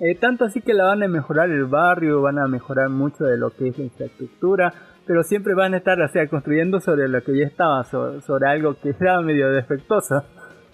[0.00, 3.38] Eh, tanto así que la van a mejorar el barrio, van a mejorar mucho de
[3.38, 4.74] lo que es la infraestructura,
[5.06, 8.74] pero siempre van a estar o sea, construyendo sobre lo que ya estaba, sobre, algo
[8.80, 10.24] que era medio defectuoso.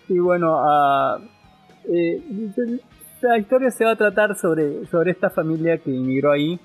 [0.08, 1.18] Y bueno, ah,
[1.88, 2.22] eh,
[3.20, 6.58] la historia se va a tratar sobre, sobre esta familia que inmigró ahí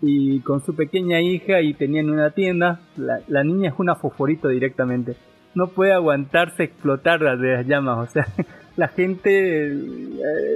[0.00, 2.80] y con su pequeña hija y tenían una tienda.
[2.96, 5.16] La, la niña es una fosforito directamente.
[5.56, 8.08] No puede aguantarse explotar las de las llamas.
[8.08, 8.26] O sea,
[8.76, 9.76] la gente, eh,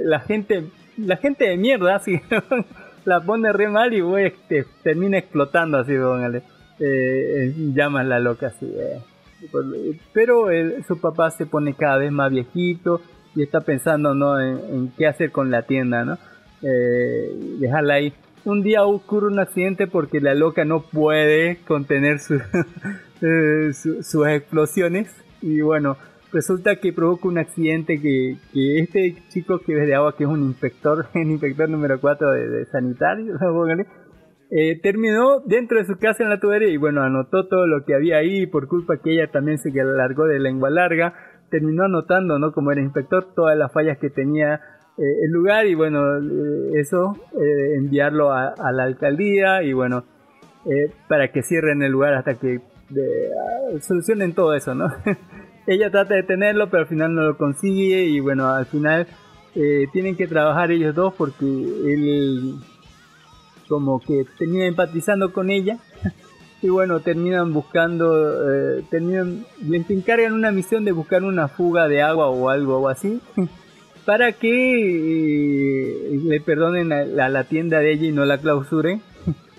[0.05, 0.63] la gente,
[0.97, 2.21] la gente de mierda, así
[3.03, 6.43] la pone re mal y güey, este, termina explotando así, póngale.
[6.79, 8.65] Eh, llamas la loca así.
[8.73, 8.99] eh.
[10.13, 13.01] Pero él- su papá se pone cada vez más viejito
[13.35, 14.39] y está pensando ¿no?
[14.39, 16.17] en, en qué hacer con la tienda, ¿no?
[16.61, 18.13] Eh, dejarla ahí.
[18.45, 22.39] Un día ocurre un accidente porque la loca no puede contener su-
[23.21, 25.97] eh, su- sus explosiones y bueno,
[26.33, 28.37] resulta que provoca un accidente que,
[28.79, 32.47] este chico que es de agua, que es un inspector, el inspector número 4 de,
[32.47, 33.35] de sanitario,
[34.51, 37.95] eh, terminó dentro de su casa en la tubería y bueno, anotó todo lo que
[37.95, 41.13] había ahí por culpa que ella también se largó de lengua larga,
[41.49, 42.51] terminó anotando, ¿no?
[42.53, 44.55] Como era inspector, todas las fallas que tenía
[44.97, 47.17] eh, el lugar y bueno, eh, eso,
[47.77, 50.03] enviarlo a, a la alcaldía y bueno,
[51.07, 52.59] para que cierren el lugar hasta que
[52.93, 54.91] de- ah, solucionen todo eso, ¿no?
[55.67, 59.07] ella trata de tenerlo, pero al final no lo consigue y bueno, al final
[59.55, 62.55] eh, tienen que trabajar ellos dos porque él
[63.67, 65.77] como que termina empatizando con ella
[66.61, 72.01] y bueno, terminan buscando, eh, terminan, les encargan una misión de buscar una fuga de
[72.01, 73.21] agua o algo así
[74.05, 79.01] para que eh, le perdonen a, a la tienda de ella y no la clausuren,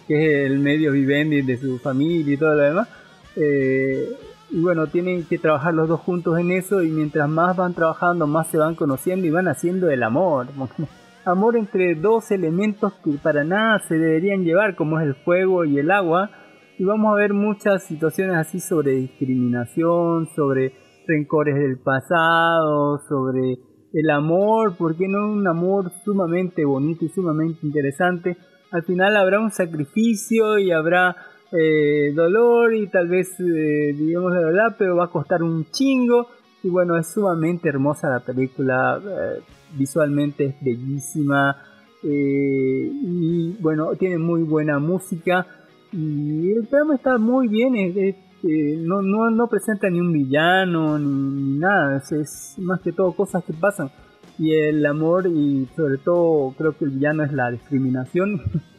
[0.09, 2.89] que es el medio vivendi de su familia y todo lo demás.
[3.37, 4.09] Eh,
[4.51, 8.26] y bueno, tienen que trabajar los dos juntos en eso y mientras más van trabajando,
[8.26, 10.49] más se van conociendo y van haciendo el amor.
[11.24, 15.78] Amor entre dos elementos que para nada se deberían llevar, como es el fuego y
[15.78, 16.30] el agua.
[16.78, 20.72] Y vamos a ver muchas situaciones así sobre discriminación, sobre
[21.07, 23.57] rencores del pasado, sobre
[23.93, 28.37] el amor, ¿por qué no un amor sumamente bonito y sumamente interesante?
[28.70, 31.14] Al final habrá un sacrificio y habrá
[31.53, 36.26] eh, dolor y tal vez eh, digamos la verdad, pero va a costar un chingo.
[36.64, 39.40] Y bueno, es sumamente hermosa la película, eh,
[39.76, 41.57] visualmente es bellísima
[42.05, 45.46] eh, y bueno, tiene muy buena música
[45.92, 50.12] y el programa está muy bien, es- es, eh, no, no, no presenta ni un
[50.12, 53.90] villano ni, nada, es, es más que todo cosas que pasan.
[54.38, 58.40] Y el amor y sobre todo creo que el villano es la discriminación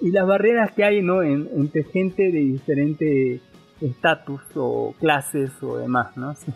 [0.00, 1.22] y las barreras que hay ¿no?
[1.22, 3.40] En- entre gente de diferente
[3.80, 6.16] estatus o clases o demás.
[6.16, 6.34] ¿no?
[6.44, 6.52] Sí.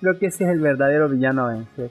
[0.00, 1.90] Creo que ese es el verdadero villano a vencer.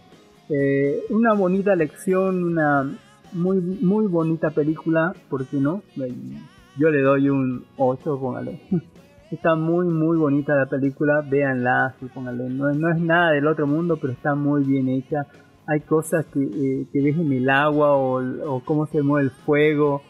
[0.49, 2.97] Eh, una bonita lección, una
[3.33, 5.81] muy, muy bonita película, ¿por qué no?
[6.77, 8.61] Yo le doy un 8, póngale.
[9.31, 12.47] Está muy, muy bonita la película, véanla, sí, póngale.
[12.47, 15.25] No, no es nada del otro mundo, pero está muy bien hecha.
[15.65, 19.31] Hay cosas que, eh, que ves en el agua o, o cómo se mueve el
[19.31, 20.03] fuego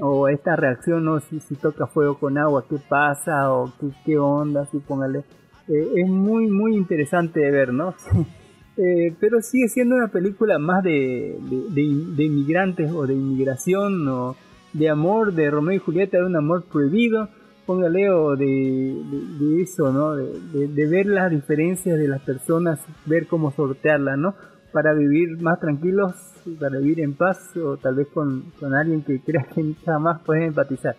[0.00, 4.18] o esta reacción, no si, si toca fuego con agua, qué pasa o qué, qué
[4.18, 5.24] onda, así póngale.
[5.68, 7.94] Eh, es muy, muy interesante de ver, ¿no?
[8.76, 14.08] Eh, pero sigue siendo una película más de, de, de- de inmigrantes o de inmigración
[14.08, 14.34] o
[14.72, 17.28] de amor, de Romeo y Julieta, de un amor prohibido,
[17.66, 20.16] póngale, o de, eso, ¿no?
[20.16, 24.34] De ver las diferencias de las personas, ver cómo sortearlas, ¿no?
[24.72, 26.12] Para vivir más tranquilos,
[26.60, 30.48] para vivir en paz, o tal vez con, con alguien que creas que jamás puedes
[30.48, 30.96] empatizar.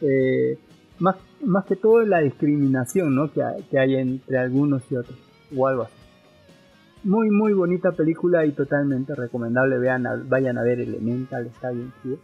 [0.00, 0.58] Eh,
[1.00, 3.32] más, más que todo la discriminación, ¿no?
[3.32, 5.16] Que que hay entre algunos y otros,
[5.56, 5.94] o algo así.
[7.04, 9.78] Muy, muy bonita película y totalmente recomendable.
[9.78, 12.18] Vean, a- vayan a ver Elemental, está bien chido.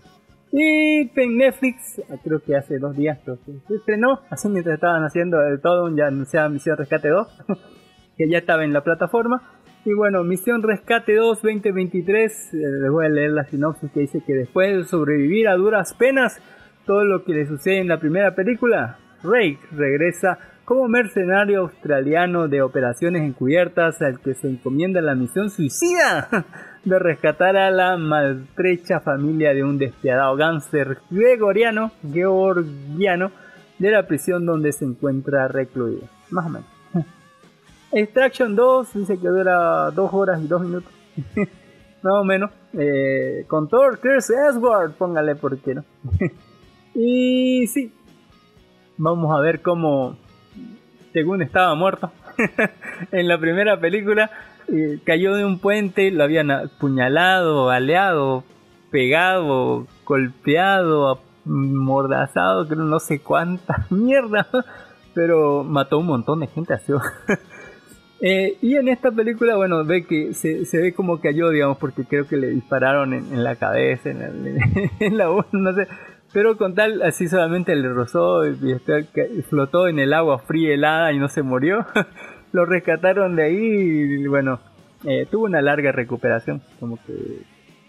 [0.52, 3.36] Y en Netflix, creo que hace dos días que
[3.68, 7.28] se estrenó, así mientras estaban haciendo el todo, ya anunciaba Misión Rescate 2,
[8.16, 9.59] que ya estaba en la plataforma.
[9.84, 14.22] Y bueno, Misión Rescate 2 2023, eh, les voy a leer la sinopsis que dice
[14.26, 16.38] que después de sobrevivir a duras penas
[16.84, 22.62] todo lo que le sucede en la primera película, Rake regresa como mercenario australiano de
[22.62, 26.28] operaciones encubiertas al que se encomienda la misión suicida
[26.84, 33.32] de rescatar a la maltrecha familia de un despiadado gánster gregoriano, georgiano,
[33.78, 36.02] de la prisión donde se encuentra recluido.
[36.30, 36.69] Más o menos.
[37.92, 40.92] Extraction 2 dice que dura 2 horas y 2 minutos.
[42.02, 42.50] Más o menos.
[42.72, 45.84] Eh, con Thor, Chris Edward, póngale por qué no.
[46.94, 47.92] y sí,
[48.96, 50.16] vamos a ver cómo,
[51.12, 52.12] según estaba muerto
[53.12, 54.30] en la primera película,
[54.68, 58.44] eh, cayó de un puente, lo habían apuñalado, baleado,
[58.92, 64.46] pegado, golpeado, mordazado, creo no sé cuánta mierda,
[65.12, 66.92] pero mató un montón de gente así.
[68.22, 72.04] Eh, y en esta película, bueno, ve que se, se, ve como cayó, digamos, porque
[72.04, 74.20] creo que le dispararon en, la cabeza, en,
[75.00, 75.88] en la no sé.
[76.32, 78.54] Pero con tal, así solamente le rozó y
[79.48, 81.86] flotó en el agua fría helada y no se murió.
[82.52, 84.60] Lo rescataron de ahí y bueno,
[85.04, 87.42] eh, tuvo una larga recuperación, como que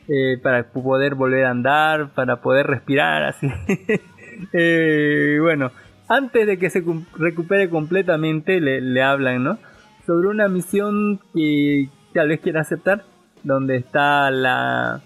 [0.08, 3.48] eh, para poder volver a andar, para poder respirar, así.
[4.54, 5.72] eh, bueno,
[6.08, 6.84] antes de que se
[7.18, 9.60] recupere completamente, le, le hablan, ¿no?
[10.06, 13.04] Sobre una misión que tal vez quiera aceptar,
[13.43, 15.02] donde está la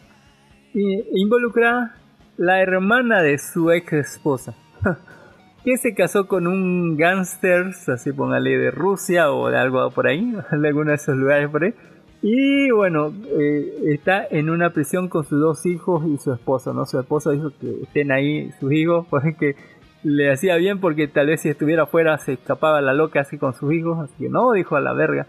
[0.74, 1.96] involucrada
[2.38, 4.56] la hermana de su ex esposa,
[5.64, 10.34] que se casó con un gángster, así póngale de Rusia o de algo por ahí,
[10.52, 11.74] de alguno de esos lugares por ahí.
[12.22, 16.86] Y bueno, eh, está en una prisión con sus dos hijos y su esposo, ¿no?
[16.86, 19.56] Su esposo dijo que estén ahí sus hijos, porque
[20.06, 23.56] le hacía bien porque tal vez si estuviera afuera se escapaba la loca así con
[23.56, 25.26] sus hijos, así que no, dijo a la verga.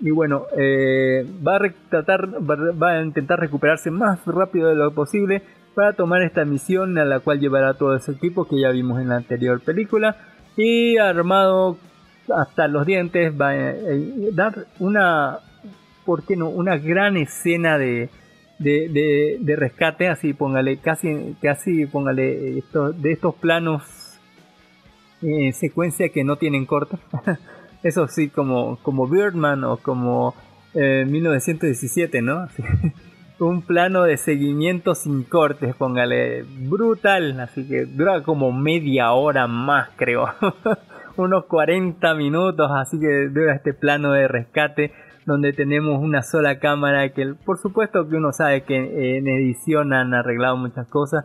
[0.00, 5.42] Y bueno, eh, va, a tratar, va a intentar recuperarse más rápido de lo posible
[5.76, 9.10] para tomar esta misión a la cual llevará todo ese equipo que ya vimos en
[9.10, 10.16] la anterior película.
[10.56, 11.76] Y armado
[12.34, 15.38] hasta los dientes va a eh, dar una,
[16.04, 16.48] ¿por qué no?
[16.48, 18.10] Una gran escena de,
[18.62, 22.62] de, de, rescate, así póngale, casi, casi póngale
[22.96, 23.82] de estos planos
[25.22, 26.96] en secuencia que no tienen corte.
[27.82, 30.34] Eso sí, como, como Birdman o como
[30.74, 32.48] 1917, eh, ¿no?
[33.38, 39.90] Un plano de seguimiento sin cortes, póngale, brutal, así que dura como media hora más,
[39.96, 40.28] creo.
[41.16, 44.92] Unos 40 minutos, así que dura este plano de rescate
[45.26, 50.14] donde tenemos una sola cámara que por supuesto que uno sabe que en edición han
[50.14, 51.24] arreglado muchas cosas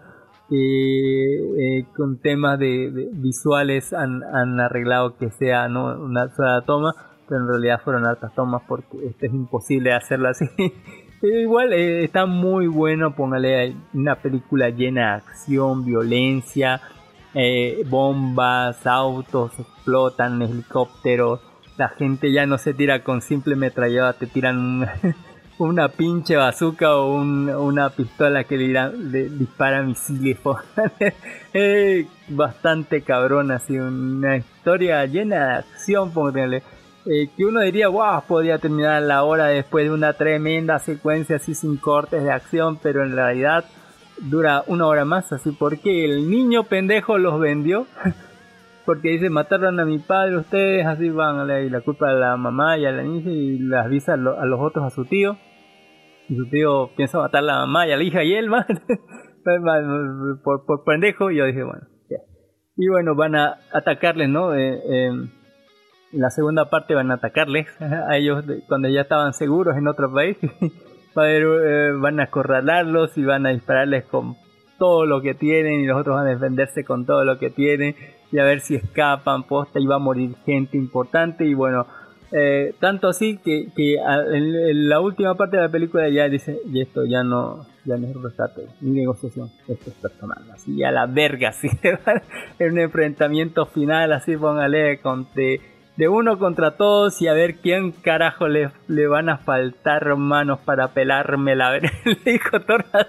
[0.50, 6.00] eh, con temas de, visuales han, han, arreglado que sea ¿no?
[6.00, 6.94] una sola toma
[7.28, 10.46] pero en realidad fueron hartas tomas porque esto es imposible hacerlo así
[11.22, 16.82] igual eh, está muy bueno póngale una película llena de acción violencia
[17.34, 21.42] eh, bombas autos explotan helicópteros
[21.78, 24.90] la gente ya no se tira con simple metrallada, te tiran
[25.60, 30.40] una pinche bazooka o una pistola que le, dispara misiles.
[32.30, 36.64] bastante cabrón, así, una historia llena de acción, póngale.
[37.06, 41.56] Eh, que uno diría, wow, podría terminar la hora después de una tremenda secuencia así
[41.56, 43.64] sin cortes de acción, pero en realidad
[44.18, 47.88] dura una hora más, así porque el niño pendejo los vendió.
[48.88, 52.38] porque dice mataron a mi padre ustedes, así van a y la culpa a la
[52.38, 55.38] mamá y a la niña y las avisa a, los otros a su tío.
[56.30, 58.50] Y su tío piensa matar a la mamá y a la hija y él,
[60.44, 61.32] por, por pendejo.
[61.32, 62.18] Y yo dije, bueno, ya.
[62.78, 64.56] Y bueno, van a atacarles, ¿no?
[64.56, 65.32] Eh, en
[66.14, 70.38] la segunda parte van a atacarles a ellos cuando ya estaban seguros en otro país.
[71.20, 74.36] Eh, van a acorralarlos y van a dispararles con
[74.78, 77.96] todo lo que tienen y los otros van a defenderse con todo lo que tienen
[78.32, 81.86] y a ver si escapan, posta, y va a morir gente importante y bueno,
[82.32, 86.82] eh, tanto así que, que en, la última parte de la película ya dice, y
[86.82, 91.06] esto ya no, ya no es rescate, ni negociación, esto es personal, así a la
[91.06, 91.70] verga, así,
[92.60, 95.62] en un enfrentamiento final, así póngale, con te
[95.98, 100.60] de uno contra todos y a ver quién carajo le, le van a faltar manos
[100.60, 101.90] para pelarme la le
[102.24, 103.08] dijo Torra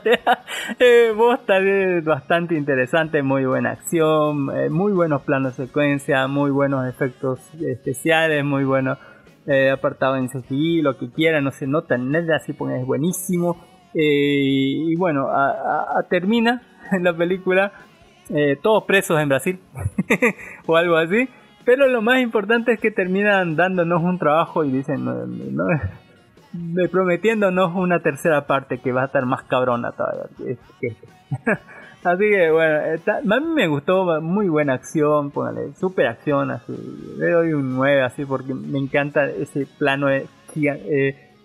[0.79, 6.89] eh, vos también bastante interesante muy buena acción eh, muy buenos planos secuencia muy buenos
[6.89, 8.99] efectos especiales muy buenos
[9.47, 13.65] eh, apartado en CGI lo que quiera no se nota nada así pone es buenísimo.
[13.95, 16.61] Eh, y bueno a, termina
[17.01, 17.73] la película
[18.63, 19.59] todos presos en Brasil
[20.67, 21.27] o algo así
[21.69, 25.67] pero lo más importante es que terminan dándonos un trabajo y dicen, no,
[26.91, 30.29] prometiéndonos una tercera parte que va a estar más cabrona todavía.
[32.05, 36.73] así que bueno, a mí me gustó, muy buena acción, póngale, super acción, así,
[37.19, 40.27] le doy un 9 así porque me encanta ese plano eh,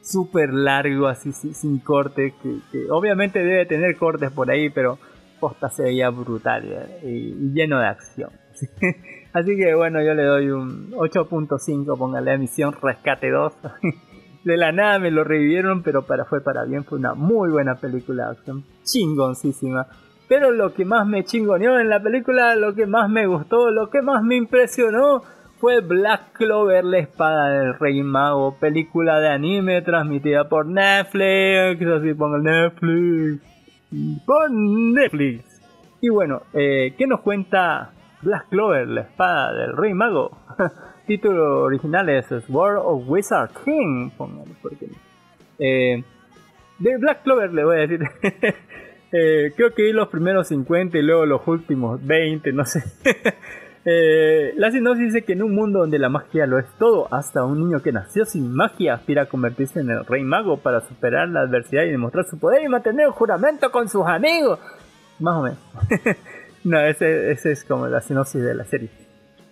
[0.01, 4.97] super largo, así sin corte, que, obviamente debe tener cortes por ahí, pero
[5.41, 6.63] posta se veía brutal
[7.03, 8.29] y, y lleno de acción.
[9.33, 13.53] Así que bueno, yo le doy un 8.5, póngale a Misión Rescate 2.
[14.43, 17.75] de la nada me lo revivieron, pero para fue para bien, fue una muy buena
[17.75, 19.87] película de acción, chingoncísima.
[20.27, 23.89] Pero lo que más me chingoneó en la película, lo que más me gustó, lo
[23.89, 25.23] que más me impresionó
[25.57, 32.13] fue Black Clover, la espada del rey mago, película de anime transmitida por Netflix, así
[32.13, 33.41] pongo Netflix.
[34.25, 35.61] por Netflix.
[36.01, 37.91] Y bueno, eh, ¿qué nos cuenta
[38.23, 40.31] Black Clover, la espada del Rey Mago?
[41.07, 44.09] Título original es Sword of Wizard King.
[44.17, 44.87] Póngale, porque,
[45.59, 46.03] eh,
[46.79, 48.01] de Black Clover le voy a decir.
[49.15, 52.83] Eh, creo que vi los primeros 50 y luego los últimos 20, no sé.
[53.85, 57.43] Eh, la sinopsis dice que en un mundo donde la magia lo es todo, hasta
[57.43, 61.27] un niño que nació sin magia aspira a convertirse en el rey mago para superar
[61.27, 64.57] la adversidad y demostrar su poder y mantener el juramento con sus amigos.
[65.19, 65.59] Más o menos.
[66.63, 68.89] No, ese, es como la sinopsis de la serie.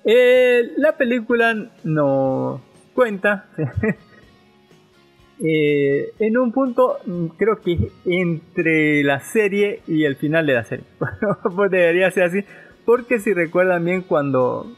[0.03, 2.62] Eh, la película no
[2.93, 3.45] cuenta
[5.39, 6.97] eh, en un punto
[7.38, 10.86] creo que entre la serie y el final de la serie.
[11.55, 12.43] pues debería ser así
[12.86, 14.76] porque si recuerdan bien cuando,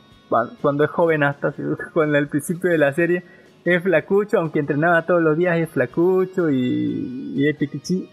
[0.62, 1.54] cuando es joven hasta
[1.94, 3.24] con el principio de la serie,
[3.66, 7.56] es flacucho, aunque entrenaba todos los días es flacucho y, es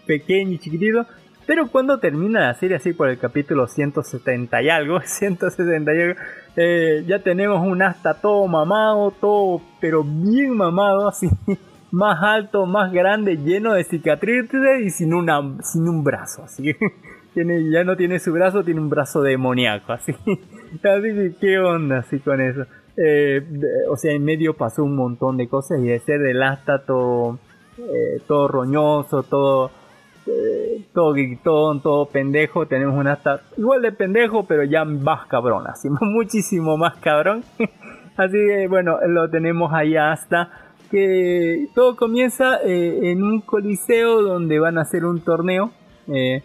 [0.05, 1.05] pequeño y chiquitito.
[1.45, 6.19] Pero cuando termina la serie, así por el capítulo 170 y algo, 170 y algo,
[6.55, 11.29] eh, ya tenemos un asta todo mamado, todo, pero bien mamado, así,
[11.91, 16.75] más alto, más grande, lleno de cicatrices y sin, una, sin un brazo, así.
[17.33, 20.13] tiene, ya no tiene su brazo, tiene un brazo demoníaco, así.
[20.13, 22.65] así ¿qué onda así con eso?
[22.97, 23.41] Eh,
[23.89, 27.39] o sea, en medio pasó un montón de cosas y de ser del asta todo,
[27.77, 29.71] eh, todo roñoso, todo,
[30.27, 35.65] eh, todo gritón, todo pendejo, tenemos un asta igual de pendejo, pero ya más cabrón,
[35.67, 37.43] así, muchísimo más cabrón.
[38.17, 40.49] así que bueno, lo tenemos ahí hasta
[40.89, 45.71] que todo comienza en un coliseo donde van a hacer un torneo.
[46.07, 46.43] Eh,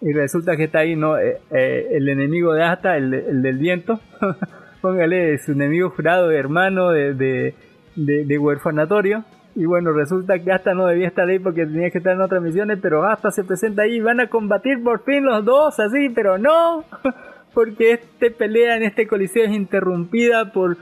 [0.00, 4.00] y resulta que está ahí no eh, eh, el enemigo de Asta, el, del viento.
[4.80, 7.54] Póngale su enemigo jurado, hermano de, de,
[7.96, 9.24] de, huerfanatorio.
[9.54, 12.42] Y bueno, resulta que Asta no debía estar ahí porque tenía que estar en otras
[12.42, 16.10] misiones, pero Asta se presenta ahí y van a combatir por fin los dos, así,
[16.10, 16.84] pero no,
[17.54, 20.76] porque este pelea en este coliseo es interrumpida por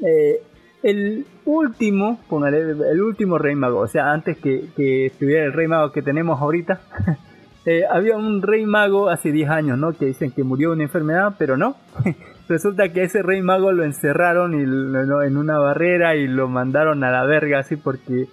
[0.00, 0.42] eh,
[0.82, 5.68] el último, póngale, el último rey mago, o sea, antes que, que estuviera el rey
[5.68, 6.80] mago que tenemos ahorita.
[7.64, 9.92] Eh, había un rey mago hace 10 años, ¿no?
[9.92, 11.76] Que dicen que murió de una enfermedad, pero no.
[12.48, 17.10] Resulta que ese rey mago lo encerraron y en una barrera y lo mandaron a
[17.10, 18.26] la verga, así porque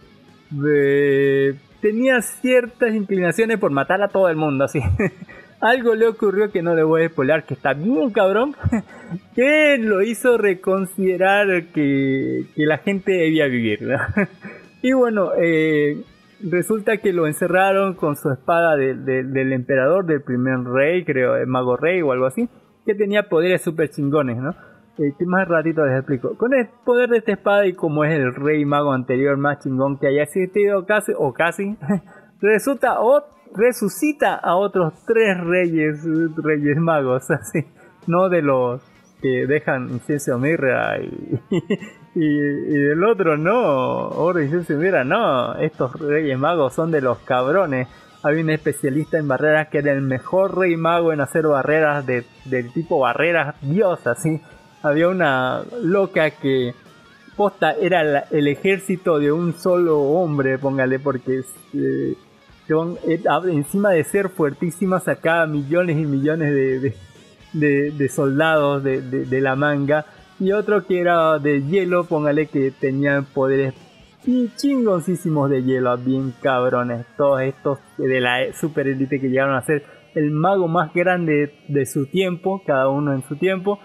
[0.66, 4.82] eh, tenía ciertas inclinaciones por matar a todo el mundo, así.
[5.62, 8.56] Algo le ocurrió que no le voy a spoiler, que está bien cabrón,
[9.36, 13.80] que lo hizo reconsiderar que, que la gente debía vivir.
[14.82, 16.02] y bueno, eh,
[16.42, 21.78] resulta que lo encerraron con su espada del emperador, del primer rey, creo, el mago
[21.78, 22.50] rey o algo así,
[22.86, 24.56] que tenía poderes super chingones, ¿no?
[24.98, 26.36] Eh, más ratito les explico.
[26.36, 29.98] Con el poder de esta espada y como es el rey mago anterior más chingón
[29.98, 31.78] que haya existido casi, o casi,
[32.42, 33.24] resulta o
[33.56, 36.04] resucita a otros tres reyes,
[36.36, 37.66] reyes magos, así,
[38.08, 38.82] no de los
[39.22, 40.98] que dejan incienso mirra
[41.50, 41.60] y,
[42.16, 47.88] y, del otro no, oro y mira, no, estos reyes magos son de los cabrones.
[48.22, 52.26] Había un especialista en barreras que era el mejor rey mago en hacer barreras de,
[52.46, 54.42] del tipo barreras dios, así.
[54.84, 56.74] Había una loca que
[57.38, 61.42] posta era el ejército de un solo hombre, póngale, porque
[61.74, 62.14] eh,
[62.70, 66.96] eh, encima de ser fuertísima sacaba millones y millones de, de,
[67.54, 70.06] de soldados de, de la manga
[70.40, 73.74] y otro que era de hielo, póngale que tenían poderes
[74.56, 77.06] chingoncísimos de hielo, bien cabrones.
[77.18, 79.84] Todos estos de la super élite que llegaron a ser
[80.16, 83.80] el mago más grande de su tiempo, cada uno en su tiempo,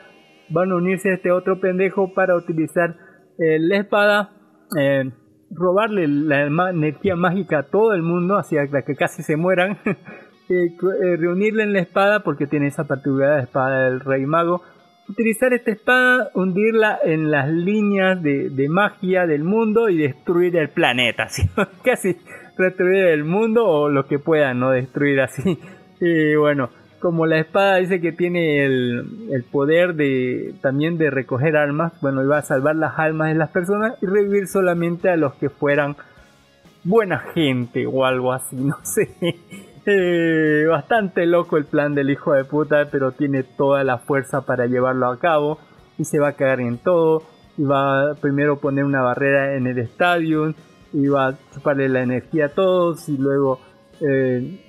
[0.49, 2.97] van a unirse a este otro pendejo para utilizar
[3.39, 4.31] eh, la espada,
[4.79, 5.11] eh,
[5.51, 9.79] robarle la energía mágica a todo el mundo, hacia que casi se mueran,
[10.49, 14.63] eh, reunirle en la espada porque tiene esa particularidad de espada del rey mago
[15.09, 21.29] utilizar esta espada, hundirla en las líneas de, magia del mundo y destruir el planeta,
[21.29, 21.49] ¿sí?
[21.83, 22.17] casi
[22.59, 25.59] destruir el mundo o lo que pueda, no destruir así.
[26.01, 31.93] Y bueno, como la espada dice que tiene el, poder de también de recoger almas,
[32.01, 35.51] bueno, iba a salvar las almas de las personas y revivir solamente a los que
[35.51, 35.97] fueran
[36.83, 39.11] buena gente o algo así, no sé.
[39.87, 44.67] Eh, bastante loco el plan del hijo de puta, pero tiene toda la fuerza para
[44.67, 45.59] llevarlo a cabo
[45.99, 47.23] y se va a cagar en todo.
[47.57, 50.55] Y va a primero poner una barrera en el estadio
[50.93, 53.61] y va a chuparle la energía a todos y luego
[54.01, 54.61] eh,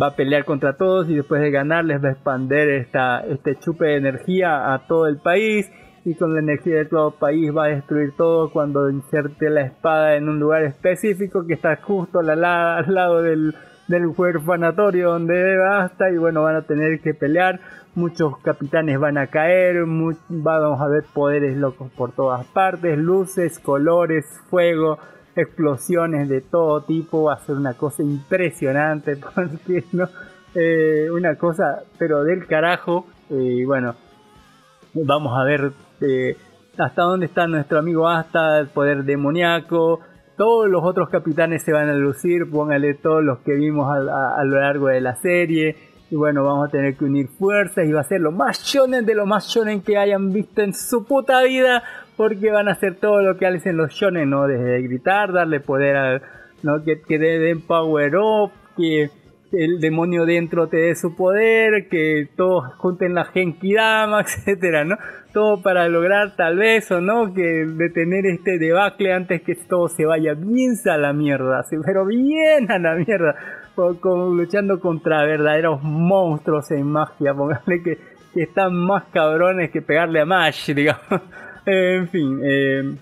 [0.00, 3.56] va a pelear contra todos y después de ganar les va a expander esta, este
[3.56, 5.70] chupe de energía a todo el país
[6.04, 9.62] y con la energía de todo el país va a destruir todo cuando inserte la
[9.62, 13.54] espada en un lugar específico que está justo al lado del,
[13.88, 17.60] del huerfanatorio donde basta y bueno, van a tener que pelear.
[17.94, 24.24] Muchos capitanes van a caer, vamos a ver poderes locos por todas partes, luces, colores,
[24.48, 24.98] fuego,
[25.36, 27.24] explosiones de todo tipo.
[27.24, 30.08] Va a ser una cosa impresionante porque no,
[30.54, 33.06] Eh, una cosa, pero del carajo.
[33.30, 33.94] eh, Y bueno,
[34.94, 36.36] vamos a ver eh,
[36.78, 40.00] hasta dónde está nuestro amigo Asta, el poder demoníaco.
[40.36, 43.96] Todos los otros capitanes se van a lucir, póngale todos los que vimos a,
[44.40, 45.76] a- lo largo de la serie.
[46.10, 49.06] Y bueno, vamos a tener que unir fuerzas y va a ser lo más shonen
[49.06, 51.82] de lo más shonen que hayan visto en su puta vida.
[52.16, 54.46] Porque van a hacer todo lo que hacen los shonen, ¿no?
[54.46, 56.22] Desde gritar, darle poder al,
[56.62, 56.82] ¿no?
[56.84, 59.10] Que, que den power up, que
[59.52, 64.96] el demonio dentro te dé su poder, que todos junten la Genki Dama, etcétera, ¿no?
[65.32, 70.04] Todo para lograr tal vez o no que detener este debacle antes que todo se
[70.04, 73.34] vaya bien a la mierda, pero bien a la mierda,
[74.04, 77.98] luchando contra verdaderos monstruos en magia, póngale que,
[78.34, 81.22] que están más cabrones que pegarle a Mash, digamos.
[81.66, 82.94] en fin, eh,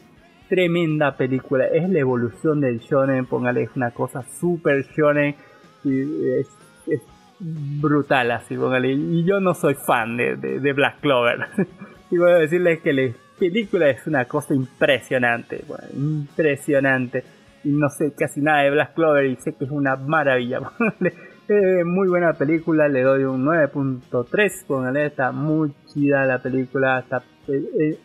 [0.49, 1.67] tremenda película.
[1.67, 5.37] Es la evolución del shonen, póngale, es una cosa super shonen.
[5.85, 6.01] Y
[6.39, 6.49] es,
[6.87, 7.01] es
[7.39, 8.93] brutal así, póngale.
[8.93, 11.47] Y yo no soy fan de, de- de Black Clover.
[12.11, 17.25] y voy a decirles que la película es una cosa impresionante, bueno, impresionante.
[17.65, 20.61] Y no sé casi nada de Black Clover y sé que es una maravilla.
[20.79, 21.15] póngale.
[21.49, 27.23] Eh, muy buena película, le doy un 9.3, póngale, está muy chida la película, está
[27.49, 27.99] eh, eh,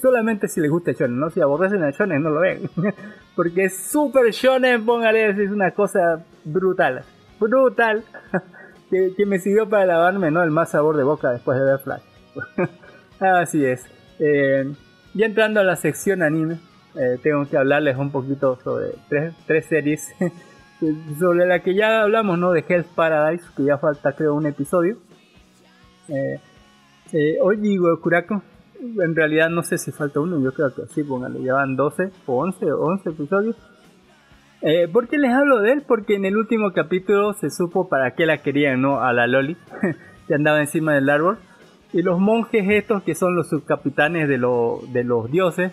[0.00, 1.30] solamente si les gusta shonen, ¿no?
[1.30, 2.68] Si aborrecen el shonen no lo ven.
[3.36, 7.02] Porque es super shonen, póngale, es una cosa brutal.
[7.38, 8.04] Brutal.
[8.90, 10.42] que, que me sirvió para lavarme, ¿no?
[10.42, 12.02] El más sabor de boca después de ver Flash.
[13.20, 13.84] Así es.
[14.18, 14.72] Eh,
[15.14, 16.58] ya entrando a la sección anime,
[16.94, 20.08] eh, tengo que hablarles un poquito sobre tres, tres series.
[21.18, 22.52] sobre la que ya hablamos, ¿no?
[22.52, 24.96] De Hell's Paradise, que ya falta creo un episodio.
[26.08, 26.40] Eh,
[27.12, 28.42] eh, digo Kurako,
[28.80, 32.10] en realidad no sé si falta uno, yo creo que sí, póngale, ya van 12
[32.26, 33.56] o 11 o 11 episodios.
[34.62, 35.82] Eh, ¿Por qué les hablo de él?
[35.86, 39.00] Porque en el último capítulo se supo para qué la querían, ¿no?
[39.00, 39.56] A la Loli,
[40.26, 41.38] que andaba encima del árbol.
[41.92, 45.72] Y los monjes estos, que son los subcapitanes de, lo- de los dioses,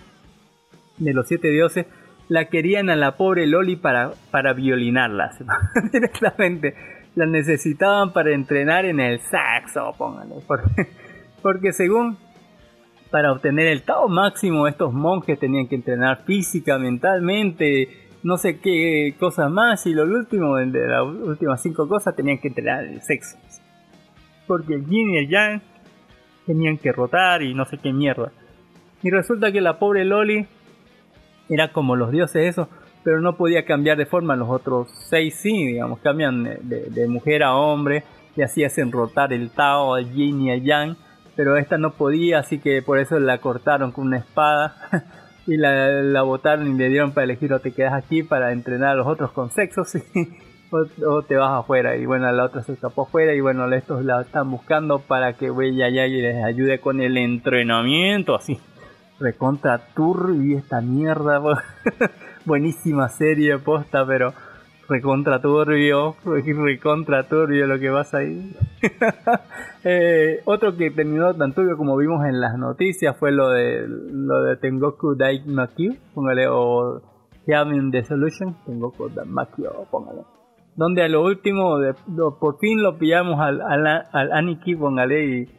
[0.98, 1.88] de los siete dioses,
[2.30, 5.32] la querían a la pobre Loli para, para violinarla.
[5.92, 6.76] Directamente.
[7.16, 10.36] La necesitaban para entrenar en el saxo, póngale.
[10.48, 10.88] Porque,
[11.42, 12.18] porque según
[13.12, 19.16] para obtener el Tao máximo, estos monjes tenían que entrenar física, mentalmente, no sé qué
[19.20, 19.86] cosas más.
[19.86, 23.38] Y lo último, de las últimas cinco cosas, tenían que entrenar el sexo.
[24.48, 25.62] Porque el yin y el yang
[26.46, 28.32] tenían que rotar y no sé qué mierda.
[29.02, 30.48] Y resulta que la pobre Loli
[31.50, 32.68] era como los dioses esos,
[33.04, 34.36] pero no podía cambiar de forma.
[34.36, 38.04] Los otros seis sí, digamos, cambian de, mujer a hombre
[38.36, 40.98] y así hacen rotar el Tao, al yin y al yang.
[41.36, 44.76] Pero esta no podía, así que por eso la cortaron con una espada
[45.48, 48.92] y la, la botaron y le dieron para elegir o te quedas aquí para entrenar
[48.92, 50.02] a los otros con sexo sí,
[50.72, 51.96] o, te vas afuera.
[51.96, 55.48] Y bueno, la otra se escapó afuera y bueno, estos la están buscando para que
[55.48, 58.60] ella ya les ayude con el entrenamiento, así.
[59.20, 61.42] Recontra turbio esta mierda,
[62.46, 64.34] buenísima serie posta, pero
[64.90, 66.16] recontra turbio,
[66.64, 68.56] recontra turbio lo que pasa ahí.
[69.88, 74.42] Eh, otro que terminó tan turbio como vimos en las noticias fue lo de lo
[74.42, 77.04] de Tengoku Daimakyu, póngale, o
[77.46, 80.22] Heaven the Solution, Tengoku Daimakyu, póngale.
[80.76, 81.78] Donde a lo último,
[82.40, 85.50] por fin lo pillamos al, al, al Aniki, póngale, y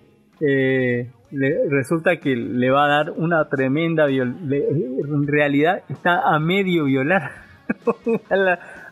[0.41, 6.41] eh, le- resulta que le va a dar una tremenda viol en realidad está a
[6.41, 7.31] medio violar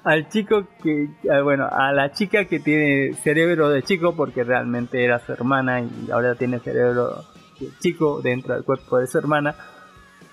[0.04, 5.02] al chico que a- bueno a la chica que tiene cerebro de chico porque realmente
[5.04, 7.24] era su hermana y ahora tiene cerebro
[7.58, 9.54] de chico dentro del cuerpo de su hermana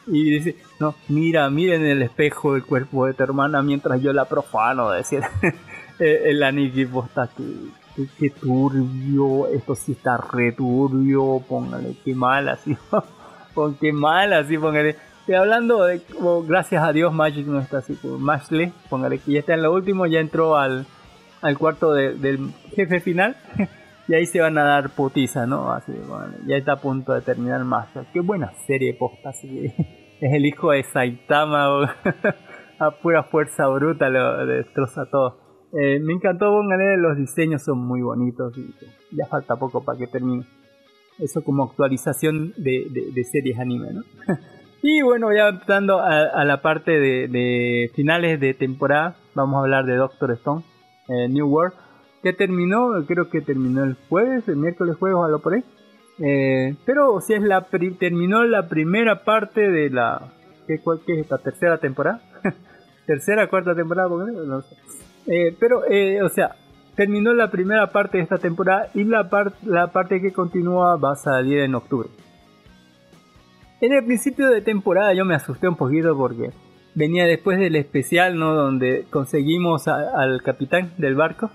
[0.07, 4.11] y dice no mira mira en el espejo el cuerpo de tu hermana mientras yo
[4.13, 5.29] la profano decía
[5.99, 7.43] el Aniki posta que
[7.93, 12.73] Qué, qué turbio, esto sí está re turbio, póngale, qué mal así,
[13.53, 14.95] pon qué mal así, póngale.
[15.31, 19.31] Y hablando de, como, gracias a Dios, Magic no está así, como Mashley, póngale que
[19.31, 20.85] ya está en lo último, ya entró al,
[21.41, 23.37] al cuarto de- del jefe final,
[24.09, 25.71] y ahí se van a dar putiza, ¿no?
[25.71, 28.07] Así, póngale, ya está a punto de terminar Master.
[28.11, 29.65] Qué buena serie posta, así que
[30.21, 31.95] es el hijo de Saitama,
[32.79, 35.39] a pura fuerza bruta lo destroza todo.
[35.71, 38.75] Eh, me encantó Póngale, los diseños son muy bonitos y
[39.15, 40.43] ya falta poco para que termine.
[41.19, 44.01] Eso como actualización de, de- de series anime, ¿no?
[44.81, 49.95] Y bueno, ya entrando a, la parte de, finales de temporada, vamos a hablar de
[49.95, 50.63] Doctor Stone.
[51.09, 51.73] eh, New World,
[52.23, 55.63] que terminó, creo que terminó el jueves, el miércoles jueves o algo por ahí.
[56.19, 60.31] Eh, pero o sea, es la pri- terminó la primera parte de la...
[60.67, 61.37] ¿Qué, cuál, qué es esta?
[61.39, 62.21] ¿Tercera temporada?
[63.07, 64.09] ¿Tercera, cuarta temporada?
[64.09, 64.75] No sé.
[65.27, 66.55] Eh, pero, eh, o sea,
[66.95, 71.13] terminó la primera parte de esta temporada y la, par- la parte que continúa va
[71.13, 72.09] a salir en octubre.
[73.81, 76.51] En el principio de temporada yo me asusté un poquito porque
[76.93, 78.53] venía después del especial, ¿no?
[78.53, 81.49] Donde conseguimos al capitán del barco.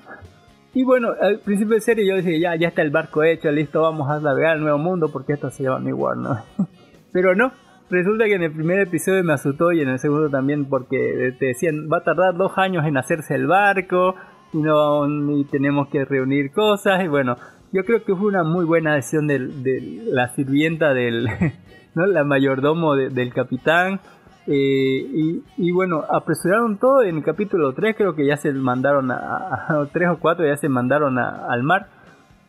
[0.74, 3.80] Y bueno, al principio de serie yo dije, ya, ya está el barco hecho, listo,
[3.80, 6.42] vamos a navegar al nuevo mundo porque esto se llama New ¿no?
[7.12, 7.52] Pero no,
[7.88, 11.46] resulta que en el primer episodio me asustó y en el segundo también porque te
[11.46, 14.16] decían, va a tardar dos años en hacerse el barco
[14.52, 15.06] y, no,
[15.38, 17.36] y tenemos que reunir cosas y bueno,
[17.72, 21.28] yo creo que fue una muy buena decisión de, de la sirvienta del,
[22.04, 24.00] la mayordomo de- del capitán.
[24.48, 29.16] Eh, y, bueno, apresuraron todo en el capítulo 3, creo que ya se mandaron a,
[29.16, 31.86] a 3 o 4, ya se mandaron a- al mar,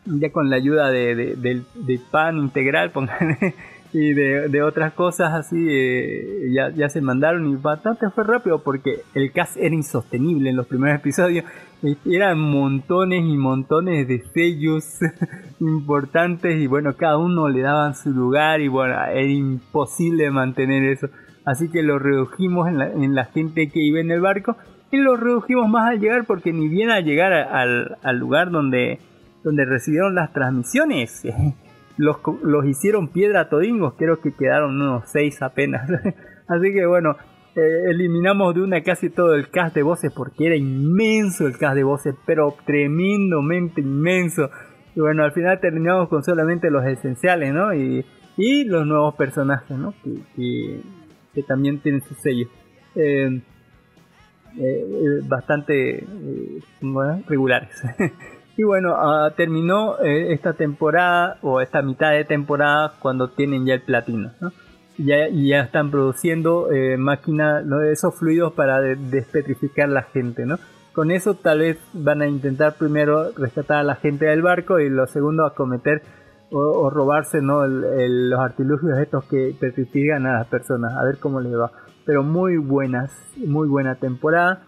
[0.04, 3.54] ya con la ayuda de, de- del- de pan integral, pónganle,
[3.92, 8.62] y de, de otras cosas así, eh, ya, ya se mandaron y bastante fue rápido
[8.62, 11.44] porque el cast era insostenible en los primeros episodios,
[11.82, 14.98] Eh, eran montones y montones de sellos
[15.60, 21.08] importantes y bueno, cada uno le daban su lugar y bueno, era imposible mantener eso.
[21.44, 24.56] Así que lo redujimos en la, en la gente que iba en el barco
[24.90, 28.98] y lo redujimos más al llegar porque ni bien al llegar al, al lugar donde,
[29.44, 31.22] donde recibieron las transmisiones,
[31.98, 35.90] los, los hicieron piedra todingos, creo que quedaron unos seis apenas.
[36.48, 37.16] Así que bueno,
[37.54, 41.74] eh, eliminamos de una casi todo el cast de voces porque era inmenso el cast
[41.74, 44.50] de voces, pero tremendamente inmenso.
[44.94, 47.74] Y bueno, al final terminamos con solamente los esenciales, ¿no?
[47.74, 48.06] Y,
[48.36, 49.92] y los nuevos personajes, ¿no?
[50.02, 50.80] Que, que,
[51.34, 52.48] que también tienen su sello.
[52.94, 53.42] Eh,
[54.56, 57.70] eh, eh, bastante eh, bueno, regulares.
[58.58, 63.74] y bueno, ah, terminó eh, esta temporada o esta mitad de temporada cuando tienen ya
[63.74, 64.32] el platino.
[64.40, 64.50] ¿no?
[64.98, 67.80] Ya, ya están produciendo eh, máquinas, ¿no?
[67.82, 70.44] esos fluidos para de- despetrificar la gente.
[70.44, 70.58] ¿no?
[70.92, 74.90] Con eso tal vez van a intentar primero rescatar a la gente del barco y
[74.90, 76.02] lo segundo acometer
[76.50, 77.62] o, o robarse ¿no?
[77.64, 80.94] El- el- los artilugios estos que petrifican a las personas.
[80.96, 81.70] A ver cómo les va.
[82.04, 84.62] Pero muy buenas, muy buena temporada.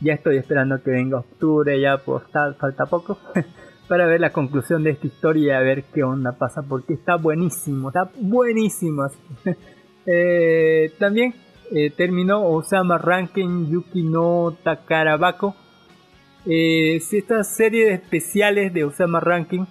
[0.00, 3.18] Ya estoy esperando que venga octubre, ya pues tal, falta poco.
[3.88, 6.62] para ver la conclusión de esta historia y a ver qué onda pasa.
[6.62, 9.08] Porque está buenísimo, está buenísimo.
[10.08, 11.34] Eh, también
[11.72, 15.56] eh, terminó Osama Rankin Yuki no Takarabako.
[16.46, 19.66] Eh, es esta serie de especiales de Osama Rankin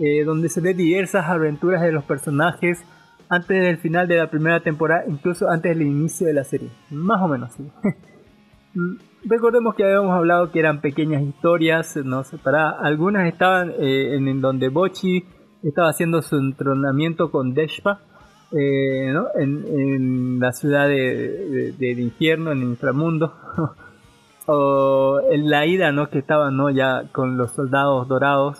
[0.00, 2.84] eh, donde se ve diversas aventuras de los personajes
[3.28, 6.70] antes del final de la primera temporada, incluso antes del inicio de la serie.
[6.90, 7.68] Más o menos, sí.
[9.24, 12.76] Recordemos que habíamos hablado que eran pequeñas historias, no separadas.
[12.82, 15.24] Algunas estaban eh, en, donde Bochi
[15.62, 18.00] estaba haciendo su entrenamiento con Deshpa,
[18.52, 19.26] eh, ¿no?
[19.34, 20.94] en, en la ciudad de,
[21.48, 23.34] de- del infierno, en el inframundo.
[24.46, 26.08] o en la ida, ¿no?
[26.08, 26.70] Que estaba, ¿no?
[26.70, 28.58] Ya con los soldados dorados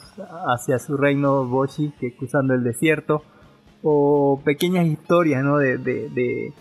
[0.48, 3.22] hacia su reino Bochi, que cruzando el desierto.
[3.82, 5.56] O pequeñas historias, ¿no?
[5.58, 6.52] De, de, de,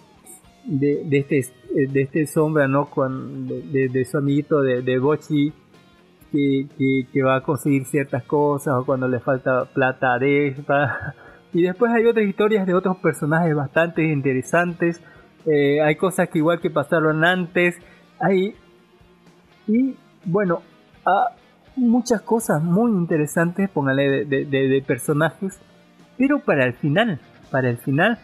[1.04, 1.42] de este,
[1.86, 2.90] de este sombra, ¿no?
[2.90, 5.00] Con, de, de- de su amiguito de, de.
[6.32, 11.14] Que, que, va a conseguir ciertas cosas o cuando le falta plata a Despa.
[11.54, 15.02] Y después hay otras historias de otros personajes bastante interesantes.
[15.46, 17.78] Eh, hay cosas que igual que pasaron antes.
[18.20, 18.54] Hay
[19.66, 19.96] y
[20.26, 20.62] bueno,
[21.06, 21.30] ah,
[21.78, 25.58] muchas cosas muy interesantes, póngale de, de- de- de personajes.
[26.18, 28.20] Pero para el final, para el final,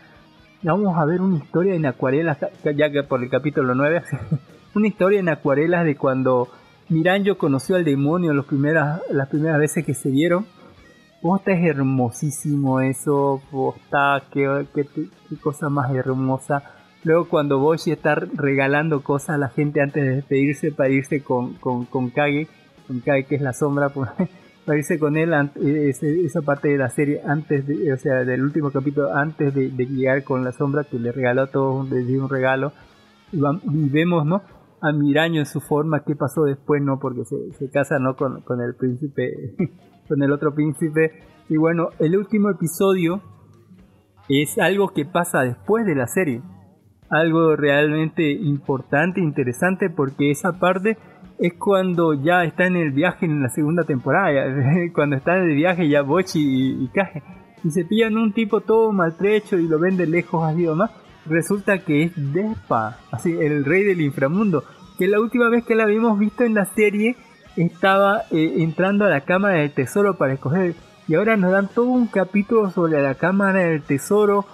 [0.64, 4.02] vamos a ver una historia en acuarelas, ya que por el capítulo 9,
[4.76, 6.48] una historia en acuarelas de cuando
[6.90, 10.46] Miranjo conoció al demonio los primeras, las primeras veces que se vieron.
[11.22, 16.64] Posta es hermosísimo eso, posta, qué, qué, qué cosa más hermosa.
[17.04, 21.54] Luego cuando Boshi está regalando cosas a la gente antes de despedirse para irse con,
[21.56, 22.48] con, con Kage,
[22.88, 23.92] con Kage que es la sombra,
[24.68, 28.72] irse con él, ese- esa parte de la serie antes de, o sea, del último
[28.72, 32.24] capítulo, antes de, de llegar con la sombra que le regaló a todos, le dio
[32.24, 32.72] un regalo.
[33.32, 34.42] Y, vam- y vemos, ¿no?
[34.82, 37.00] A Miraño en su forma, qué pasó después, ¿no?
[37.00, 38.16] Porque se, se casa, ¿no?
[38.16, 39.56] Con, con el príncipe,
[40.08, 41.12] con el otro príncipe.
[41.50, 43.22] Y bueno, el último episodio
[44.30, 46.42] es algo que pasa después de la serie.
[47.10, 50.98] Algo realmente importante, interesante, porque esa parte
[51.40, 54.32] es cuando ya está en el viaje en la segunda temporada.
[54.94, 56.90] Cuando está en el viaje ya Bochi y, y.
[57.66, 60.92] Y se pillan un tipo todo maltrecho y lo ven de lejos así o más.
[61.26, 64.66] Resulta que es Despa, así, el rey del inframundo.
[64.98, 67.16] Que la última vez que la habíamos visto en la serie
[67.56, 70.76] estaba eh, entrando a la cámara del tesoro para escoger.
[71.08, 74.46] Y ahora nos dan todo un capítulo sobre la cámara del tesoro,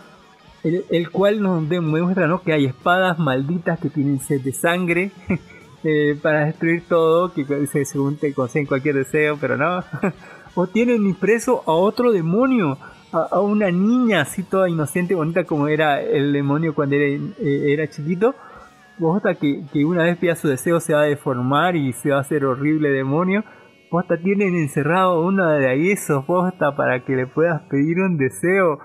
[0.64, 2.44] el, el cual nos demuestra ¿no?
[2.44, 5.12] que hay espadas malditas que tienen sed de sangre
[5.84, 9.84] eh, para destruir todo, que se, según te conceden cualquier deseo, pero no.
[10.56, 12.78] o tienen impreso a otro demonio,
[13.12, 17.74] a, a una niña así toda inocente, bonita como era el demonio cuando era, eh,
[17.74, 18.36] era chiquito.
[19.00, 22.18] Posta que, que una vez pida su deseo se va a deformar y se va
[22.18, 23.46] a hacer horrible demonio.
[23.90, 28.80] Posta tienen encerrado una de esos, posta, para que le puedas pedir un deseo.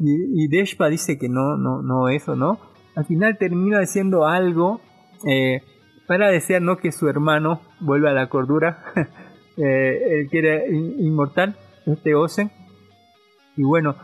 [0.00, 2.58] Y, y Deshpa dice que no, no, no, eso no.
[2.96, 4.80] Al final termina diciendo algo
[5.26, 5.60] eh,
[6.08, 8.82] para desear no que su hermano vuelva a la cordura.
[9.56, 11.54] eh, él quiere in- inmortal,
[11.86, 12.50] este Ozen.
[13.56, 13.94] Y bueno,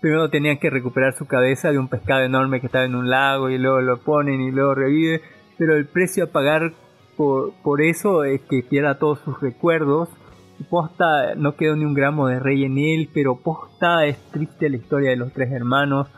[0.00, 3.48] primero tenían que recuperar su cabeza de un pescado enorme que estaba en un lago
[3.50, 5.22] y luego lo ponen y luego revive.
[5.58, 6.72] Pero el precio a pagar
[7.16, 10.08] por, por eso es que pierda todos sus recuerdos.
[10.68, 14.76] Posta no quedó ni un gramo de rey en él, pero posta es triste la
[14.76, 16.08] historia de los tres hermanos.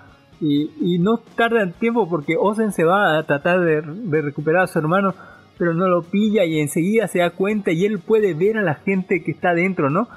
[0.41, 4.65] Y, y no tarda el tiempo porque Ozen se va a tratar de, de recuperar
[4.65, 5.15] a su hermano,
[5.59, 8.75] pero no lo pilla y enseguida se da cuenta y él puede ver a la
[8.77, 10.09] gente que está dentro, ¿no?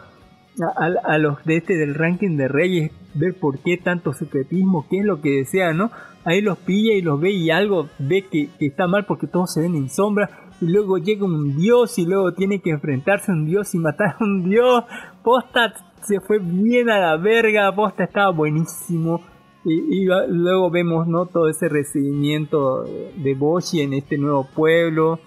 [0.78, 4.98] A, a- los de este del ranking de reyes, ver por qué tanto secretismo, qué
[5.00, 5.90] es lo que desea, ¿no?
[6.26, 9.54] Ahí los pilla y los ve y algo ve que, que está mal porque todos
[9.54, 10.30] se ven en sombra.
[10.60, 14.18] Y luego llega un dios y luego tiene que enfrentarse a un dios y matar
[14.20, 14.84] a un dios.
[15.24, 15.74] Posta
[16.06, 19.22] se fue bien a la verga, Posta estaba buenísimo.
[19.66, 21.26] Y, luego vemos ¿no?
[21.26, 25.20] todo ese recibimiento de Boshi en este nuevo pueblo.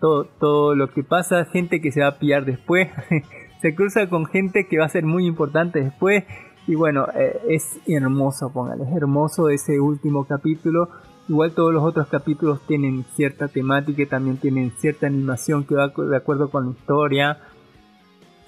[0.00, 2.88] Todo, todo lo que pasa, gente que se va a pillar después.
[3.62, 6.24] se cruza con gente que va a ser muy importante después.
[6.66, 10.90] Y bueno, eh, es hermoso, póngale, es hermoso ese último capítulo.
[11.28, 15.88] Igual todos los otros capítulos tienen cierta temática y también tienen cierta animación que va
[15.88, 17.38] de acuerdo con la historia.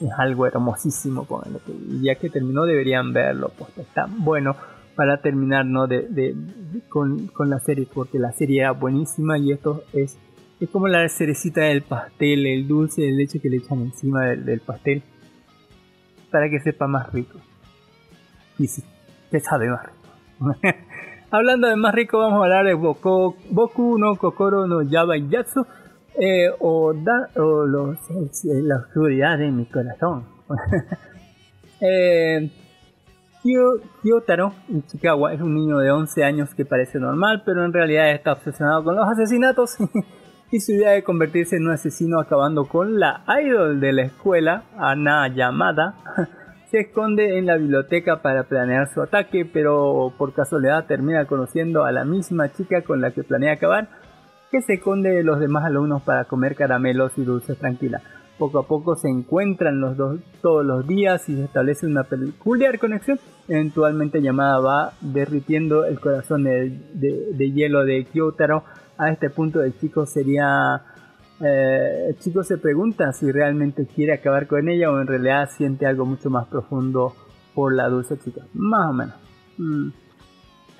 [0.00, 1.58] Es algo hermosísimo, póngale.
[2.02, 4.56] ya que terminó deberían verlo, pues está bueno
[4.96, 5.86] para terminar ¿no?
[5.86, 6.34] de, de-
[6.88, 10.18] con, con la serie, porque la serie era buenísima y esto es,
[10.60, 14.44] es como la cerecita del pastel, el dulce de leche que le echan encima del,
[14.44, 15.02] del pastel
[16.30, 17.38] para que sepa más rico.
[18.58, 18.82] Y sí,
[19.30, 20.56] te sabe más rico.
[21.30, 25.66] Hablando de más rico, vamos a hablar de Boku, Boku no Kokoro no Yaba Yatsu
[26.16, 30.24] eh, o, da, o los, eh, la oscuridad de mi corazón.
[31.80, 32.50] eh,
[33.44, 38.10] Kyo- Kyotaro Ichikawa es un niño de 11 años que parece normal, pero en realidad
[38.10, 39.76] está obsesionado con los asesinatos
[40.50, 44.62] y su idea de convertirse en un asesino acabando con la idol de la escuela,
[44.78, 45.94] Ana Yamada,
[46.70, 51.92] se esconde en la biblioteca para planear su ataque, pero por casualidad termina conociendo a
[51.92, 53.88] la misma chica con la que planea acabar,
[54.50, 58.00] que se esconde de los demás alumnos para comer caramelos y dulces tranquila.
[58.38, 62.78] Poco a poco se encuentran los dos todos los días y se establece una peculiar
[62.80, 63.20] conexión.
[63.48, 68.64] Eventualmente llamada va derritiendo el corazón de, de- hielo de Kyotaro.
[68.98, 70.82] A este punto el chico sería...
[71.40, 75.86] eh, el chico se pregunta si realmente quiere acabar con ella o en realidad siente
[75.86, 77.14] algo mucho más profundo
[77.54, 78.42] por la dulce chica.
[78.54, 79.14] Más o menos.
[79.58, 79.88] Mm.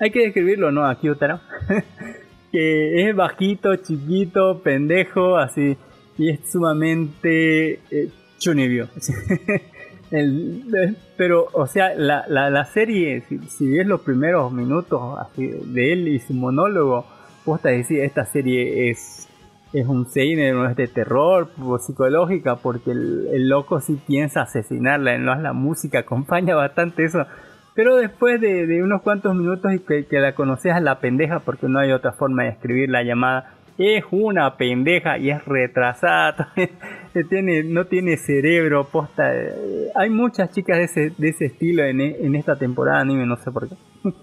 [0.01, 0.85] Hay que describirlo, ¿no?
[0.85, 1.39] A Kyotaro.
[2.51, 5.77] que es bajito, chiquito, pendejo, así.
[6.17, 8.87] Y es sumamente eh, chunibio.
[10.11, 15.01] El- eh, pero, o sea, la, la, la serie, si, si ves los primeros minutos
[15.19, 17.05] así, de él y su monólogo,
[17.43, 19.27] posta decir, esta serie es,
[19.73, 25.17] es un seinen, no es de terror psicológica, porque el, el loco sí piensa asesinarla,
[25.17, 25.35] ¿no?
[25.35, 27.25] la música acompaña bastante eso.
[27.73, 31.39] Pero después de, de unos cuantos minutos y que, que la conoces a la pendeja,
[31.39, 36.53] porque no hay otra forma de escribir la llamada, es una pendeja y es retrasada,
[37.65, 38.87] no tiene cerebro,
[39.17, 43.51] eh, Hay muchas chicas de ese, de ese estilo en, esta temporada anime, no sé
[43.51, 43.75] por qué.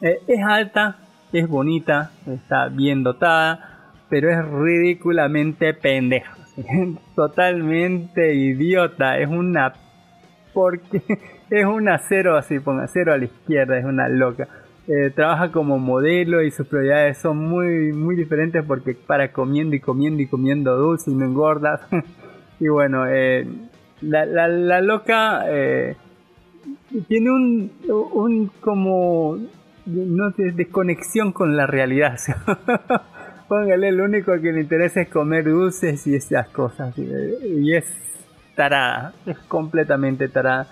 [0.00, 0.96] Eh, es alta,
[1.32, 6.36] es bonita, está bien dotada, pero es ridículamente pendeja.
[7.16, 9.72] Totalmente idiota, es una
[10.52, 11.02] porque
[11.50, 14.46] es una cero así, ponga cero a la izquierda, es una loca.
[14.90, 19.80] Eh, trabaja como modelo y sus prioridades son muy muy diferentes porque para comiendo y
[19.80, 21.82] comiendo y comiendo dulce y no engordas.
[22.60, 23.46] y bueno, eh,
[24.00, 25.94] la, la, loca eh,
[27.06, 29.38] tiene un, un como
[29.84, 32.18] no sé, desconexión con la realidad.
[33.48, 36.96] Póngale, lo único que le interesa es comer dulces y esas cosas.
[36.98, 37.08] Y,
[37.60, 37.84] y es
[38.54, 40.66] tarada, es completamente tarada.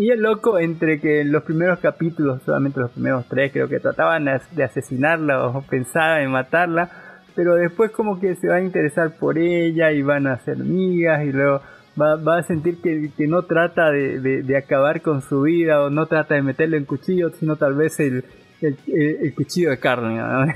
[0.00, 4.26] Y el loco, entre que los primeros capítulos, solamente los primeros tres, creo que trataban
[4.52, 6.88] de asesinarla o pensaban en matarla,
[7.34, 11.24] pero después como que se va a interesar por ella y van a ser amigas
[11.24, 11.62] y luego
[12.00, 16.06] va, a sentir que, que no trata de, de- acabar con su vida o no
[16.06, 18.24] trata de meterle en cuchillo, sino tal vez el,
[18.60, 20.20] el, cuchillo de carne.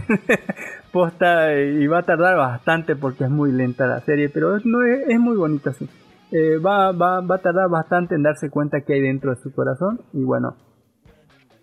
[0.92, 4.82] Posta eh, y va a tardar bastante porque es muy lenta la serie, pero no
[4.86, 5.88] es, es muy bonita sí.
[6.32, 9.52] Eh, va, va, va a tardar bastante en darse cuenta que hay dentro de su
[9.52, 10.56] corazón y bueno,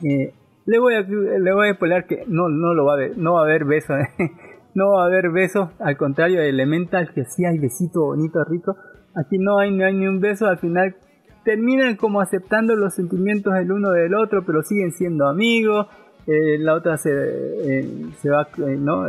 [0.03, 0.31] eh,
[0.67, 3.33] le voy a le voy a spoiler que no no lo va a ver, no
[3.33, 3.97] va a haber besos,
[4.75, 8.77] no va a haber besos, al contrario de Elemental que sí hay besito bonito rico,
[9.15, 10.95] aquí no hay, no hay ni un beso, al final
[11.43, 15.87] terminan como aceptando los sentimientos el uno del otro, pero siguen siendo amigos.
[16.27, 19.03] eh, la otra se, eh, se va, eh, ¿no?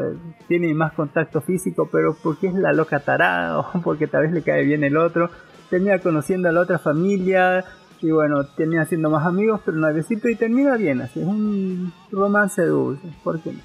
[0.49, 4.43] Tiene más contacto físico, pero porque es la loca tarada o porque tal vez le
[4.43, 5.29] cae bien el otro.
[5.71, 7.65] Termina conociendo a la otra familia
[8.03, 11.27] y bueno, termina siendo más amigos, pero no hay besito y termina bien, así es
[11.27, 13.61] un romance dulce, ¿por qué no?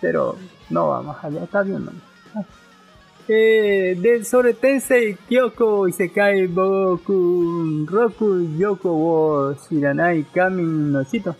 [0.00, 0.36] Pero
[0.70, 1.92] no va más allá, está bien, ¿no?
[3.26, 11.34] Eh, de, sobre Tensei Kyoko Isekai Boku Roku Yoko wo Shiranai Kamin no Shito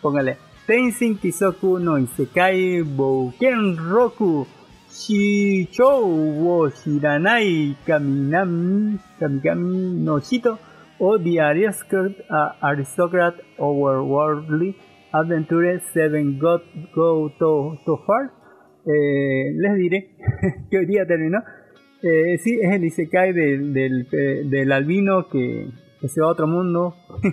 [0.00, 4.44] Póngale Tenshin Kisoku no Isekai Bouken Roku
[4.92, 6.04] Shichou
[6.44, 10.58] wo Shiranai Kaminami Kamikami no Shito
[11.00, 14.76] o The Aristocrat, Overworldly
[15.12, 16.62] Adventure 7 Got
[16.94, 18.42] Go to, to Far
[18.84, 20.10] eh, les diré
[20.70, 21.42] que hoy día terminó.
[22.02, 25.68] Eh, sí, es el Isekai del, del, eh, del albino que,
[26.06, 26.96] se va a otro mundo.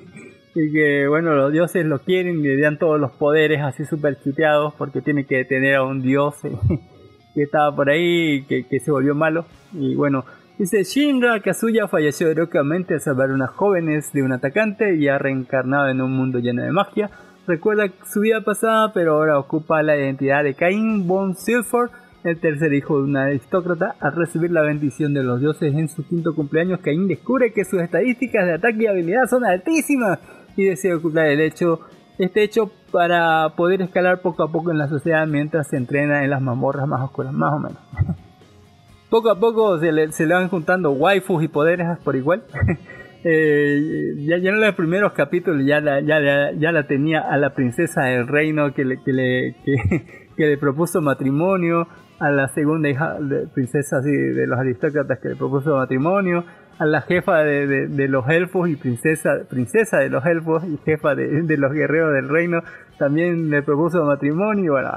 [0.55, 4.19] Y que, bueno, los dioses lo quieren y le dan todos los poderes así super
[4.19, 6.37] chiteados porque tiene que detener a un dios
[7.33, 9.45] que estaba por ahí que, que se volvió malo.
[9.73, 10.25] Y bueno,
[10.57, 15.17] dice Shinra Kazuya falleció heroicamente al salvar a unas jóvenes de un atacante y ha
[15.17, 17.09] reencarnado en un mundo lleno de magia
[17.49, 21.89] recuerda su vida pasada, pero ahora ocupa la identidad de Cain von Silford,
[22.23, 23.95] el tercer hijo de una aristócrata.
[23.99, 27.81] Al recibir la bendición de los dioses en su quinto cumpleaños, Cain descubre que sus
[27.81, 30.19] estadísticas de ataque y habilidad son altísimas
[30.55, 31.79] y decide ocultar el hecho,
[32.19, 36.29] este hecho para poder escalar poco a poco en la sociedad mientras se entrena en
[36.29, 37.79] las mazmorras más oscuras, más o menos.
[39.09, 42.43] poco a poco se le, se le van juntando waifus y poderes por igual.
[43.21, 47.35] Eh, ya, ya en los primeros capítulos ya la, ya, la, ya la tenía a
[47.35, 51.85] la princesa del reino que le, que le, que, que le propuso matrimonio,
[52.19, 56.45] a la segunda hija de princesa así, de los aristócratas que le propuso matrimonio,
[56.79, 61.13] a la jefa de, de, los elfos y princesa, princesa de los elfos y jefa
[61.13, 62.63] de, de los guerreros del reino
[62.97, 64.91] también le propuso matrimonio bueno,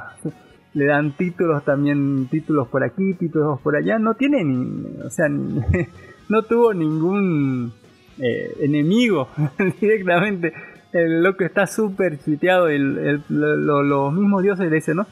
[0.74, 5.28] le dan títulos también, títulos por aquí, títulos por allá, no tiene ni, o sea,
[5.28, 5.60] ni,
[6.28, 7.72] no tuvo ningún
[8.18, 9.28] eh, enemigo
[9.80, 10.52] directamente.
[10.92, 12.68] El loco está súper chiteado.
[12.68, 15.06] El, el, lo, los mismos dioses le dicen, ¿no?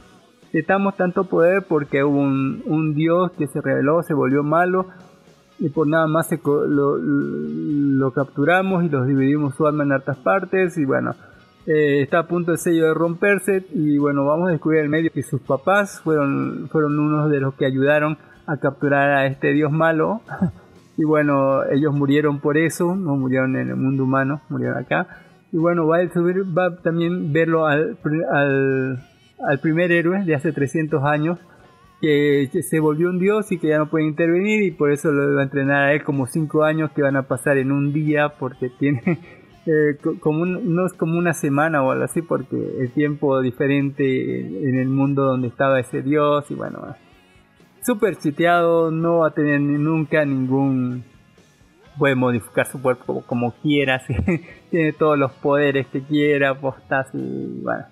[0.45, 4.89] Necesitamos tanto poder porque hubo un, un, dios que se reveló, se volvió malo.
[5.61, 10.17] Y por nada más se, lo, lo, capturamos y los dividimos su alma en hartas
[10.19, 10.77] partes.
[10.79, 11.15] Y bueno,
[11.67, 13.67] eh, está a punto el sello de romperse.
[13.73, 17.55] Y bueno, vamos a descubrir el medio que sus papás fueron, fueron unos de los
[17.55, 18.17] que ayudaron
[18.47, 20.23] a capturar a este dios malo.
[21.01, 25.07] Y bueno, ellos murieron por eso, no murieron en el mundo humano, murieron acá.
[25.51, 27.97] Y bueno, va a, subir, va a también verlo al,
[28.31, 29.03] al,
[29.49, 31.39] al, primer héroe de hace 300 años,
[32.01, 35.35] que se volvió un dios y que ya no puede intervenir y por eso lo
[35.35, 38.31] va a entrenar a él como 5 años que van a pasar en un día
[38.39, 39.19] porque tiene...
[39.67, 44.41] Eh, como un, no es como una semana o algo así porque el tiempo diferente
[44.41, 46.97] en el mundo donde estaba ese dios y bueno
[47.83, 51.05] super chiteado, no va a tener nunca ningún...
[51.99, 54.01] Puede modificar su cuerpo como, como quiera,
[54.71, 57.85] tiene todos los poderes que quiera, postas y bueno.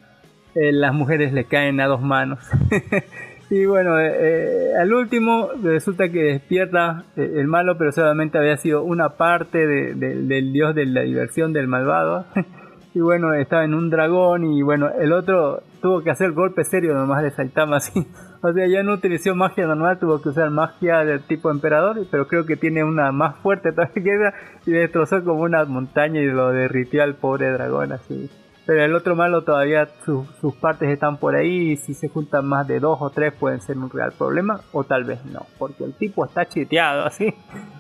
[0.55, 2.39] Eh, las mujeres le caen a dos manos.
[3.51, 8.83] y bueno, eh, al último resulta que despierta eh, el malo, pero solamente había sido
[8.83, 12.27] una parte de, de, del dios de la diversión del malvado.
[12.95, 16.95] y bueno, estaba en un dragón y bueno, el otro tuvo que hacer golpe serio
[16.95, 18.07] nomás de Saitama así.
[18.41, 22.29] O sea, ya no utilizó magia normal, tuvo que usar magia del tipo emperador, pero
[22.29, 24.33] creo que tiene una más fuerte todavía
[24.65, 28.31] y destrozó como una montaña y lo derritió al pobre dragón así.
[28.69, 32.45] Pero el otro malo todavía su, sus partes están por ahí y si se juntan
[32.45, 35.85] más de dos o tres pueden ser un real problema o tal vez no, porque
[35.85, 37.33] el tipo está chiteado así.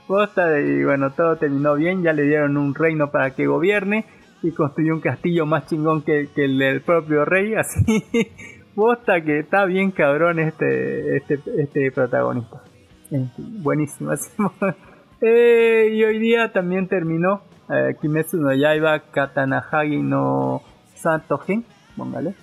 [0.06, 4.06] Posta y bueno, todo terminó bien, ya le dieron un reino para que gobierne
[4.42, 8.02] y construyó un castillo más chingón que, que el del propio rey, así
[8.74, 12.62] posta que está bien cabrón este este este protagonista.
[13.36, 14.12] Buenísimo.
[15.20, 20.62] eh, y hoy día también terminó eh, Kimetsu no Yaiba Katanahagi no
[20.98, 21.64] Satogen,
[21.96, 22.34] póngale.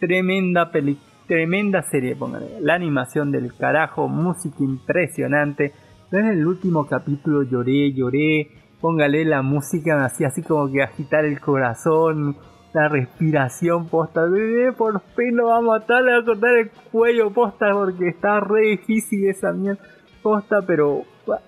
[0.00, 2.60] Tremenda peli tremenda serie, póngale.
[2.60, 5.72] La animación del carajo, música impresionante.
[6.10, 8.50] Desde el último capítulo lloré, lloré.
[8.80, 12.36] Póngale la música, me hacía así como que agitar el corazón,
[12.74, 14.26] la respiración posta.
[14.26, 18.08] Bebé, por fin lo va a matar, le va a cortar el cuello posta porque
[18.08, 19.82] está re difícil esa mierda
[20.22, 21.04] posta, pero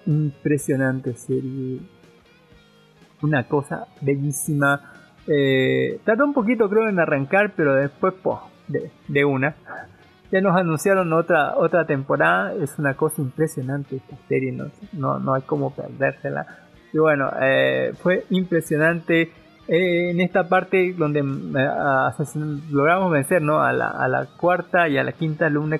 [0.06, 1.80] impresionante serie.
[3.22, 4.95] Una cosa bellísima.
[5.28, 9.56] Eh, tardó un poquito creo en arrancar, pero después po, de, de una.
[10.30, 12.52] Ya nos anunciaron otra otra temporada.
[12.54, 14.52] Es una cosa impresionante esta serie.
[14.52, 16.46] No, no, no hay como perdérsela.
[16.92, 19.30] Y bueno, eh, fue impresionante.
[19.68, 23.60] eh, en esta parte donde eh, logramos vencer ¿no?
[23.62, 25.78] a, la, a la cuarta y a la quinta luna.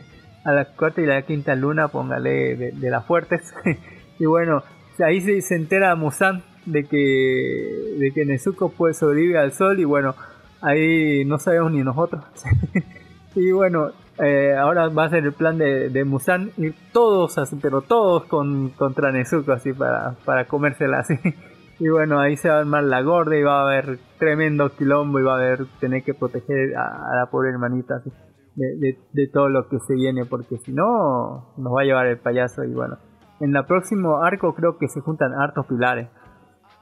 [0.44, 3.54] a la cuarta y la quinta luna, póngale de, de las fuertes.
[4.18, 4.62] y bueno,
[5.04, 9.80] ahí se, se entera Musan de que, de que Nezuko puede sobrevivir al sol.
[9.80, 10.14] Y bueno,
[10.60, 12.24] ahí no sabemos ni nosotros.
[13.34, 17.56] Y bueno, eh, ahora va a ser el plan de, de Musan ir todos así,
[17.60, 21.14] pero todos con, contra Nezuko así para, para comérsela así.
[21.80, 25.20] Y bueno, ahí se va a armar la gorda y va a haber tremendo quilombo
[25.20, 28.10] y va a haber tener que proteger a, a la pobre hermanita así,
[28.56, 32.08] de, de, de todo lo que se viene, porque si no, nos va a llevar
[32.08, 32.64] el payaso.
[32.64, 32.98] Y bueno,
[33.38, 36.08] en el próximo arco creo que se juntan hartos pilares.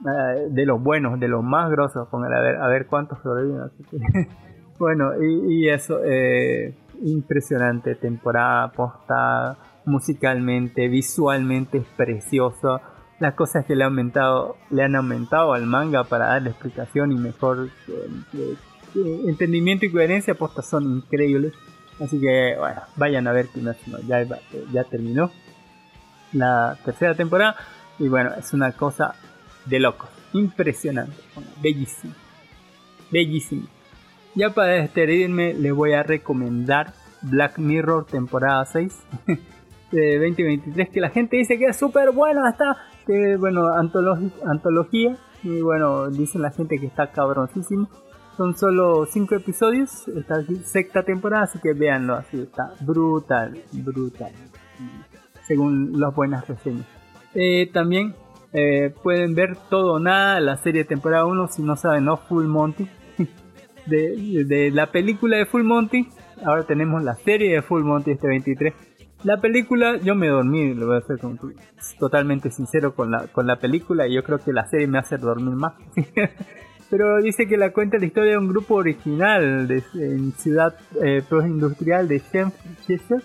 [0.04, 3.62] Eh, de los buenos, de los más grosos, a ver, a ver cuántos sobreviven.
[3.62, 3.82] Así
[4.78, 9.56] bueno, y, eso, eh, impresionante temporada posta,
[9.86, 12.80] musicalmente, visualmente es precioso.
[13.20, 17.16] Las cosas que le han aumentado, le han aumentado al manga para darle explicación y
[17.16, 18.56] mejor eh,
[19.26, 21.54] entendimiento y coherencia posta son increíbles.
[22.00, 24.22] Así que bueno, vayan a ver Kimetsu no ya,
[24.70, 25.30] ya terminó
[26.34, 27.56] la tercera temporada
[27.98, 29.14] y bueno, es una cosa
[29.66, 31.16] de locos, impresionante,
[31.62, 32.14] bellísimo,
[33.10, 33.66] bellísimo.
[34.34, 38.92] Ya para despedirme les voy a recomendar Black Mirror temporada 6
[39.92, 42.76] de 2023 que la gente dice que es súper buena, está
[43.06, 43.68] que bueno,
[44.44, 47.88] antología y bueno, dicen la gente que está cabroncísimo.
[48.36, 54.32] Son solo 5 episodios, esta sexta temporada, así que véanlo así, está brutal, brutal,
[55.46, 56.86] según las buenas reseñas.
[57.34, 58.14] Eh, también
[58.58, 62.46] eh, pueden ver todo o nada, la serie temporada 1, si no saben, no Full
[62.46, 62.88] Monty.
[63.86, 66.08] De, de la película de Full Monty,
[66.44, 68.74] ahora tenemos la serie de Full Monty este 23.
[69.22, 71.18] La película, yo me dormí, lo voy a ser
[72.00, 75.18] totalmente sincero con la, con la película, y yo creo que la serie me hace
[75.18, 75.74] dormir más.
[76.90, 81.22] Pero dice que la cuenta la historia de un grupo original de, en ciudad eh,
[81.44, 82.20] industrial de
[82.86, 83.22] Chester.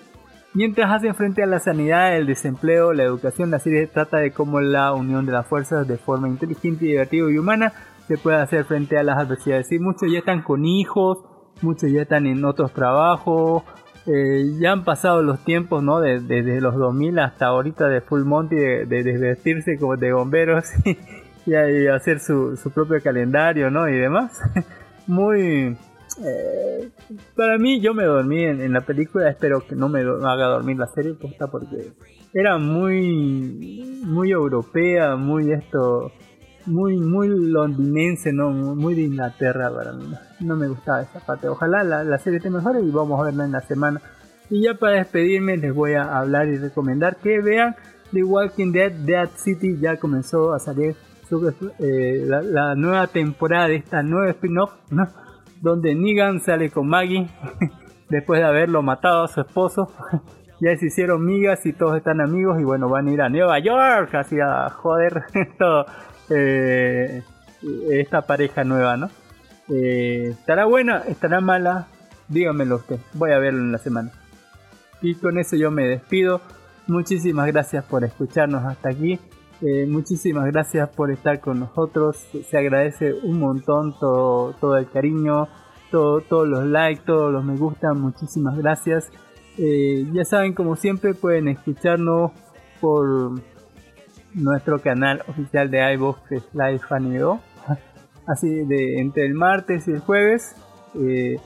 [0.54, 4.60] Mientras hacen frente a la sanidad, el desempleo, la educación, la serie trata de cómo
[4.60, 7.72] la unión de las fuerzas de forma inteligente, divertida y humana
[8.08, 9.72] se puede hacer frente a las adversidades.
[9.72, 11.20] Y muchos ya están con hijos,
[11.62, 13.64] muchos ya están en otros trabajos,
[14.08, 16.02] eh, ya han pasado los tiempos, ¿no?
[16.02, 20.66] De- Desde los 2000 hasta ahorita de Full Monty, de, de desvestirse como de bomberos
[20.86, 20.98] y,
[21.54, 23.88] y hacer su, su propio calendario, ¿no?
[23.88, 24.42] Y demás.
[25.08, 25.78] Muy...
[26.20, 26.90] eh,
[27.36, 30.88] para mí, yo me dormí en, la película, espero que no me haga dormir la
[30.88, 31.16] serie,
[31.52, 31.92] porque
[32.34, 36.12] era muy, muy europea, muy esto,
[36.66, 38.52] muy, muy londinense, ¿no?
[38.52, 40.14] Muy de Inglaterra para mí.
[40.42, 41.48] No, me gustaba esa parte.
[41.48, 44.02] Ojalá la, la serie esté mejor y vamos a verla en la semana.
[44.50, 47.76] Y ya para despedirme les voy a hablar y recomendar que vean
[48.12, 50.96] The Walking Dead, Dead City ya comenzó a salir
[51.80, 55.08] eh, la, la nueva temporada de esta nueva spin-off, ¿no?
[55.62, 57.28] Donde Negan sale con Maggie
[58.10, 59.94] después de haberlo matado a su esposo.
[60.62, 63.58] ya se hicieron migas y todos están amigos y bueno, van a ir a Nueva
[63.60, 65.24] York así a joder
[66.30, 67.24] eh,
[67.90, 69.10] esta pareja nueva, ¿no?
[69.70, 71.04] Eh, ¿Estará buena?
[71.08, 71.88] ¿Estará mala?
[72.28, 74.12] Dígamelo usted, voy a verlo en la semana.
[75.02, 76.42] Y con eso yo me despido.
[76.88, 79.20] Muchísimas gracias por escucharnos hasta aquí.
[79.62, 82.18] Eh, muchísimas gracias por estar con nosotros.
[82.50, 85.48] Se agradece un montón todo, todo el cariño,
[85.92, 87.94] todo, todos los likes, todos los me gusta.
[87.94, 89.12] Muchísimas gracias.
[89.58, 92.32] Eh, ya saben, como siempre, pueden escucharnos
[92.80, 93.40] por
[94.34, 96.20] nuestro canal oficial de iVoox
[96.54, 97.20] Live Anime
[98.28, 100.56] Así de entre el martes y el jueves.
[100.96, 101.38] Eh,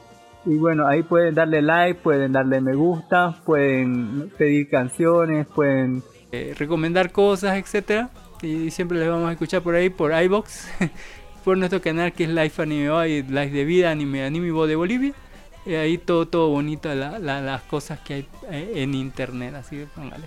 [0.46, 6.04] y bueno, ahí pueden darle like, pueden darle me gusta, pueden pedir canciones, pueden
[6.42, 8.10] eh, recomendar cosas, etcétera.
[8.42, 10.68] Y siempre les vamos a escuchar por ahí, por iBox,
[11.44, 14.76] por nuestro canal que es Life Anime y Life de Vida, Anime, Anime Voz de
[14.76, 15.14] Bolivia.
[15.66, 19.78] Y ahí todo, todo bonito, la- la- las cosas que hay eh, en internet, así
[19.78, 20.26] que póngale.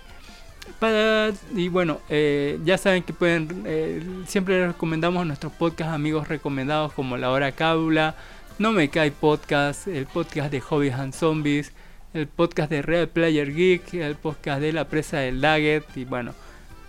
[1.55, 7.17] Y bueno, eh, ya saben que pueden, siempre les recomendamos nuestros podcast amigos recomendados como
[7.17, 8.15] La Hora Cábula,
[8.59, 11.73] No Me Cae Podcast, el podcast de Hobbies and Zombies,
[12.15, 16.35] el podcast de Real Player Geek, el podcast de La Presa del Daggett y bueno,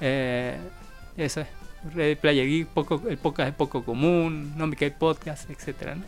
[0.01, 0.57] eh,
[1.17, 1.47] eso es.
[1.95, 6.03] Real Player Geek, poco, el podcast es poco común, No Me Cae Podcast, etcétera, ¿no?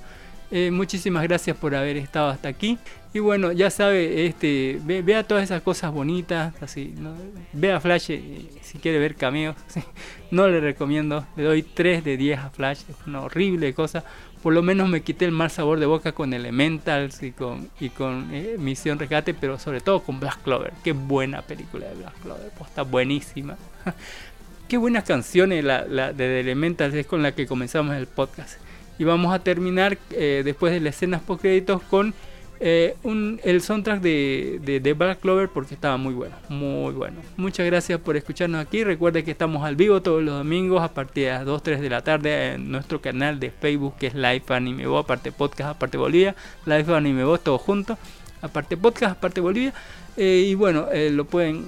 [0.53, 2.77] Eh, muchísimas gracias por haber estado hasta aquí.
[3.13, 7.13] Y bueno, ya sabe, este, ve- vea todas esas cosas bonitas, así, ¿no?
[7.53, 9.55] vea Flash eh, si quiere ver cameos.
[9.67, 9.81] sí.
[10.29, 14.03] No le recomiendo, le doy 3 de 10 a Flash, es una horrible cosa.
[14.41, 17.89] Por lo menos me quité el mal sabor de boca con Elementals y con, y
[17.89, 20.73] con eh, Misión Rescate, pero sobre todo con Black Clover.
[20.83, 23.57] Qué buena película de Black Clover, está buenísima.
[24.67, 28.57] Qué buenas canciones la, la de Elementals es con la que comenzamos el podcast.
[28.97, 32.13] Y vamos a terminar eh, después de las escenas post créditos con
[32.63, 37.19] eh, un, el soundtrack de, de, Black Clover porque estaba muy bueno, muy bueno.
[37.35, 38.83] Muchas gracias por escucharnos aquí.
[38.83, 41.89] Recuerde que estamos al vivo todos los domingos a partir de las 2, 3 de
[41.89, 45.97] la tarde en nuestro canal de Facebook que es Live Anime Bo, aparte podcast, aparte
[45.97, 46.35] Bolivia.
[46.67, 47.97] Live Anime Bo, todo junto.
[48.43, 49.73] Aparte podcast, aparte Bolivia.
[50.15, 51.65] Eh, y bueno, eh, lo pueden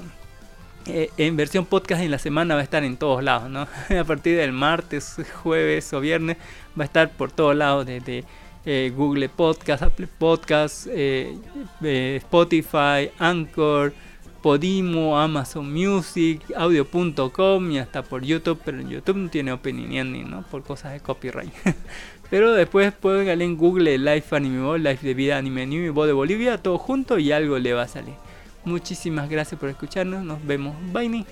[0.85, 3.67] en versión podcast en la semana va a estar en todos lados, ¿no?
[3.99, 6.37] A partir del martes, jueves o viernes
[6.77, 8.25] va a estar por todos lados, desde
[8.65, 11.37] eh, Google Podcast, Apple Podcast, eh,
[11.81, 13.93] eh, Spotify, Anchor,
[14.41, 19.51] Podimo, Amazon Music, Audio.com y hasta por YouTube, pero en YouTube no tiene
[19.97, 20.43] ending, ¿no?
[20.43, 21.53] Por cosas de copyright.
[22.29, 26.57] pero después ir en Google Live Anime Live de Vida Anime Anime Bo de Bolivia,
[26.57, 28.15] todo junto y algo le va a salir.
[28.65, 30.23] Muchísimas gracias por escucharnos.
[30.23, 30.75] Nos vemos.
[30.93, 31.25] Bye.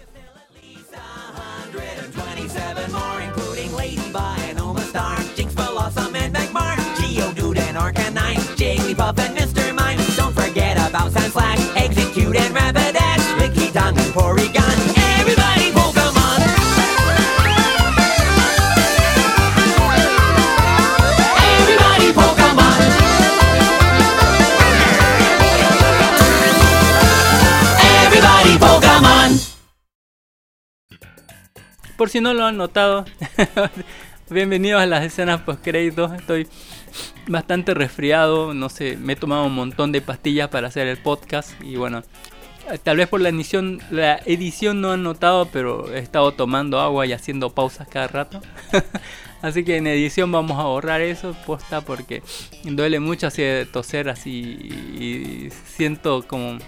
[1.72, 6.11] 127 more, including Ladybug and Oma Star, Jinx, Geodude
[7.72, 9.74] and Arcanine, Jigglypuff and Mr.
[9.74, 9.98] Mime.
[10.18, 14.78] Don't forget about Sandslash, Execute and Rapidash, Lickitung and Porygon.
[15.20, 16.40] Everybody Pokemon!
[21.56, 22.80] Everybody Pokemon!
[28.04, 29.30] Everybody Pokemon!
[31.96, 33.06] Por si no lo han notado,
[34.32, 36.14] bienvenidos a las escenas post créditos.
[36.14, 36.48] Estoy
[37.28, 41.52] bastante resfriado, no sé, me he tomado un montón de pastillas para hacer el podcast
[41.62, 42.04] y bueno,
[42.84, 47.06] tal vez por la edición, la edición no han notado, pero he estado tomando agua
[47.06, 48.42] y haciendo pausas cada rato.
[49.42, 52.22] Así que en edición vamos a borrar eso, posta, porque
[52.64, 56.60] duele mucho así de toser así y siento como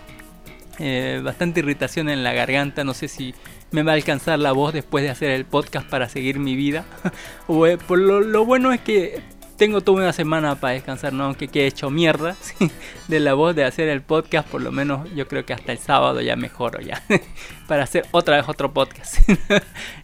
[0.80, 2.84] eh, bastante irritación en la garganta.
[2.84, 3.36] No sé si
[3.74, 6.86] me va a alcanzar la voz después de hacer el podcast para seguir mi vida.
[7.48, 9.22] Por lo, lo bueno es que
[9.58, 12.72] tengo toda una semana para descansar, no aunque quede hecho mierda ¿sí?
[13.08, 14.48] de la voz de hacer el podcast.
[14.48, 17.02] Por lo menos yo creo que hasta el sábado ya mejoro ya
[17.68, 19.18] para hacer otra vez otro podcast.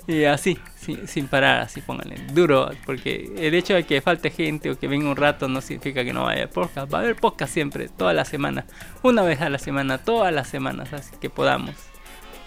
[0.07, 4.71] y así, sin, sin parar, así pónganle duro, porque el hecho de que falte gente
[4.71, 6.91] o que venga un rato no significa que no vaya podcast.
[6.91, 8.65] Va a haber podcast siempre, toda la semana,
[9.03, 11.88] una vez a la semana, todas las semanas, así que podamos.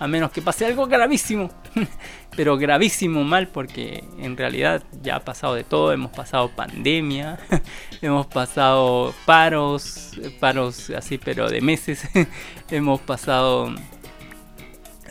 [0.03, 1.49] A menos que pase algo gravísimo,
[2.37, 5.93] pero gravísimo mal, porque en realidad ya ha pasado de todo.
[5.93, 7.39] Hemos pasado pandemia,
[8.03, 10.11] hemos pasado paros,
[10.41, 12.03] paros así, pero de meses.
[12.73, 13.73] hemos pasado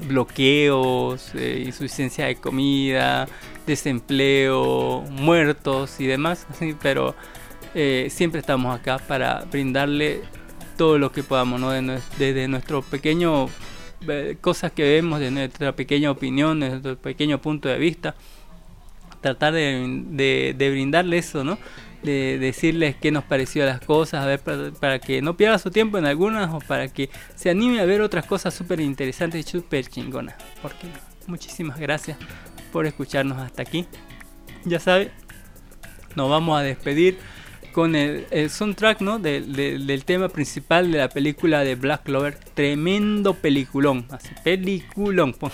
[0.02, 3.30] bloqueos, eh, insuficiencia de comida,
[3.66, 6.46] desempleo, muertos y demás,
[6.82, 7.16] pero
[7.76, 10.22] eh, siempre estamos acá para brindarle
[10.76, 11.72] todo lo que podamos, ¿no?
[11.72, 13.48] Desde nuestro pequeño
[14.42, 18.16] cosas que vemos, de nuestra pequeña opinión, de nuestro pequeño punto de vista,
[19.22, 21.58] tratar de, brindarle eso, ¿no?
[22.04, 25.98] De decirles qué nos pareció las cosas, a ver, para, que no pierda su tiempo
[25.98, 29.86] en algunas o para que se anime a ver otras cosas súper interesantes y súper
[29.88, 30.36] chingonas.
[30.62, 30.88] Porque
[31.28, 32.18] muchísimas gracias
[32.72, 33.86] por escucharnos hasta aquí.
[34.66, 35.12] Ya sabe,
[36.16, 37.20] nos vamos a despedir
[37.72, 39.20] con el, el soundtrack ¿no?
[39.20, 42.38] del- tema principal de la película de Black Clover.
[42.54, 45.36] Tremendo peliculón, así, peliculón.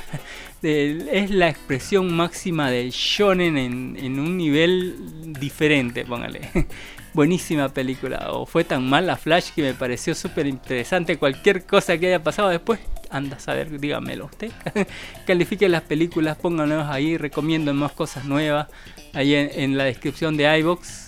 [0.63, 4.95] Es la expresión máxima del shonen en, un nivel
[5.39, 6.41] diferente, póngale.
[7.13, 8.31] Buenísima película.
[8.31, 11.17] O fue tan mala Flash que me pareció súper interesante.
[11.17, 12.79] Cualquier cosa que haya pasado después,
[13.11, 14.51] anda a saber, dígamelo usted.
[15.27, 18.67] Califique las películas, pónganos ahí, recomiendo más cosas nuevas.
[19.13, 21.06] Ahí en, en la descripción de iBox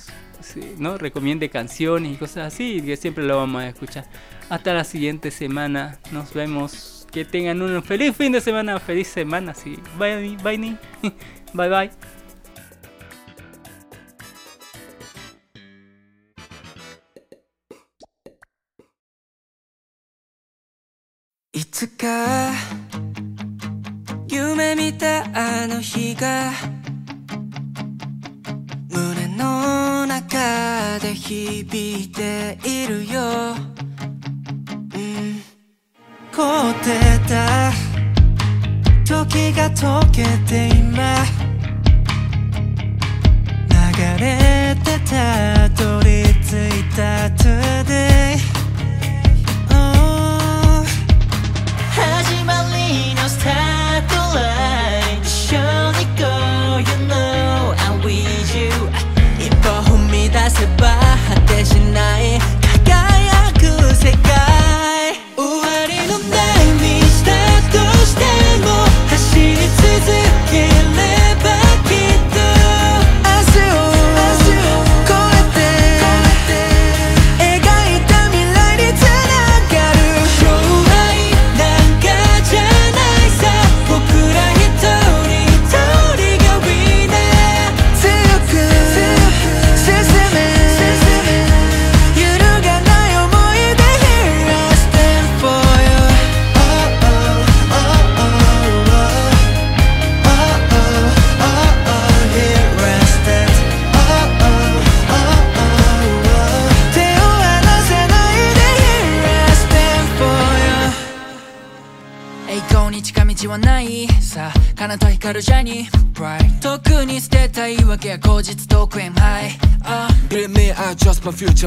[0.78, 0.98] ¿no?
[0.98, 4.06] recomiende canciones y cosas así, que siempre lo vamos a escuchar.
[4.50, 6.96] Hasta la siguiente semana, nos vemos.
[7.12, 9.80] Que tengan un feliz fin de semana, feliz semana, sí.
[9.98, 10.78] Bye, bye,
[11.54, 11.92] bye, bye.
[21.52, 21.84] It's
[29.40, 35.42] の中で響いているよ、うん、
[36.36, 37.72] 凍ってた
[39.06, 41.24] 時が溶けて今
[43.70, 43.76] 流
[44.20, 48.59] れてた取り付いた Today、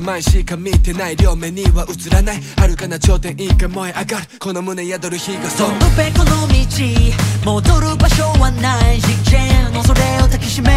[0.03, 2.43] 前しか見てない両目には映らない。
[2.57, 4.27] 遥かな頂点一回燃え上がる。
[4.39, 5.69] この胸宿る日がそう。
[5.69, 6.63] どのべこの道
[7.45, 9.01] 戻る場所はない。
[9.01, 10.71] 実験のそれを抱きしめ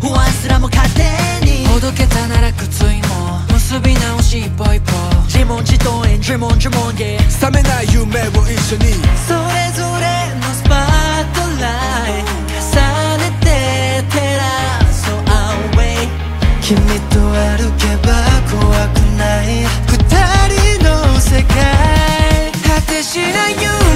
[0.00, 1.66] 不安すらも勝手に。
[1.68, 4.92] ほどけたなら靴いも結び直し一歩一歩
[5.26, 8.94] 自問自答へ自問自問で覚めない夢を一緒に。
[9.28, 12.37] それぞれのスパートライト
[16.68, 18.12] 君と歩けば
[18.50, 19.96] 怖くない二
[20.76, 23.87] 人の世界果てしない夢